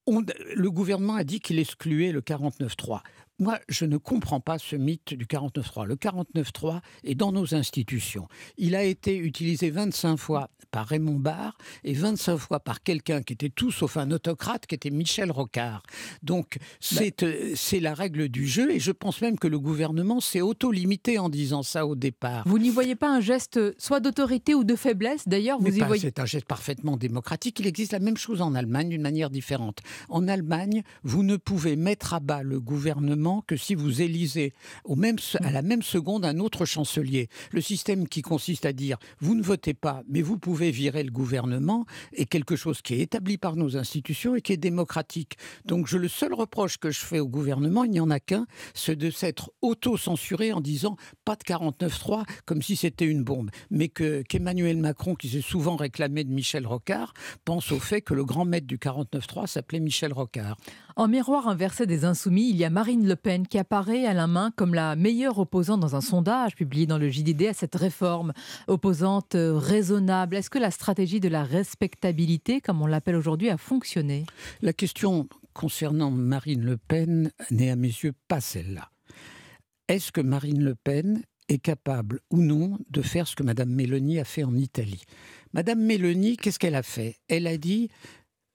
[0.07, 0.23] on-
[0.55, 3.01] le gouvernement a dit qu'il excluait le 49.3.
[3.39, 5.85] Moi, je ne comprends pas ce mythe du 49.3.
[5.85, 8.27] Le 49.3 est dans nos institutions.
[8.57, 13.33] Il a été utilisé 25 fois par Raymond Barre et 25 fois par quelqu'un qui
[13.33, 15.83] était tout sauf un autocrate, qui était Michel Rocard.
[16.23, 20.19] Donc, c'est euh, c'est la règle du jeu et je pense même que le gouvernement
[20.19, 22.43] s'est auto-limité en disant ça au départ.
[22.47, 25.79] Vous n'y voyez pas un geste soit d'autorité ou de faiblesse D'ailleurs, vous Mais y
[25.81, 26.01] voyez.
[26.01, 27.59] C'est un geste parfaitement démocratique.
[27.59, 29.79] Il existe la même chose en Allemagne d'une manière différente.
[30.09, 34.53] En Allemagne, vous ne pouvez mettre à bas le gouvernement que si vous élisez
[34.95, 37.29] même, à la même seconde un autre chancelier.
[37.51, 41.11] Le système qui consiste à dire vous ne votez pas, mais vous pouvez virer le
[41.11, 45.37] gouvernement est quelque chose qui est établi par nos institutions et qui est démocratique.
[45.65, 48.45] Donc je, le seul reproche que je fais au gouvernement, il n'y en a qu'un,
[48.73, 53.49] c'est de s'être auto-censuré en disant pas de 49-3 comme si c'était une bombe.
[53.69, 57.13] Mais que- qu'Emmanuel Macron, qui s'est souvent réclamé de Michel Rocard,
[57.45, 60.57] pense au fait que le grand maître du 49-3 s'appelait Michel Rocard.
[60.97, 64.25] En miroir inversé des insoumis, il y a Marine Le Pen qui apparaît à la
[64.25, 68.33] main comme la meilleure opposante dans un sondage publié dans le JDD à cette réforme.
[68.65, 70.35] Opposante euh, raisonnable.
[70.35, 74.25] Est-ce que la stratégie de la respectabilité, comme on l'appelle aujourd'hui, a fonctionné?
[74.63, 78.89] La question concernant Marine Le Pen n'est à mes yeux pas celle-là.
[79.89, 84.17] Est-ce que Marine Le Pen est capable ou non de faire ce que Madame Mélanie
[84.17, 85.03] a fait en Italie?
[85.53, 87.17] Madame Mélanie, qu'est-ce qu'elle a fait?
[87.27, 87.89] Elle a dit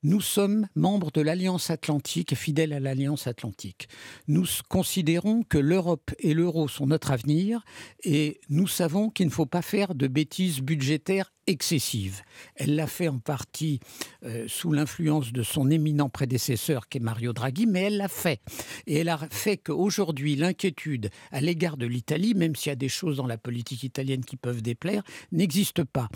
[0.03, 3.89] nous sommes membres de l'Alliance atlantique fidèles à l'Alliance atlantique.
[4.27, 7.65] Nous considérons que l'Europe et l'euro sont notre avenir
[8.03, 12.23] et nous savons qu'il ne faut pas faire de bêtises budgétaires excessive.
[12.57, 13.81] Elle l'a fait en partie
[14.25, 18.41] euh, sous l'influence de son éminent prédécesseur qui est Mario Draghi, mais elle l'a fait.
[18.87, 22.89] Et elle a fait qu'aujourd'hui, l'inquiétude à l'égard de l'Italie, même s'il y a des
[22.89, 25.03] choses dans la politique italienne qui peuvent déplaire,
[25.33, 26.09] n'existe pas.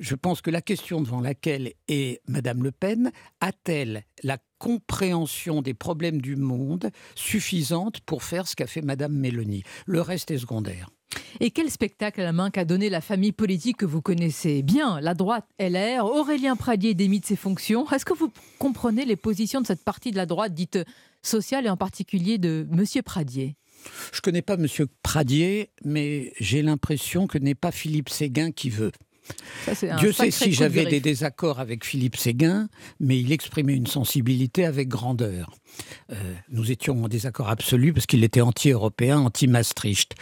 [0.00, 5.74] Je pense que la question devant laquelle est Madame Le Pen, a-t-elle la compréhension des
[5.74, 10.88] problèmes du monde suffisante pour faire ce qu'a fait Madame Mélanie Le reste est secondaire.
[11.40, 15.00] Et quel spectacle à la main qu'a donné la famille politique que vous connaissez bien,
[15.00, 17.90] la droite LR Aurélien Pradier démite ses fonctions.
[17.90, 20.78] Est-ce que vous comprenez les positions de cette partie de la droite dite
[21.22, 23.56] sociale et en particulier de Monsieur Pradier?
[24.12, 28.70] Je ne connais pas Monsieur Pradier, mais j'ai l'impression que n'est pas Philippe Séguin qui
[28.70, 28.92] veut.
[29.98, 32.68] Dieu sait si j'avais des désaccords avec Philippe Séguin,
[33.00, 35.50] mais il exprimait une sensibilité avec grandeur.
[36.12, 40.14] Euh, nous étions en désaccord absolu parce qu'il était anti-européen, anti-Maastricht.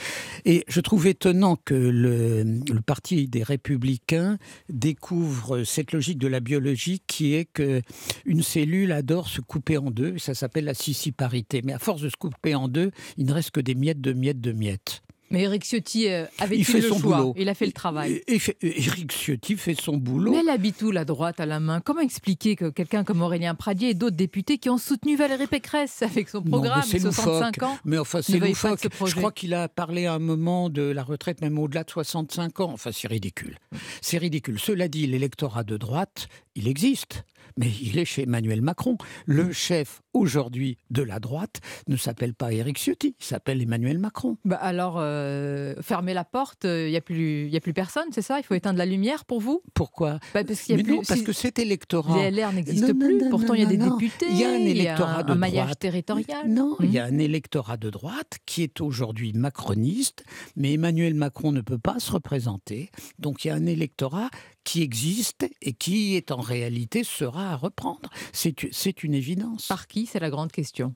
[0.45, 4.39] Et je trouve étonnant que le, le, Parti des Républicains
[4.69, 7.83] découvre cette logique de la biologie qui est que
[8.25, 11.63] une cellule adore se couper en deux, et ça s'appelle la sissiparité.
[11.65, 14.13] Mais à force de se couper en deux, il ne reste que des miettes de
[14.13, 15.02] miettes de miettes.
[15.33, 17.17] Mais Eric Ciotti euh, avait il fait le son choix.
[17.17, 17.35] Boulot.
[17.39, 18.23] Il a fait le travail.
[18.29, 20.31] Et, Eric Ciotti fait son boulot.
[20.31, 21.81] Mais elle habite où la droite à la main?
[21.81, 26.03] Comment expliquer que quelqu'un comme Aurélien Pradier et d'autres députés qui ont soutenu Valérie Pécresse
[26.03, 28.81] avec son programme de 65 ans Mais enfin, c'est loufoque.
[29.07, 32.61] Je crois qu'il a parlé à un moment de la retraite, même au-delà de 65
[32.61, 32.71] ans.
[32.73, 33.59] Enfin, c'est ridicule.
[34.03, 34.59] C'est ridicule.
[34.61, 37.25] Cela dit, l'électorat de droite, il existe
[37.57, 38.97] mais il est chez Emmanuel Macron.
[39.27, 44.37] Le chef aujourd'hui de la droite ne s'appelle pas Éric Ciotti, il s'appelle Emmanuel Macron.
[44.45, 48.23] Bah alors, euh, fermez la porte, il euh, n'y a, plus, a plus personne, c'est
[48.23, 48.39] ça?
[48.39, 49.63] Il faut éteindre la lumière pour vous?
[49.75, 50.19] Pourquoi?
[50.35, 52.31] Bah parce, y a plus, parce que cet électorat...
[52.31, 55.35] LR n'existent plus, pourtant il y a des députés, il y a un électorat de
[55.35, 56.49] maillage territorial.
[56.49, 57.15] Non, il y a hmm.
[57.15, 60.25] un électorat de droite qui est aujourd'hui macroniste,
[60.57, 64.31] mais Emmanuel Macron ne peut pas se représenter, donc il y a un électorat
[64.65, 68.11] qui existe et qui est en réalité sera à reprendre.
[68.33, 69.67] C'est une évidence.
[69.67, 70.07] Par qui?
[70.07, 70.95] C'est la grande question.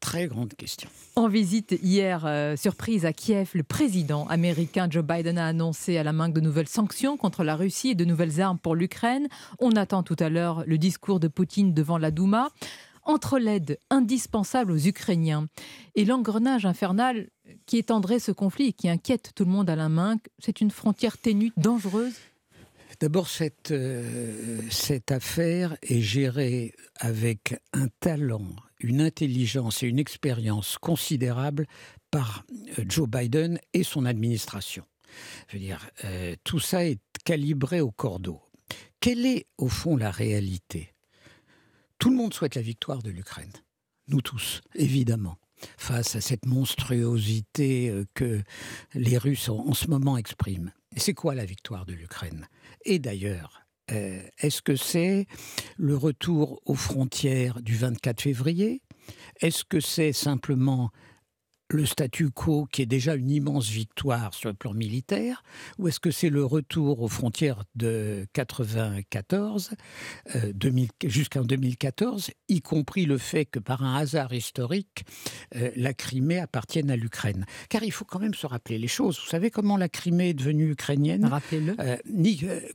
[0.00, 0.90] Très grande question.
[1.14, 6.02] En visite hier, euh, surprise à Kiev, le président américain Joe Biden a annoncé à
[6.02, 9.28] la main de nouvelles sanctions contre la Russie et de nouvelles armes pour l'Ukraine.
[9.60, 12.50] On attend tout à l'heure le discours de Poutine devant la Douma.
[13.04, 15.46] Entre l'aide indispensable aux Ukrainiens
[15.94, 17.28] et l'engrenage infernal
[17.66, 20.70] qui étendrait ce conflit et qui inquiète tout le monde à la main, c'est une
[20.70, 22.14] frontière ténue, dangereuse?
[23.02, 28.46] D'abord, cette, euh, cette affaire est gérée avec un talent,
[28.78, 31.66] une intelligence et une expérience considérables
[32.12, 32.44] par
[32.78, 34.84] euh, Joe Biden et son administration.
[35.48, 38.40] Je veux dire, euh, tout ça est calibré au cordeau.
[39.00, 40.94] Quelle est, au fond, la réalité?
[41.98, 43.52] Tout le monde souhaite la victoire de l'Ukraine.
[44.06, 45.38] Nous tous, évidemment
[45.76, 48.42] face à cette monstruosité que
[48.94, 50.72] les Russes en ce moment expriment.
[50.96, 52.48] C'est quoi la victoire de l'Ukraine?
[52.84, 55.26] Et d'ailleurs, euh, est-ce que c'est
[55.76, 58.82] le retour aux frontières du 24 février?
[59.40, 60.90] Est-ce que c'est simplement
[61.72, 65.42] le statu quo qui est déjà une immense victoire sur le plan militaire
[65.78, 69.70] ou est-ce que c'est le retour aux frontières de 94
[70.36, 70.52] euh,
[71.04, 75.04] jusqu'en 2014 y compris le fait que par un hasard historique
[75.56, 77.46] euh, la Crimée appartienne à l'Ukraine?
[77.68, 79.18] Car il faut quand même se rappeler les choses.
[79.18, 81.24] Vous savez comment la Crimée est devenue ukrainienne?
[81.26, 81.76] Rappelez-le.
[81.80, 81.96] Euh,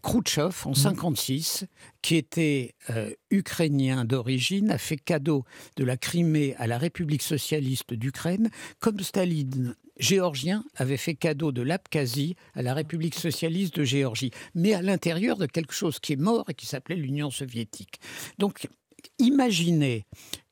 [0.02, 1.65] Khrouchtchev en 1956,
[2.07, 2.73] qui était
[3.31, 5.43] ukrainien d'origine a fait cadeau
[5.75, 11.61] de la Crimée à la République socialiste d'Ukraine comme Staline, géorgien, avait fait cadeau de
[11.61, 16.21] l'Abkhazie à la République socialiste de Géorgie, mais à l'intérieur de quelque chose qui est
[16.21, 17.99] mort et qui s'appelait l'Union soviétique.
[18.38, 18.69] Donc,
[19.19, 20.05] imaginez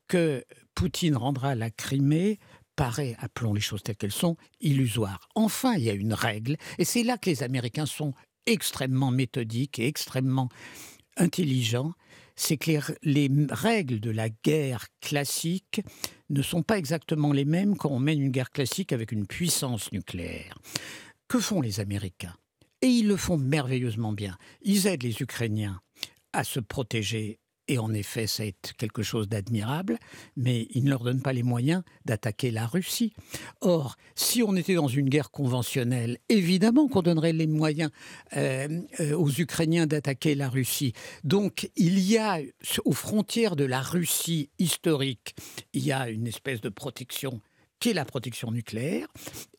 [0.09, 2.37] que Poutine rendra la Crimée
[2.75, 5.29] paraît, appelons les choses telles qu'elles sont, illusoire.
[5.35, 8.13] Enfin, il y a une règle, et c'est là que les Américains sont
[8.45, 10.49] extrêmement méthodiques et extrêmement
[11.17, 11.93] intelligents,
[12.35, 12.71] c'est que
[13.03, 15.81] les, règles de la guerre classique
[16.29, 19.91] ne sont pas exactement les mêmes quand on mène une guerre classique avec une puissance
[19.91, 20.57] nucléaire.
[21.27, 22.35] Que font les Américains?
[22.81, 24.37] Et ils le font merveilleusement bien.
[24.61, 25.81] Ils aident les Ukrainiens
[26.33, 29.97] à se protéger Et en effet, c'est quelque chose d'admirable,
[30.37, 33.13] mais il ne leur donne pas les moyens d'attaquer la Russie.
[33.61, 37.89] Or, si on était dans une guerre conventionnelle, évidemment qu'on donnerait les moyens
[38.37, 40.93] euh, euh, aux Ukrainiens d'attaquer la Russie.
[41.23, 42.39] Donc, il y a
[42.83, 45.35] aux frontières de la Russie historique,
[45.73, 47.41] il y a une espèce de protection
[47.79, 49.07] qui est la protection nucléaire.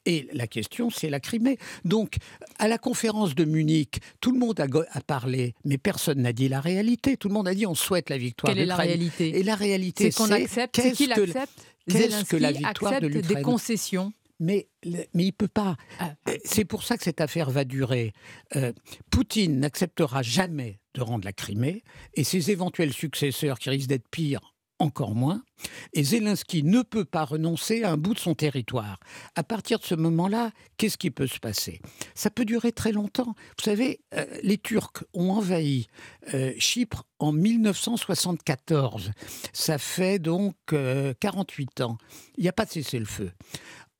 [0.06, 1.58] Et la question, c'est la Crimée.
[1.84, 2.16] Donc,
[2.58, 6.60] à la conférence de Munich, tout le monde a, parlé, mais personne n'a dit la
[6.60, 7.16] réalité.
[7.16, 9.38] Tout le monde a dit on souhaite la victoire Quelle est la réalité?
[9.38, 11.66] Et la réalité, c'est qu'on accepte, c'est qu'il accepte.
[11.90, 15.76] Qu'est-ce que la victoire de l'Ukraine des concessions mais, mais il ne peut pas.
[15.98, 16.14] Ah.
[16.44, 18.12] C'est pour ça que cette affaire va durer.
[18.54, 18.72] Euh,
[19.10, 21.82] Poutine n'acceptera jamais de rendre la Crimée
[22.14, 25.42] et ses éventuels successeurs, qui risquent d'être pires, encore moins.
[25.92, 28.98] Et Zelensky ne peut pas renoncer à un bout de son territoire.
[29.34, 31.80] À partir de ce moment-là, qu'est-ce qui peut se passer?
[32.14, 33.34] Ça peut durer très longtemps.
[33.58, 35.86] Vous savez, euh, les Turcs ont envahi
[36.34, 39.12] euh, Chypre en 1974.
[39.52, 41.98] Ça fait donc 48 euh, ans.
[42.36, 43.32] Il n'y a pas de cessez-le-feu.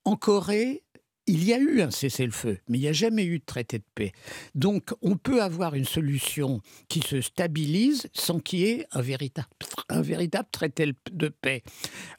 [0.04, 0.84] En Corée,
[1.26, 3.84] il y a eu un cessez-le-feu, mais il n'y a jamais eu de traité de
[3.94, 4.12] paix.
[4.54, 9.48] Donc on peut avoir une solution qui se stabilise sans qu'il y ait un véritable,
[9.88, 11.62] un véritable traité de paix.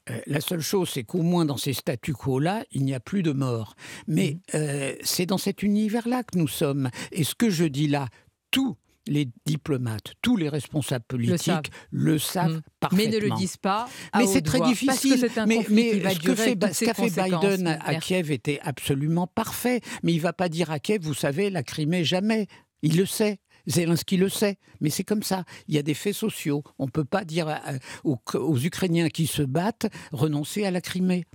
[0.10, 3.24] Euh, la seule chose, c'est qu'au moins dans ces statu quo-là, il n'y a plus
[3.24, 3.76] de morts.
[4.08, 4.56] Mais mmh.
[4.56, 6.90] euh, c'est dans cet univers-là que nous sommes.
[7.12, 8.08] Et ce que je dis là,
[8.52, 8.78] tout
[9.08, 13.12] les diplomates, tous les responsables politiques le savent, parfaitement.
[13.12, 13.88] Mais ne le disent pas.
[14.16, 15.20] mais c'est très difficile.
[15.20, 19.82] Parce que un mais, mais ce fait, qu'a fait Biden à Kiev était absolument parfait.
[20.04, 22.48] Mais il ne va pas dire à Kiev, vous savez, la Crimée jamais.
[22.82, 23.40] Il le sait.
[23.68, 25.44] Zelensky le sait, mais c'est comme ça.
[25.68, 26.64] Il y a des faits sociaux.
[26.80, 27.60] On ne peut pas dire
[28.06, 31.26] aux, aux, Ukrainiens qui se battent renoncer à la Crimée.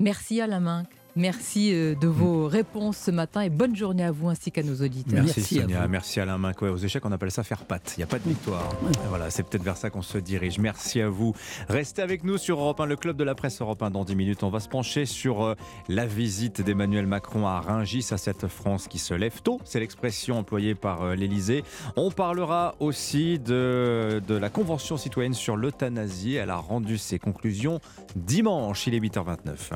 [0.00, 0.84] Merci à la main.
[1.16, 4.74] Merci euh, de vos réponses ce matin et bonne journée à vous ainsi qu'à nos
[4.82, 5.22] auditeurs.
[5.22, 6.70] Merci, Sonia, merci Alain Mincoy.
[6.70, 7.94] Aux échecs, on appelle ça faire patte.
[7.96, 8.68] Il n'y a pas de victoire.
[9.08, 10.58] Voilà, c'est peut-être vers ça qu'on se dirige.
[10.58, 11.32] Merci à vous.
[11.68, 13.90] Restez avec nous sur Europe 1, le club de la presse Europe 1.
[13.90, 15.54] Dans 10 minutes, on va se pencher sur euh,
[15.88, 19.60] la visite d'Emmanuel Macron à Rungis, à cette France qui se lève tôt.
[19.64, 21.62] C'est l'expression employée par euh, l'Elysée.
[21.96, 26.34] On parlera aussi de, de la Convention citoyenne sur l'euthanasie.
[26.34, 27.78] Elle a rendu ses conclusions
[28.16, 28.88] dimanche.
[28.88, 29.74] Il est 8h29.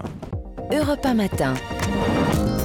[0.70, 1.54] Europe 1 matin.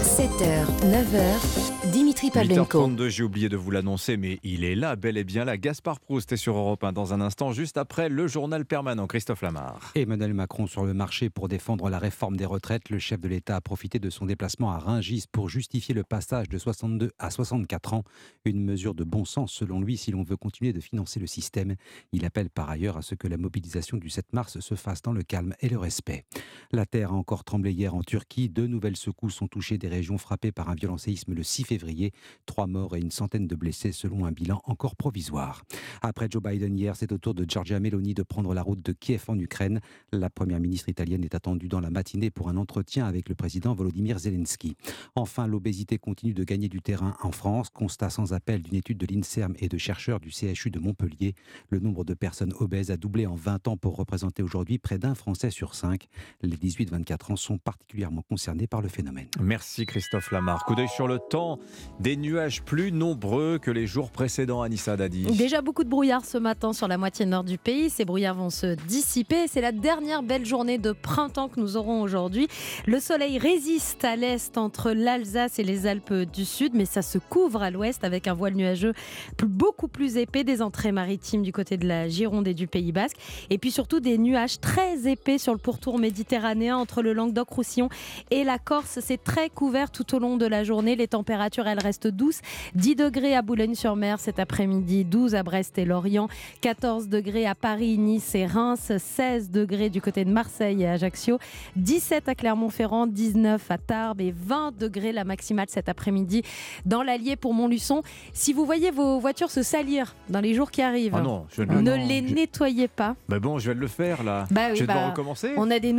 [0.04, 2.88] 7h, 9h, Dimitri Pavlenko.
[2.88, 5.58] 8h32, j'ai oublié de vous l'annoncer, mais il est là, bel et bien là.
[5.58, 9.08] Gaspard Proust est sur Europe 1 dans un instant, juste après le journal permanent.
[9.08, 9.92] Christophe Lamar.
[9.96, 12.90] Emmanuel Macron sur le marché pour défendre la réforme des retraites.
[12.90, 16.48] Le chef de l'État a profité de son déplacement à Ringis pour justifier le passage
[16.48, 18.04] de 62 à 64 ans.
[18.46, 21.76] Une mesure de bon sens selon lui si l'on veut continuer de financer le système.
[22.12, 25.14] Il appelle par ailleurs à ce que la mobilisation du 7 mars se fasse dans
[25.14, 26.26] le calme et le respect.
[26.72, 28.50] La terre a encore tremblé hier en Turquie.
[28.54, 32.12] Deux nouvelles secousses ont touché des régions frappées par un violent séisme le 6 février.
[32.46, 35.64] Trois morts et une centaine de blessés selon un bilan encore provisoire.
[36.04, 38.92] Après Joe Biden hier, c'est au tour de Giorgia Meloni de prendre la route de
[38.92, 39.82] Kiev en Ukraine.
[40.12, 43.74] La première ministre italienne est attendue dans la matinée pour un entretien avec le président
[43.74, 44.76] Volodymyr Zelensky.
[45.16, 47.72] Enfin, l'obésité continue de gagner du terrain en France.
[47.72, 51.34] Constat sans appel d'une étude de l'INSERM et de chercheurs du CHU de Montpellier.
[51.70, 55.16] Le nombre de personnes obèses a doublé en 20 ans pour représenter aujourd'hui près d'un
[55.16, 56.08] Français sur cinq.
[56.44, 59.28] Les 18-24 ans sont particulièrement concernés par le phénomène.
[59.40, 60.66] Merci Christophe Lamar.
[60.66, 61.60] Coup d'œil sur le temps.
[62.00, 65.24] Des nuages plus nombreux que les jours précédents, Anissa Dadi.
[65.38, 67.90] Déjà beaucoup de brouillard ce matin sur la moitié nord du pays.
[67.90, 69.48] Ces brouillards vont se dissiper.
[69.48, 72.48] C'est la dernière belle journée de printemps que nous aurons aujourd'hui.
[72.86, 77.18] Le soleil résiste à l'est entre l'Alsace et les Alpes du Sud, mais ça se
[77.18, 78.94] couvre à l'ouest avec un voile nuageux
[79.42, 83.18] beaucoup plus épais des entrées maritimes du côté de la Gironde et du Pays Basque.
[83.50, 87.90] Et puis surtout des nuages très épais sur le pourtour méditerranéen entre le Languedoc-Roussillon
[88.34, 89.00] et la Corse.
[89.02, 90.96] C'est très couvert tout au long de la journée.
[90.96, 92.42] Les températures, elles restent douces.
[92.74, 96.28] 10 degrés à Boulogne-sur-Mer cet après-midi, 12 à Brest et Lorient,
[96.62, 101.38] 14 degrés à Paris, Nice et Reims, 16 degrés du côté de Marseille et Ajaccio,
[101.76, 106.42] 17 à Clermont-Ferrand, 19 à Tarbes et 20 degrés la maximale cet après-midi
[106.86, 108.02] dans l'Allier pour Montluçon.
[108.34, 111.22] Si vous voyez vos voitures se salir dans les jours qui arrivent, ah
[111.60, 113.16] ne, les nettoyez pas.
[113.30, 114.48] Bah bon, je vais le faire là.
[114.50, 115.52] Bah je vais bah, recommencer.
[115.58, 115.94] On a des,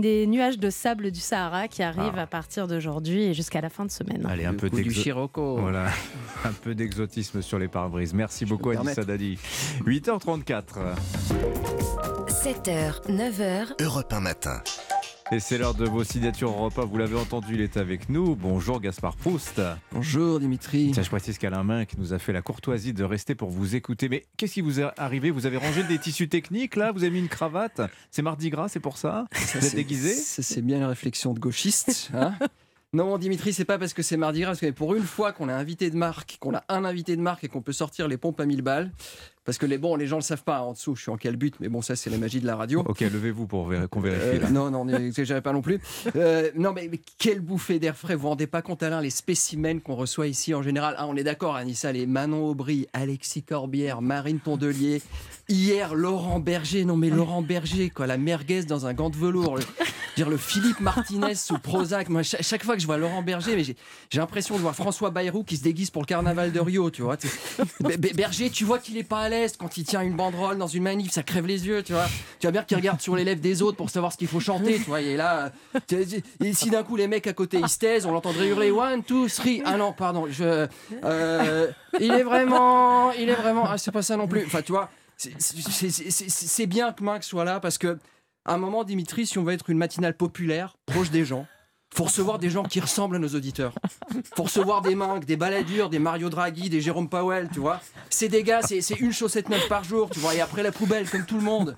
[0.00, 2.22] des nuages de sable du Sahara qui arrivent ah.
[2.22, 4.26] à partir d'aujourd'hui et jusqu'à la fin de semaine.
[4.28, 4.82] Allez, un peu du
[5.36, 5.86] Voilà,
[6.44, 8.12] un peu d'exotisme sur les pare-brises.
[8.12, 9.38] Merci beaucoup, Anissa Dadi.
[9.86, 10.64] 8h34.
[12.28, 13.82] 7h, 9h.
[13.82, 14.62] Europe 1 matin.
[15.32, 16.84] Et c'est l'heure de vos signatures repas.
[16.84, 18.34] Vous l'avez entendu, il est avec nous.
[18.34, 19.62] Bonjour Gaspard Proust.
[19.92, 20.90] Bonjour Dimitri.
[20.92, 23.76] Tiens, je précise qu'Alain Main qui nous a fait la courtoisie de rester pour vous
[23.76, 24.08] écouter.
[24.08, 25.30] Mais qu'est-ce qui vous est arrivé?
[25.30, 26.90] Vous avez rangé des tissus techniques là?
[26.90, 27.80] Vous avez mis une cravate?
[28.10, 29.26] C'est Mardi Gras, c'est pour ça?
[29.32, 30.14] Vous êtes déguisé?
[30.14, 32.10] C'est bien la réflexion de gauchiste.
[32.12, 32.34] Hein?
[32.92, 35.48] Non, Dimitri, c'est pas parce que c'est mardi gras, parce que pour une fois qu'on
[35.48, 38.16] a invité de marque, qu'on a un invité de marque et qu'on peut sortir les
[38.16, 38.90] pompes à 1000 balles,
[39.50, 41.16] parce que les, bon, les gens le savent pas hein, en dessous, je suis en
[41.16, 42.84] quel but, mais bon, ça c'est la magie de la radio.
[42.86, 44.36] Ok, levez-vous pour qu'on vérifie.
[44.36, 44.50] Euh, là.
[44.50, 45.80] non, non, n'exagérez pas non plus.
[46.14, 48.14] Euh, non, mais, mais quelle bouffée d'air frais.
[48.14, 50.94] Vous vous rendez pas compte, Alain, les spécimens qu'on reçoit ici en général.
[50.98, 55.02] Ah, on est d'accord, Anissa, les Manon Aubry, Alexis Corbière, Marine Tondelier.
[55.48, 56.84] Hier, Laurent Berger.
[56.84, 59.56] Non, mais Laurent Berger, quoi, la merguez dans un gant de velours.
[59.56, 59.64] Le,
[60.16, 62.08] dire le Philippe Martinez sous Prozac.
[62.08, 63.74] Moi, cha- chaque, fois que je vois Laurent Berger, mais j'ai
[64.10, 67.02] j'ai l'impression de voir François Bayrou qui se déguise pour le carnaval de Rio, tu
[67.02, 67.16] vois.
[68.14, 70.82] Berger, tu vois qu'il est pas à l'aise quand il tient une banderole dans une
[70.82, 72.06] manif, ça crève les yeux, tu vois.
[72.38, 74.40] Tu vois bien qu'il regarde sur les lèvres des autres pour savoir ce qu'il faut
[74.40, 75.00] chanter, tu vois.
[75.00, 75.52] Et là,
[76.52, 79.28] si d'un coup les mecs à côté ils se taisent, on l'entendrait hurler one, two,
[79.28, 79.62] three.
[79.64, 80.66] Ah non, pardon, je.
[81.04, 81.66] euh,
[81.98, 83.12] il est vraiment.
[83.12, 83.64] Il est vraiment.
[83.66, 84.44] Ah, c'est pas ça non plus.
[84.46, 87.98] Enfin, tu vois, c'est bien que Max soit là parce que.
[88.46, 91.46] À un moment, Dimitri, si on veut être une matinale populaire, proche des gens,
[91.92, 93.74] faut recevoir des gens qui ressemblent à nos auditeurs.
[94.36, 97.80] Faut recevoir des Minc, des Baladures, des Mario Draghi, des Jérôme Powell, tu vois.
[98.08, 101.08] C'est des gars, c'est une chaussette neuve par jour, tu vois, et après la poubelle,
[101.08, 101.74] comme tout le monde.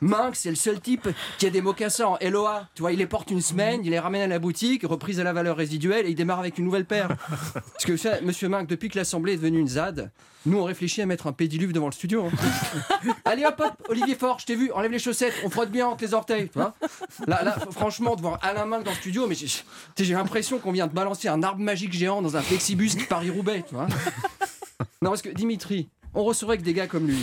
[0.00, 1.08] Minc, c'est le seul type
[1.38, 3.98] qui a des mocassins en LOA, tu vois, il les porte une semaine, il les
[3.98, 6.86] ramène à la boutique, reprise à la valeur résiduelle, et il démarre avec une nouvelle
[6.86, 7.08] paire.
[7.54, 10.10] Parce que monsieur Minc, depuis que l'Assemblée est devenue une ZAD,
[10.46, 12.26] nous on réfléchit à mettre un pédiluve devant le studio.
[12.26, 13.10] hein.
[13.24, 16.02] Allez hop hop, Olivier Faure, je t'ai vu, enlève les chaussettes, on frotte bien entre
[16.04, 16.74] les orteils, tu vois.
[17.26, 20.92] Là, franchement, de voir Alain Minc dans le studio, mais j'ai- l'impression qu'on vient de
[20.92, 23.86] balancer un arbre magique géant dans un flexibus qui Paris-Roubaix, tu vois.
[25.02, 27.18] Non, parce que Dimitri, on recevrait que des gars comme lui,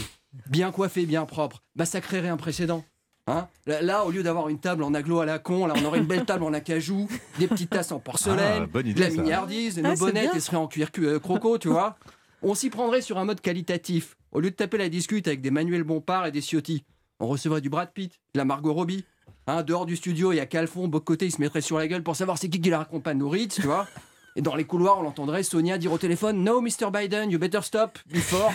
[0.50, 2.84] bien coiffés, bien propres, bah ça créerait un précédent.
[3.30, 5.84] Hein là, là, au lieu d'avoir une table en aglo à la con, là, on
[5.84, 9.22] aurait une belle table en acajou, des petites tasses en porcelaine, Ah, de la ça.
[9.22, 11.98] milliardise, et Ah, nos c'est bonnettes, seraient en cuir cu- euh, croco, tu vois.
[12.42, 14.16] On s'y prendrait sur un mode qualitatif.
[14.32, 16.84] Au lieu de taper la discute avec des Manuel Bompard et des Ciotti,
[17.20, 19.06] on recevrait du Brad Pitt, de la Margot Robbie.
[19.48, 21.88] Hein, dehors du studio, il y a Calfon, de côté, il se mettrait sur la
[21.88, 23.88] gueule pour savoir c'est qui qui la raccompagne au Ritz, tu vois.
[24.36, 26.92] Et dans les couloirs, on l'entendrait Sonia dire au téléphone No, Mr.
[26.94, 28.54] Biden, you better stop before.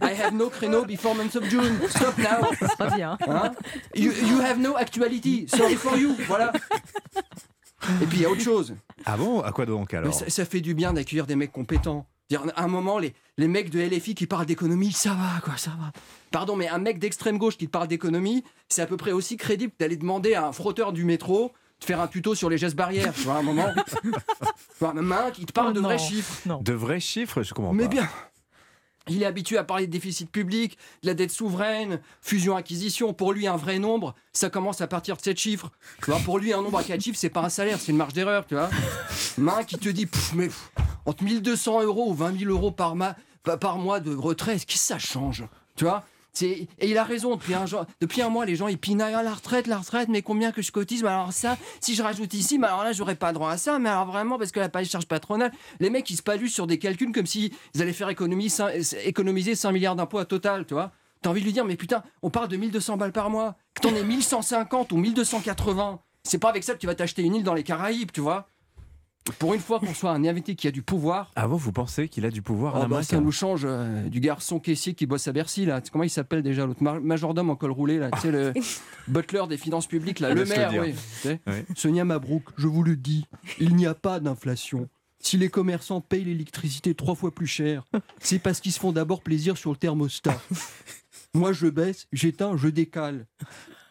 [0.00, 1.80] I have no créneau before month of June.
[1.88, 2.94] Stop now.
[2.94, 3.18] Bien.
[3.26, 3.50] Hein
[3.96, 5.48] you, you have no actuality.
[5.48, 6.14] Sorry for you.
[6.28, 6.52] Voilà.
[8.00, 8.76] Et puis il y a autre chose.
[9.04, 9.40] Ah bon?
[9.40, 10.14] À quoi donc alors?
[10.14, 12.06] ça, ça fait du bien d'accueillir des mecs compétents.
[12.28, 15.56] Dire, à un moment, les, les mecs de LFI qui parlent d'économie, ça va, quoi,
[15.56, 15.92] ça va.
[16.32, 19.36] Pardon, mais un mec d'extrême gauche qui te parle d'économie, c'est à peu près aussi
[19.36, 22.58] crédible que d'aller demander à un frotteur du métro de faire un tuto sur les
[22.58, 23.68] gestes barrières, tu vois, à un moment.
[24.78, 26.58] Tu vois, même un qui te parle Oh de non, vrais chiffres.
[26.62, 27.88] De vrais chiffres Je comprends Mais pas.
[27.90, 28.08] bien.
[29.08, 33.14] Il est habitué à parler de déficit public, de la dette souveraine, fusion-acquisition.
[33.14, 35.70] Pour lui, un vrai nombre, ça commence à partir de 7 chiffres.
[36.02, 37.96] Tu vois, pour lui, un nombre à 4 chiffres, c'est pas un salaire, c'est une
[37.98, 38.68] marge d'erreur, tu vois.
[39.38, 40.70] Main qui te dit, Pff, mais pff,
[41.06, 44.76] entre 1200 euros ou 20 000 euros par, ma- pa- par mois de retraite, qu'est-ce
[44.76, 45.44] que ça change
[45.76, 46.04] Tu vois.
[46.42, 47.64] Et il a raison, depuis un,
[47.98, 50.60] depuis un mois, les gens ils pinaillent Ah, la retraite, la retraite, mais combien que
[50.60, 51.02] je cotise?
[51.02, 53.78] Mais Alors ça, si je rajoute ici, mais alors là, j'aurais pas droit à ça,
[53.78, 55.50] mais alors vraiment, parce que la charge patronale,
[55.80, 58.52] les mecs ils se paluent sur des calculs comme s'ils allaient faire économie,
[59.04, 60.92] économiser 5 milliards d'impôts à total, tu vois.
[61.22, 63.80] T'as envie de lui dire, mais putain, on parle de 1200 balles par mois, que
[63.80, 67.44] t'en aies 1150 ou 1280, c'est pas avec ça que tu vas t'acheter une île
[67.44, 68.48] dans les Caraïbes, tu vois
[69.38, 72.08] Pour une fois qu'on soit un invité qui a du pouvoir, Ah bon, vous pensez
[72.08, 75.04] qu'il a du pouvoir ah Alain bah, ça nous change euh, du garçon caissier qui
[75.06, 75.80] bosse à Bercy là.
[75.80, 78.10] Tu sais Comment il s'appelle déjà l'autre Ma- majordome en col roulé là?
[78.12, 78.52] Tu sais le
[79.08, 80.56] butler des finances publiques là, le Laisse-le
[81.24, 81.34] maire.
[81.46, 81.52] Oui.
[81.74, 83.26] Sonia Mabrouk, je vous le dis,
[83.58, 84.88] il n'y a pas d'inflation.
[85.18, 87.84] Si les commerçants payent l'électricité trois fois plus cher,
[88.20, 90.40] c'est parce qu'ils se font d'abord plaisir sur le thermostat.
[91.34, 93.26] Moi, je baisse, j'éteins, je décale.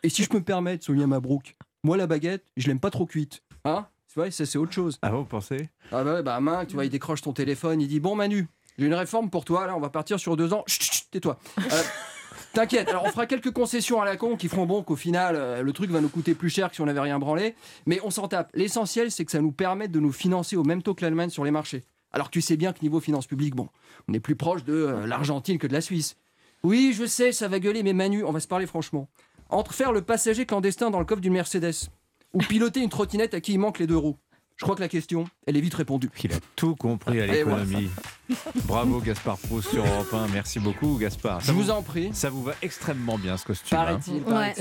[0.04, 3.06] Et si je peux me permettre, Sonia Mabrouk, moi la baguette, je l'aime pas trop
[3.06, 3.42] cuite.
[3.66, 3.86] Hein?
[4.16, 4.98] Tu vois, ça c'est autre chose.
[5.02, 5.68] Ah bon, vous pensez?
[5.92, 8.48] Ah bah, ouais, bah main, tu vois, il décroche ton téléphone, il dit Bon Manu,
[8.78, 10.64] j'ai une réforme pour toi, là, on va partir sur deux ans.
[10.68, 11.38] Chut, chut, chut, tais-toi.
[11.60, 11.82] Euh,
[12.54, 15.62] T'inquiète, alors on fera quelques concessions à la con qui feront bon qu'au final, euh,
[15.62, 17.56] le truc va nous coûter plus cher que si on n'avait rien branlé.
[17.88, 18.52] Mais on s'en tape.
[18.54, 21.44] L'essentiel, c'est que ça nous permette de nous financer au même taux que l'Allemagne sur
[21.44, 21.84] les marchés.
[22.14, 23.68] Alors que tu sais bien que niveau finances publiques, bon,
[24.08, 26.16] on est plus proche de euh, l'Argentine que de la Suisse.
[26.64, 29.10] Oui, je sais, ça va gueuler, mais Manu, on va se parler franchement.
[29.50, 31.90] Entre faire le passager clandestin dans le coffre d'une Mercedes
[32.36, 34.18] ou piloter une trottinette à qui il manque les deux roues,
[34.58, 36.10] je crois que la question, elle est vite répondue.
[36.24, 37.90] Il a tout compris à Et l'économie.
[38.66, 40.28] Bravo Gaspard Proust sur Europe 1.
[40.30, 41.42] Merci beaucoup Gaspard.
[41.42, 42.10] Je vous en prie.
[42.14, 43.78] Ça vous va extrêmement bien ce costume.
[43.78, 44.00] hein.
[44.30, 44.54] Mais-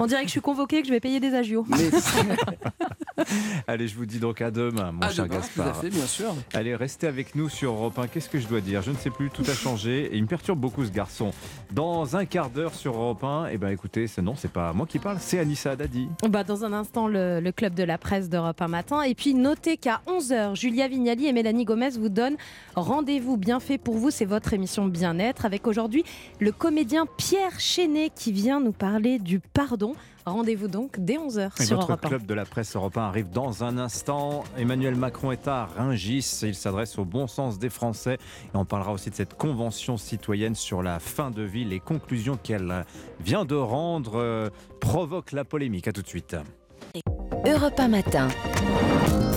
[0.00, 1.64] On dirait que je suis convoquée, que je vais payer des agios.
[3.66, 5.72] Allez, je vous dis donc à demain, mon À cher demain, Gaspard.
[5.72, 6.34] tout à fait, bien sûr.
[6.54, 8.06] Allez, restez avec nous sur Europe 1.
[8.08, 8.82] Qu'est-ce que je dois dire?
[8.82, 11.32] Je ne sais plus, tout a changé et il me perturbe beaucoup ce garçon.
[11.72, 14.86] Dans un quart d'heure sur Europe 1, eh ben écoutez, c'est non, c'est pas moi
[14.86, 16.08] qui parle, c'est Anissa Dadi.
[16.28, 19.02] Bah, dans un instant, le, le club de la presse d'Europe un matin.
[19.02, 22.36] Et puis, notez qu'à 11h, Julia Vignali et Mélanie Gomez vous donnent
[22.74, 24.10] rendez-vous bien fait pour vous.
[24.10, 26.04] C'est votre émission Bien-être avec aujourd'hui
[26.40, 29.94] le comédien Pierre Chenet qui vient nous parler du pardon.
[30.30, 32.08] Rendez-vous donc dès 11h Et sur Europe 1.
[32.08, 34.44] club de la presse européen arrive dans un instant.
[34.56, 36.40] Emmanuel Macron est à Rungis.
[36.42, 38.14] Il s'adresse au bon sens des Français.
[38.14, 41.64] Et on parlera aussi de cette convention citoyenne sur la fin de vie.
[41.64, 42.84] Les conclusions qu'elle
[43.20, 44.50] vient de rendre euh,
[44.80, 45.88] provoquent la polémique.
[45.88, 46.36] À tout de suite.
[47.46, 48.28] Europe 1 matin.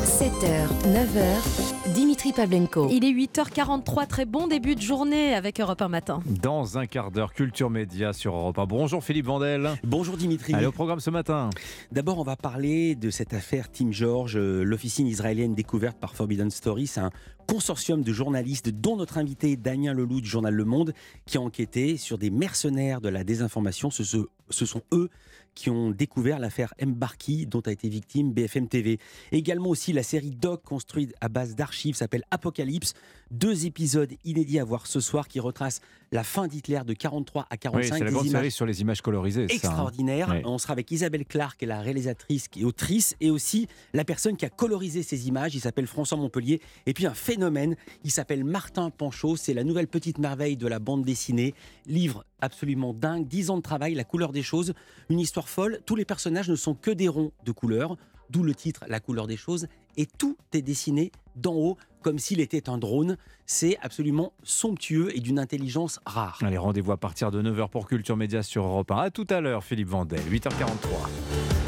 [0.03, 1.62] 7h, 9h,
[1.94, 2.88] Dimitri Pavlenko.
[2.90, 6.22] Il est 8h43, très bon début de journée avec Europe 1 matin.
[6.26, 8.65] Dans un quart d'heure, Culture Média sur Europe 1.
[8.65, 9.70] Bonjour Philippe Vandel.
[9.84, 10.53] Bonjour Dimitri.
[10.53, 11.49] Allez au programme ce matin.
[11.91, 16.49] D'abord, on va parler de cette affaire Tim George, euh, l'officine israélienne découverte par Forbidden
[16.49, 16.88] Stories.
[16.88, 17.11] C'est un
[17.48, 20.94] consortium de journalistes, dont notre invité Damien Leloup du journal Le Monde,
[21.26, 23.91] qui a enquêté sur des mercenaires de la désinformation.
[23.91, 25.10] Ce, ce- ce sont eux
[25.56, 29.00] qui ont découvert l'affaire Mbarki, dont a été victime BFM TV.
[29.32, 32.94] Également aussi la série Doc, construite à base d'archives, s'appelle Apocalypse.
[33.34, 35.82] Deux épisodes inédits à voir ce soir qui retracent
[36.12, 37.80] la fin d'Hitler de 43 à 45.
[37.82, 39.48] Oui, c'est la grande série sur les images colorisées.
[39.48, 39.58] ça, hein.
[39.58, 40.42] extraordinaire.
[40.46, 44.38] On sera avec Isabelle Clark, qui est la réalisatrice et autrice, et aussi la personne
[44.38, 45.56] qui a colorisé ces images.
[45.56, 46.62] Il s'appelle François Montpellier.
[46.86, 49.36] Et puis un phénomène, il s'appelle Martin Panchaud.
[49.36, 51.56] C'est la nouvelle petite merveille de la bande dessinée.
[51.88, 53.28] Livre absolument dingue.
[53.28, 54.76] 10 ans de travail, la couleur des choses.
[55.10, 55.80] Une histoire folle.
[55.88, 57.98] Tous les personnages ne sont que des ronds de couleur.
[58.30, 59.68] D'où le titre La couleur des choses.
[59.98, 63.18] Et tout est dessiné d'en haut, comme s'il était un drone.
[63.45, 66.40] C'est absolument somptueux et d'une intelligence rare.
[66.41, 68.98] Allez, rendez-vous à partir de 9h pour Culture Média sur Europe 1.
[68.98, 71.62] À tout à l'heure, Philippe Vandel, 8h43.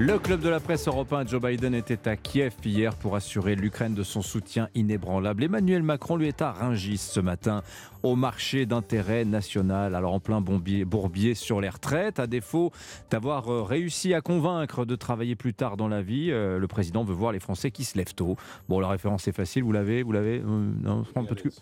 [0.00, 3.94] Le club de la presse européen, Joe Biden, était à Kiev hier pour assurer l'Ukraine
[3.94, 5.44] de son soutien inébranlable.
[5.44, 7.62] Emmanuel Macron lui est à Rungis ce matin
[8.02, 9.94] au marché d'intérêt national.
[9.94, 12.72] Alors en plein bombier- bourbier sur les retraites, à défaut
[13.10, 17.04] d'avoir euh, réussi à convaincre de travailler plus tard dans la vie, euh, le président
[17.04, 18.36] veut voir les Français qui se lèvent tôt.
[18.68, 21.36] Bon, la référence est facile, vous l'avez, vous l'avez Euh, Non, je prends un peu
[21.36, 21.52] de cul.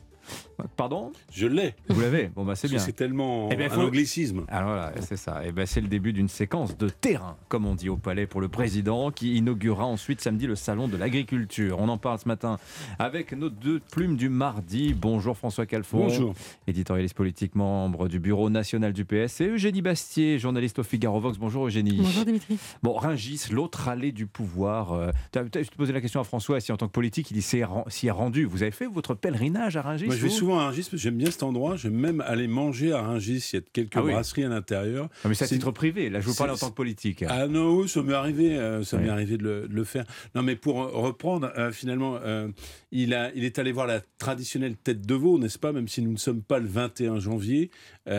[0.77, 1.13] Pardon?
[1.33, 1.75] Je l'ai.
[1.89, 2.29] Vous l'avez?
[2.29, 2.79] Bon, bah c'est bien.
[2.79, 4.45] C'est tellement Eh ben, un faut- anglicisme.
[4.49, 5.45] alors voilà, c'est ça.
[5.45, 8.41] Et ben, c'est le début d'une séquence de terrain, comme on dit au palais pour
[8.41, 11.79] le président, qui inaugurera ensuite samedi le salon de l'agriculture.
[11.81, 12.59] On en parle ce matin
[12.99, 14.95] avec nos deux plumes du mardi.
[14.95, 15.99] Bonjour François Calfon.
[16.07, 16.35] Bonjour.
[16.67, 19.41] Éditorialiste politique, membre du bureau national du PS.
[19.41, 21.39] Et Eugénie Bastier, journaliste au Figaro Vox.
[21.39, 21.99] Bonjour Eugénie.
[22.01, 22.59] Bonjour Dimitri.
[22.83, 24.93] Bon, Ringis, l'autre allée du pouvoir.
[24.93, 27.43] Euh, t'as- je te posais la question à François, si en tant que politique, il
[27.43, 28.45] s'y est ren- s'y est rendu.
[28.45, 30.07] Vous avez fait votre pèlerinage à Ringis?
[30.13, 31.77] Moi, je vais souvent à Rungis parce que j'aime bien cet endroit.
[31.77, 33.51] J'aime même aller manger à Rungis.
[33.53, 34.13] Il y a quelques Ah oui.
[34.13, 35.05] brasseries à l'intérieur.
[35.25, 36.11] Non, mais c'est à titre privé.
[36.11, 37.25] Là, je vous parle en tant que politique.
[37.29, 39.05] Ah non, ça m'est arrivé, euh, ça Oui.
[39.05, 40.05] m'est arrivé de le, de le faire.
[40.35, 42.49] Non, mais pour reprendre, euh, finalement, euh,
[42.91, 46.03] il, a, il est allé voir la traditionnelle tête de veau, n'est-ce pas Même si
[46.03, 47.71] nous ne sommes pas le 21 janvier,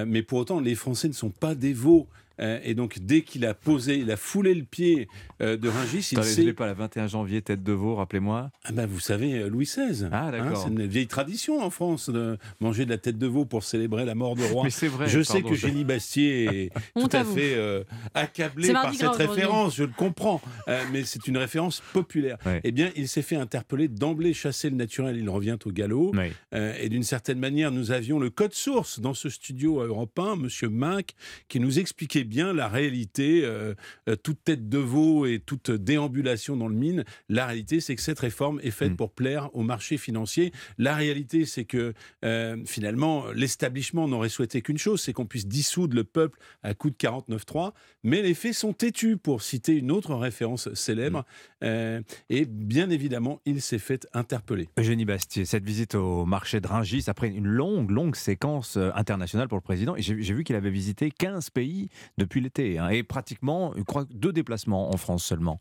[0.05, 2.07] mais pour autant, les Français ne sont pas des veaux.
[2.39, 5.07] Euh, et donc, dès qu'il a posé, il a foulé le pied
[5.41, 8.49] euh, de Rungis, il l'ai pas, la 21 janvier, tête de veau, rappelez-moi.
[8.63, 10.07] Ah ben, vous savez, euh, Louis XVI.
[10.11, 10.63] Ah, Hein, d'accord.
[10.63, 14.05] c'est une vieille tradition en France de manger de la tête de veau pour célébrer
[14.05, 14.63] la mort de roi.
[14.63, 17.83] Mais c'est vrai, Je sais que Génie Bastier est tout à fait euh,
[18.13, 20.41] accablé par cette référence, je le comprends.
[20.67, 22.37] Euh, mais c'est une référence populaire.
[22.45, 22.61] Ouais.
[22.63, 26.13] Eh bien, il s'est fait interpeller d'emblée, chasser le naturel, il revient au galop.
[26.53, 30.69] Euh, et d'une certaine manière, nous avions le code source dans ce studio européen, Monsieur
[30.69, 31.11] Minck,
[31.47, 33.41] qui nous expliquait bien la réalité.
[33.43, 33.73] euh,
[34.09, 38.01] euh, toute tête de veau et toute déambulation dans le mine, la réalité, c'est que
[38.01, 38.95] cette réforme est faite Mm.
[38.95, 40.51] pour plaire au marché financier.
[40.77, 41.93] La réalité, c'est que
[42.25, 46.89] euh, finalement, l'établissement n'aurait souhaité qu'une chose, c'est qu'on puisse dissoudre le peuple à coup
[46.89, 47.73] de 49.3.
[48.03, 51.19] Mais les faits sont têtus, pour citer une autre référence célèbre.
[51.19, 51.65] Mm.
[51.65, 54.67] Euh, et bien évidemment, il s'est fait interpeller.
[54.77, 59.57] Eugénie Bastier, cette visite au marché de Rungis, après une longue, longue séquence internationale pour
[59.57, 63.81] le président, j'ai vu qu'il avait visité 15 pays depuis l'été, hein, et pratiquement, je
[63.83, 65.59] crois, deux déplacements en France seulement.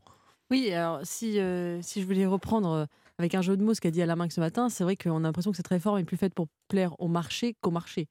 [0.51, 2.85] Oui, alors si, euh, si je voulais reprendre euh,
[3.19, 5.17] avec un jeu de mots ce qu'a dit Alain Minck ce matin, c'est vrai qu'on
[5.19, 8.09] a l'impression que cette réforme est plus faite pour plaire au marché qu'au marché.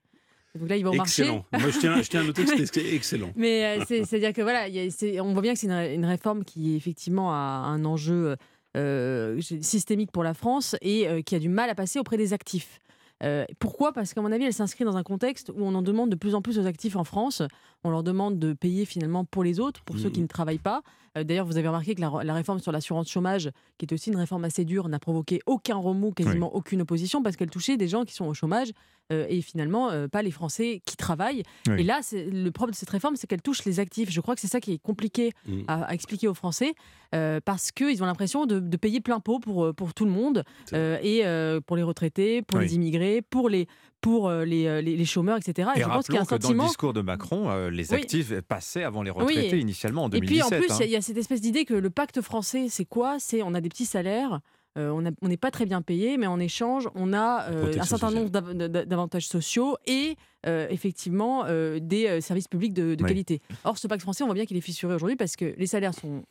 [0.59, 1.21] Donc là, il va au marché.
[1.21, 1.45] Excellent.
[1.53, 3.31] Moi, je tiens, je tiens à noter que c'était excellent.
[3.35, 5.93] Mais euh, c'est- c'est-à-dire que voilà, y a- on voit bien que c'est une, ré-
[5.93, 8.35] une réforme qui effectivement a un enjeu
[8.75, 12.33] euh, systémique pour la France et euh, qui a du mal à passer auprès des
[12.33, 12.79] actifs.
[13.23, 13.93] Euh, pourquoi?
[13.93, 16.35] Parce qu'à mon avis, elle s'inscrit dans un contexte où on en demande de plus
[16.35, 17.41] en plus aux actifs en France.
[17.83, 20.81] On leur demande de payer finalement pour les autres, pour ceux qui ne travaillent pas.
[21.17, 24.09] Euh, D'ailleurs, vous avez remarqué que la, la réforme sur l'assurance chômage, qui est aussi
[24.09, 27.87] une réforme assez dure, n'a provoqué aucun remous, quasiment aucune opposition, parce qu'elle touchait des
[27.87, 28.69] gens qui sont au chômage
[29.11, 31.43] euh, et finalement euh, pas les Français qui travaillent.
[31.67, 31.81] Oui.
[31.81, 34.09] Et là, le problème de cette réforme, c'est qu'elle touche les actifs.
[34.09, 35.61] Je crois que c'est ça qui est compliqué Mm.
[35.67, 36.73] à, à expliquer aux Français,
[37.13, 40.43] euh, parce qu'ils ont l'impression de, de payer plein pot pour, pour tout le monde,
[40.73, 41.23] et
[41.65, 42.65] pour les retraités, pour Oui.
[42.65, 43.67] les immigrés, pour les,
[44.01, 45.69] pour euh, les, euh, les, les chômeurs, etc.
[45.75, 46.65] Et je pense qu'il y a un que dans le sentiment...
[46.65, 47.99] discours de Macron, euh, les Oui.
[47.99, 49.61] actifs passaient avant les retraités Oui.
[49.61, 50.53] initialement en Et puis 2017.
[50.53, 50.87] en plus, il y a- hein.
[50.87, 53.17] il y, a cette espèce d'idée que le pacte français, c'est quoi?
[53.19, 54.41] C'est on a des petits salaires.
[54.75, 59.27] on n'est pas très bien payé, mais en échange, on a un certain nombre d'avantages
[59.27, 60.15] sociaux et
[60.45, 61.45] effectivement
[61.79, 63.41] des services publics de, qualité.
[63.65, 65.93] Or, ce pacte français, on voit bien qu'il est fissuré aujourd'hui parce que les salaires
[65.93, 66.23] sont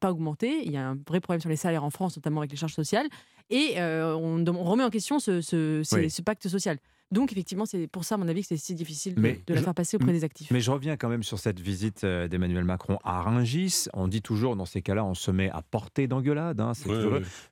[0.00, 0.64] pas augmentés.
[0.64, 2.74] Il y a un vrai problème sur les salaires en France, notamment avec les charges
[2.74, 3.06] sociales.
[3.48, 6.78] Et on, remet en question ce pacte social.
[7.10, 9.74] Donc, effectivement, c'est pour ça, à mon avis, que c'est si difficile de, la faire
[9.74, 10.50] passer auprès des actifs.
[10.50, 13.86] Mais je reviens quand même sur cette visite euh, d'Emmanuel Macron à Rungis.
[13.92, 16.60] On dit toujours, dans ces cas-là, on se met à portée d'engueulade.
[16.60, 16.72] Hein,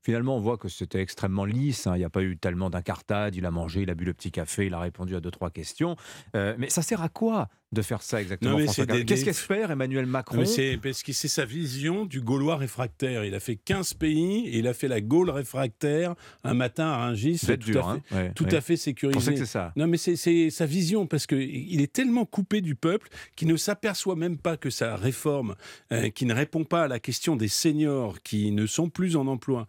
[0.03, 1.87] Finalement, on voit que c'était extrêmement lisse.
[1.87, 1.95] Hein.
[1.97, 3.37] Il n'y a pas eu tellement d'incartade.
[3.37, 5.51] Il a mangé, il a bu le petit café, il a répondu à deux, trois
[5.51, 5.97] questions.
[6.35, 8.59] Euh, mais ça sert à quoi de faire ça exactement.
[8.59, 13.25] Qu'est-ce qu'espère Emmanuel Macron C'est parce que c'est sa vision du Gaulois réfractaire.
[13.25, 16.97] Il a fait 15 pays et il a fait la Gaule réfractaire un matin à
[16.99, 18.33] Rungis, tout, dur, à, fait, hein.
[18.35, 19.37] tout à fait sécurisé.
[19.37, 19.73] c'est ça.
[19.77, 24.17] Non, mais c'est sa vision parce qu'il est tellement coupé du peuple qu'il ne s'aperçoit
[24.17, 25.55] même pas que sa réforme,
[25.93, 29.27] euh, qui ne répond pas à la question des seniors qui ne sont plus en
[29.27, 29.67] emploi,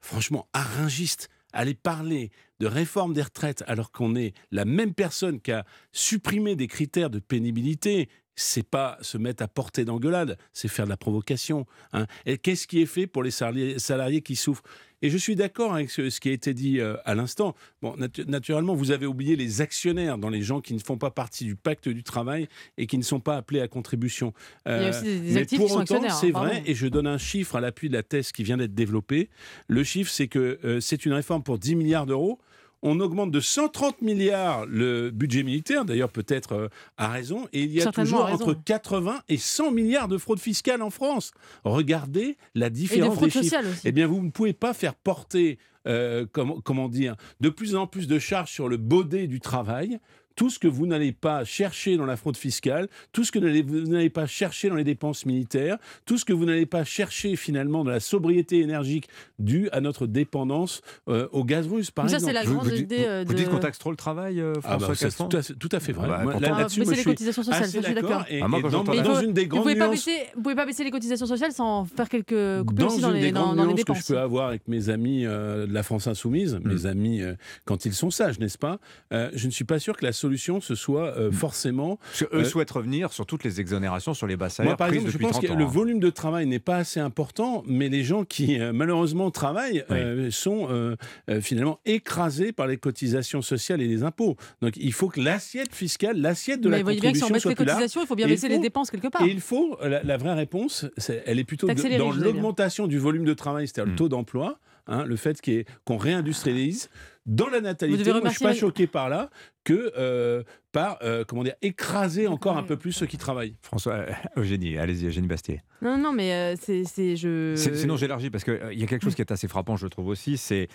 [0.00, 2.30] franchement, arringiste aller parler
[2.60, 7.10] de réforme des retraites alors qu'on est la même personne qui a supprimé des critères
[7.10, 11.66] de pénibilité, c'est pas se mettre à portée d'engueulade, c'est faire de la provocation.
[11.92, 12.06] Hein.
[12.24, 14.62] Et qu'est-ce qui est fait pour les salariés qui souffrent?
[15.02, 17.54] Et je suis d'accord avec ce, qui a été dit euh, à l'instant.
[17.82, 17.94] Bon,
[18.26, 21.56] naturellement, vous avez oublié les actionnaires dans les gens qui ne font pas partie du
[21.56, 24.32] pacte du travail et qui ne sont pas appelés à contribution.
[24.66, 27.06] Il y a aussi des euh, mais pour autant, c'est hein, vrai, et je donne
[27.06, 29.28] un chiffre à l'appui de la thèse qui vient d'être développée.
[29.68, 32.38] Le chiffre, c'est que euh, c'est une réforme pour 10 milliards d'euros
[32.82, 37.72] on augmente de 130 milliards le budget militaire, d'ailleurs peut-être euh, à raison, et il
[37.72, 41.32] y a toujours entre 80 et 100 milliards de fraude fiscale en France.
[41.64, 43.56] Regardez la différence des chiffres.
[43.84, 48.06] Eh bien, vous ne pouvez pas faire porter, euh, comment dire, de plus en plus
[48.06, 49.98] de charges sur le baudet du travail
[50.38, 53.90] tout ce que vous n'allez pas chercher dans la fraude fiscale, tout ce que vous
[53.90, 57.82] n'allez pas chercher dans les dépenses militaires, tout ce que vous n'allez pas chercher finalement
[57.82, 59.08] dans la sobriété énergique
[59.40, 62.20] due à notre dépendance euh, au gaz russe, par exemple.
[62.20, 63.04] Ça, c'est la grande vous, idée.
[63.04, 63.28] Euh, de...
[63.28, 65.80] Vous dites qu'on taxe trop le travail, euh, ah bah, François ah tout, tout, à
[65.80, 66.06] fait vrai.
[66.06, 68.24] Bah, Moi, là, baisser les cotisations sociales, ça, je suis d'accord.
[68.30, 70.84] Et, ah, moi, dans, dans, une des grandes vous pouvez, baisser, vous pouvez pas baisser
[70.84, 73.98] les cotisations sociales sans faire quelques coupures dans aussi dans, les, dans, dans les dépenses.
[73.98, 76.86] que je peux avoir avec mes amis de la France Insoumise, mes mm.
[76.86, 77.22] amis
[77.64, 78.78] quand ils sont sages, n'est-ce pas?
[79.10, 81.98] Je ne suis pas sûr que la solution ce soit forcément.
[82.32, 84.70] eux souhaitent revenir sur toutes les exonérations sur les bas salaires.
[84.70, 87.88] Moi, par exemple, je pense que le volume de travail n'est pas assez important, mais
[87.88, 89.84] les gens qui malheureusement travaillent
[90.30, 90.96] sont
[91.40, 94.36] finalement écrasés par les cotisations sociales et les impôts.
[94.60, 97.50] Donc il faut que l'assiette fiscale, l'assiette de mais la contribution bien que si on
[97.50, 99.22] baisse les cotisations, il faut bien baisser les dépenses quelque part.
[99.22, 100.86] Et il faut, la, vraie réponse,
[101.26, 103.96] elle est plutôt dans l'augmentation du volume de travail, c'est-à-dire le hmm.
[103.96, 105.40] taux d'emploi, hein, le fait
[105.84, 106.90] qu'on réindustrialise.
[107.26, 109.28] Dans la natalité, moi, je ne suis pas choqué par là
[109.64, 113.56] que euh, par, euh, comment dire, écraser encore un peu plus ceux qui travaillent.
[113.62, 115.62] François, euh, Eugénie, allez-y, Eugénie Bastier.
[115.80, 117.54] Non, non, mais euh, c'est, je.
[117.56, 120.08] Sinon, j'élargis parce qu'il il y a quelque chose qui est assez frappant, je trouve
[120.08, 120.68] aussi, c'est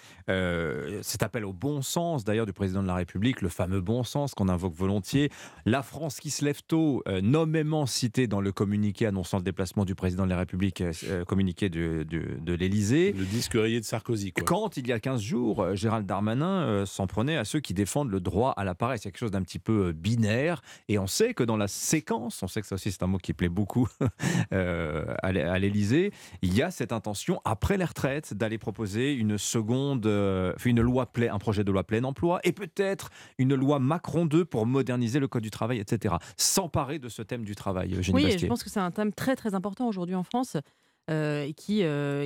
[1.01, 4.34] cet appel au bon sens, d'ailleurs, du président de la République, le fameux bon sens
[4.34, 5.30] qu'on invoque volontiers.
[5.65, 9.95] La France qui se lève tôt, nommément citée dans le communiqué annonçant le déplacement du
[9.95, 10.84] président de la République,
[11.27, 13.14] communiqué de, de, de l'Élysée.
[13.14, 14.43] Le disque rayé de Sarkozy, quoi.
[14.45, 18.19] Quand, il y a 15 jours, Gérald Darmanin s'en prenait à ceux qui défendent le
[18.19, 19.01] droit à la paresse.
[19.01, 20.61] C'est quelque chose d'un petit peu binaire.
[20.87, 23.17] Et on sait que dans la séquence, on sait que ça aussi c'est un mot
[23.17, 23.87] qui plaît beaucoup
[24.53, 30.05] euh, à l'Élysée, il y a cette intention, après les retraites, d'aller proposer une seconde,
[30.05, 34.45] euh, une loi un projet de loi plein emploi et peut-être une loi Macron 2
[34.45, 36.15] pour moderniser le code du travail, etc.
[36.37, 37.97] S'emparer de ce thème du travail.
[38.13, 40.57] oui, je pense que c'est un thème très très important aujourd'hui en France.
[41.11, 41.84] Euh, et qui,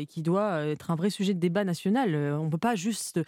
[0.07, 2.15] qui doit être un vrai sujet de débat national.
[2.15, 3.19] on ne peut pas juste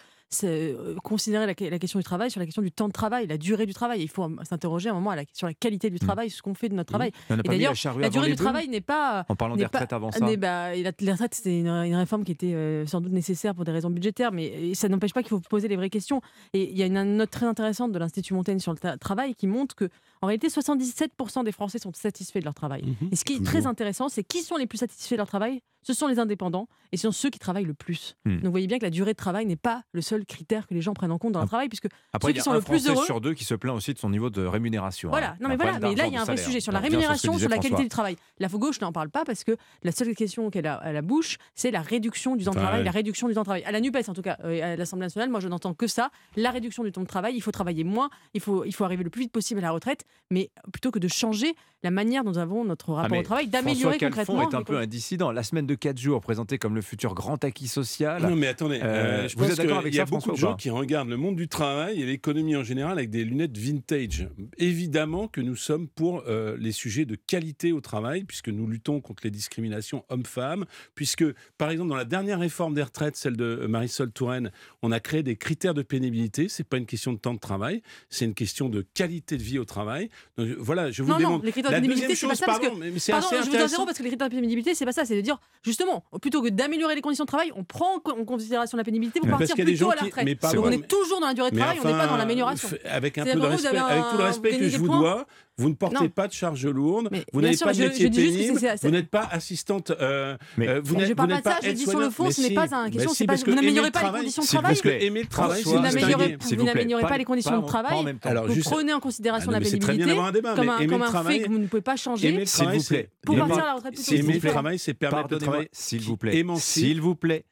[0.44, 3.66] euh, considérer la, question du travail sur la question du temps de travail, la durée
[3.66, 4.02] du travail.
[4.04, 6.00] Il faut s'interroger un moment sur la qualité du mmh.
[6.00, 7.12] travail, ce qu'on fait de notre travail.
[7.32, 9.26] Et d'ailleurs, la, durée du travail n'est pas.
[9.28, 10.28] En parlant des retraites avant ça.
[10.38, 13.90] Bah, les retraites, c'est une, réforme qui était euh, sans doute nécessaire pour des raisons
[13.90, 16.22] budgétaires, mais ça n'empêche pas qu'il faut poser les vraies questions.
[16.54, 19.48] Et il y a une note très intéressante de l'Institut Montaigne sur le travail qui
[19.48, 19.90] montre que,
[20.22, 22.84] en réalité, 77% des Français sont satisfaits de leur travail.
[22.84, 25.28] Mmh et ce qui est très intéressant, c'est qui sont les plus satisfaits de leur
[25.28, 25.62] travail?
[25.82, 28.18] Ce sont les indépendants et ce sont ceux qui travaillent le plus.
[28.26, 28.36] Mmh.
[28.36, 30.74] Donc vous voyez bien que la durée de travail n'est pas le seul critère que
[30.74, 32.88] les gens prennent en compte dans le travail, puisque Après, ceux qui sont le plus
[32.88, 33.06] heureux.
[33.06, 35.10] sur deux qui se plaint aussi de son niveau de rémunération.
[35.10, 37.38] Voilà, non mais voilà, mais là il y a un vrai sujet sur la rémunération,
[37.38, 38.18] sur la qualité du travail.
[38.40, 41.38] La gauche n'en parle pas parce que la seule question qu'elle a à la bouche,
[41.56, 43.64] c'est la réduction du temps de travail, la réduction du temps de travail.
[43.64, 46.12] À la Nupes en tout cas, euh, à l'Assemblée nationale, moi je n'entends que ça,
[46.36, 47.36] la réduction du temps de travail.
[47.36, 49.72] Il faut travailler moins, il faut il faut arriver le plus vite possible à la
[49.72, 53.24] retraite, mais plutôt que de changer la manière dont nous avons notre rapport ah, au
[53.24, 54.50] travail, d'améliorer concrètement.
[54.50, 55.32] est un peu un dissident.
[55.32, 58.22] La semaine de 4 jours présentée comme le futur grand acquis social.
[58.22, 61.18] Non mais attendez, euh, vous êtes d'accord avec ça, beaucoup de gens qui regardent le
[61.18, 64.28] monde du travail et l'économie en général avec des lunettes vintage.
[64.58, 69.02] Évidemment que nous sommes pour euh, les sujets de qualité au travail, puisque nous luttons
[69.02, 70.66] contre les discriminations hommes-femmes,
[70.96, 71.26] puisque,
[71.58, 75.24] par exemple, dans la dernière réforme des retraites, celle de Marisol Touraine, on a créé
[75.24, 76.50] des critères de pénibilité.
[76.50, 79.60] C'est pas une question de temps de travail, c'est une question de qualité de vie
[79.60, 79.99] au travail.
[80.38, 81.40] Donc voilà, je vous non, demande.
[81.40, 82.46] Non, les critères de pénibilité, c'est pas ça.
[82.46, 84.86] Pardon, parce que, mais pardon, je vous zéro parce que les critères de pénibilité, c'est
[84.86, 85.06] pas ça.
[85.06, 88.78] C'est de dire, justement, plutôt que d'améliorer les conditions de travail, on prend en considération
[88.78, 90.42] la pénibilité pour partir plus tôt à la retraite.
[90.54, 92.70] Donc on est toujours dans la durée de travail, on n'est pas dans l'amélioration.
[92.86, 95.26] Avec un peu de respect, avec tout le respect que je vous dois,
[95.60, 99.10] vous ne portez pas de charge lourde, vous n'avez pas de métier pénible, vous n'êtes
[99.10, 99.92] pas assistante.
[99.92, 102.92] Euh, euh, vous n'êtes pas ça, je dis sur le fond, ce n'est pas une
[102.92, 104.70] question, vous n'améliorez pas les conditions de travail.
[104.70, 108.18] Parce que aimer le travail, vous n'améliorez pas les conditions de travail.
[108.48, 110.16] Vous prenez en considération la pénibilité
[110.56, 110.70] comme
[111.04, 112.46] un fait que vous ne pouvez pas changer.
[112.46, 113.10] S'il vous plaît.
[113.26, 114.16] Pour partir à la retraite plus tôt.
[114.16, 115.70] Aimer le travail, c'est permettre de travailler.
[115.72, 116.44] S'il vous plaît.
[116.58, 117.46] S'il vous plaît.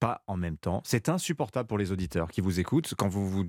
[0.00, 0.80] Pas en même temps.
[0.84, 3.44] C'est insupportable pour les auditeurs qui vous écoutent quand vous vous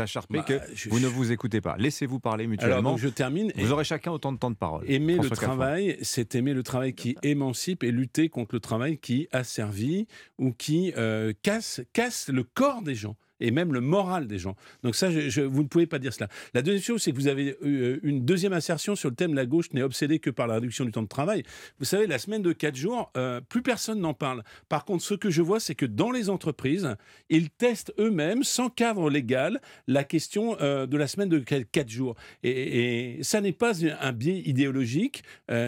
[0.00, 1.76] acharpez bah, que vous ne vous écoutez pas.
[1.78, 2.78] Laissez-vous parler mutuellement.
[2.78, 3.52] Alors, donc je termine.
[3.56, 4.88] Vous aurez chacun autant de temps de parole.
[4.88, 9.28] Aimer le travail, c'est aimer le travail qui émancipe et lutter contre le travail qui
[9.32, 10.06] asservit
[10.38, 14.56] ou qui euh, casse, casse le corps des gens et même le moral des gens.
[14.82, 16.28] Donc ça, vous ne pouvez pas dire cela.
[16.54, 19.46] La deuxième chose, c'est que vous avez euh, une deuxième assertion sur le thème la
[19.46, 21.42] gauche n'est obsédée que par la réduction du temps de travail.
[21.78, 24.42] Vous savez, la semaine de 4 jours, euh, plus personne n'en parle.
[24.68, 26.96] Par contre, ce que je vois, c'est que dans les entreprises,
[27.28, 32.14] ils testent eux-mêmes, sans cadre légal, la question euh, de la semaine de 4 jours.
[32.42, 35.22] Et ça n'est pas un biais idéologique,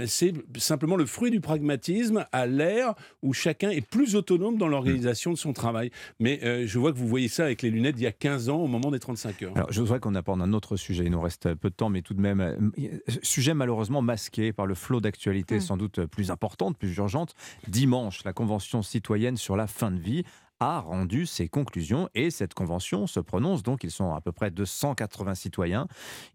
[0.06, 5.32] c'est simplement le fruit du pragmatisme à l'ère où chacun est plus autonome dans l'organisation
[5.32, 5.90] de son travail.
[6.20, 8.58] Mais je vois que vous voyez ça avec les lunettes d'il y a 15 ans
[8.58, 9.52] au moment des 35 heures.
[9.56, 11.04] Alors, je voudrais qu'on apporte un autre sujet.
[11.04, 12.70] Il nous reste peu de temps, mais tout de même, euh,
[13.22, 15.60] sujet malheureusement masqué par le flot d'actualités mmh.
[15.60, 17.34] sans doute plus importante, plus urgente.
[17.66, 20.24] Dimanche, la Convention citoyenne sur la fin de vie
[20.60, 24.50] a rendu ses conclusions et cette convention se prononce donc, ils sont à peu près
[24.50, 25.86] 280 citoyens,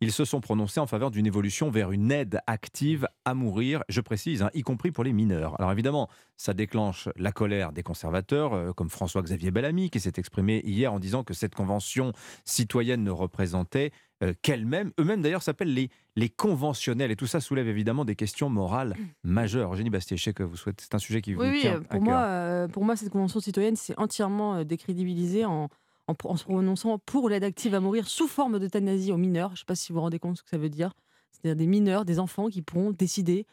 [0.01, 4.01] ils se sont prononcés en faveur d'une évolution vers une aide active à mourir, je
[4.01, 5.59] précise, hein, y compris pour les mineurs.
[5.59, 10.61] Alors évidemment, ça déclenche la colère des conservateurs, euh, comme François-Xavier Bellamy, qui s'est exprimé
[10.65, 12.13] hier en disant que cette convention
[12.45, 13.91] citoyenne ne représentait
[14.23, 17.11] euh, qu'elles-mêmes, eux-mêmes d'ailleurs s'appellent les, les conventionnels.
[17.11, 19.73] Et tout ça soulève évidemment des questions morales majeures.
[19.73, 21.85] Eugénie Bastier, je sais que vous souhaitez, c'est un sujet qui vous oui, tient oui,
[21.89, 25.67] pour moi, euh, pour moi, cette convention citoyenne, c'est entièrement euh, décrédibilisé en,
[26.07, 29.49] en, se prononçant pour l'aide active à mourir sous forme d'euthanasie aux mineurs.
[29.49, 30.93] Je ne sais pas si vous vous rendez compte ce que ça veut dire.
[31.31, 33.45] C'est-à-dire des mineurs, des enfants qui pourront décider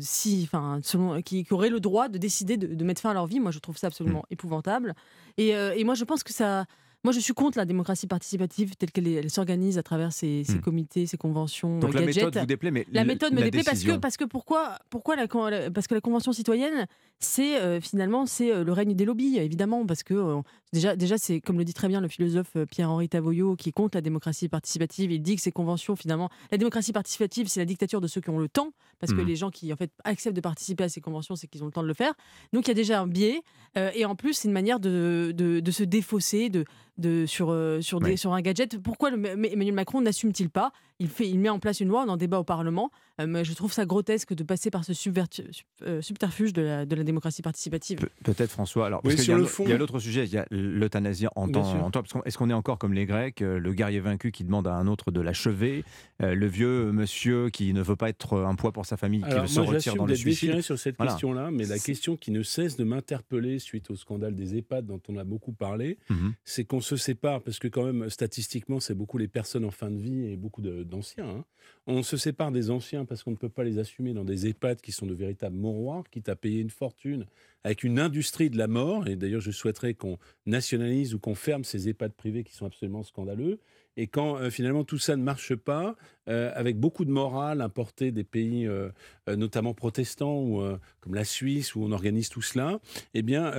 [0.00, 3.40] si, enfin, selon, qui, auraient le droit de décider de, mettre fin à leur vie.
[3.40, 4.32] Moi, je trouve ça absolument mmh.
[4.34, 4.94] épouvantable.
[5.38, 6.66] Et, et, moi, je pense que ça,
[7.04, 10.60] moi, je suis contre la démocratie participative telle qu'elle s'organise à travers ces, hmm.
[10.60, 11.78] comités, ces conventions.
[11.78, 14.78] Donc la méthode vous déplaît, mais la méthode me déplaît parce que parce que pourquoi
[14.88, 15.28] pourquoi la,
[15.70, 16.86] parce que la convention citoyenne
[17.18, 20.40] c'est euh, finalement c'est euh, le règne des lobbies évidemment parce que euh,
[20.72, 23.98] déjà déjà c'est comme le dit très bien le philosophe Pierre-Henri Tavoyot qui est contre
[23.98, 25.12] la démocratie participative.
[25.12, 28.30] Il dit que ces conventions finalement la démocratie participative c'est la dictature de ceux qui
[28.30, 29.26] ont le temps parce que hmm.
[29.26, 31.72] les gens qui en fait acceptent de participer à ces conventions c'est qu'ils ont le
[31.72, 32.14] temps de le faire.
[32.54, 33.42] Donc il y a déjà un biais
[33.76, 36.64] et en plus c'est une manière de, de, de se défausser de
[36.98, 38.78] de, sur, euh, sur, des, sur un gadget.
[38.78, 40.72] Pourquoi Emmanuel Macron n'assume-t-il pas
[41.04, 42.90] il, fait, il met en place une loi, on en débat au Parlement.
[43.20, 46.96] Euh, mais je trouve ça grotesque de passer par ce euh, subterfuge de la, de
[46.96, 48.08] la démocratie participative.
[48.24, 48.86] Peut-être François.
[48.86, 51.90] Alors, parce qu'il y, a l'autre sujet, il y a l'euthanasie en temps.
[52.24, 55.10] Est-ce qu'on est encore comme les Grecs, le guerrier vaincu qui demande à un autre
[55.10, 55.84] de l'achever,
[56.20, 59.60] le vieux monsieur qui ne veut pas être un poids pour sa famille, qui se
[59.60, 63.58] retire dans le suicide sur cette question-là, mais la question qui ne cesse de m'interpeller
[63.58, 66.14] suite au scandale des EHPAD dont on a beaucoup parlé, mmh
[66.44, 69.90] c'est qu'on se sépare, parce que quand même, statistiquement, c'est beaucoup les personnes en fin
[69.90, 70.62] de vie et beaucoup
[70.94, 71.28] d'anciens.
[71.28, 71.44] Hein.
[71.86, 74.80] On se sépare des anciens parce qu'on ne peut pas les assumer dans des EHPAD
[74.80, 77.26] qui sont de véritables mouroirs, qui t'a payé une fortune
[77.62, 79.06] avec une industrie de la mort.
[79.06, 83.02] Et d'ailleurs, je souhaiterais qu'on nationalise ou qu'on ferme ces EHPAD privés qui sont absolument
[83.02, 83.58] scandaleux.
[83.96, 85.96] Et quand euh, finalement tout ça ne marche pas,
[86.28, 88.90] euh, avec beaucoup de morale importée des pays euh,
[89.28, 90.62] notamment protestants ou
[91.00, 92.80] comme la Suisse où on organise tout cela,
[93.14, 93.50] eh bien,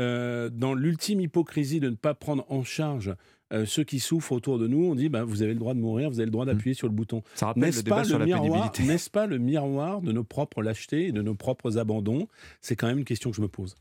[0.49, 3.15] dans l'ultime hypocrisie de ne pas prendre en charge
[3.65, 6.09] ceux qui souffrent autour de nous, on dit bah, vous avez le droit de mourir,
[6.09, 6.75] vous avez le droit d'appuyer mmh.
[6.75, 7.23] sur le bouton.
[7.55, 11.35] N'est-ce pas, le miroir, n'est-ce pas le miroir de nos propres lâchetés et de nos
[11.35, 12.27] propres abandons?
[12.61, 13.75] C'est quand même une question que je me pose.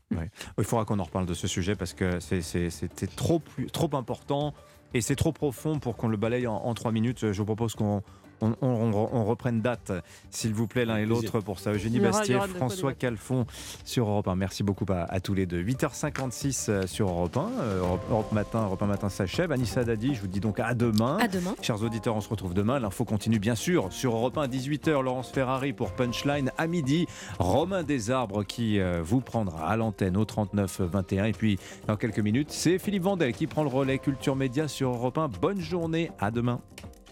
[0.57, 4.53] Il faudra qu'on en reparle de ce sujet parce que c'était trop, trop important
[4.93, 7.31] et c'est trop profond pour qu'on le balaye en, trois minutes.
[7.31, 8.01] Je vous propose qu'on
[8.41, 9.91] on, on, reprenne date,
[10.29, 11.71] s'il vous plaît, l'un et l'autre pour ça.
[11.71, 13.45] Eugénie Bastier, François Calfon
[13.83, 14.35] sur Europe 1.
[14.35, 15.63] Merci beaucoup à, tous les deux.
[15.63, 17.49] 8h56 euh, sur Europe 1.
[17.59, 19.51] Euh, Europe, Matin, Europe 1 Matin s'achève.
[19.51, 21.17] Anissa Dadi, je vous dis donc à demain.
[21.19, 21.55] À demain.
[21.61, 22.79] Chers auditeurs, on se retrouve demain.
[22.79, 25.01] L'info continue bien sûr sur Europe 1 18h.
[25.01, 26.51] Laurence Ferrari pour Punchline.
[26.57, 27.07] À midi,
[27.39, 31.25] Romain Desarbres qui euh, vous prendra à l'antenne au 39 21.
[31.25, 34.89] Et puis, dans quelques minutes, c'est Philippe Vandel qui prend le relais Culture Média sur
[34.89, 35.29] Europe 1.
[35.41, 36.11] Bonne journée.
[36.19, 36.61] À demain.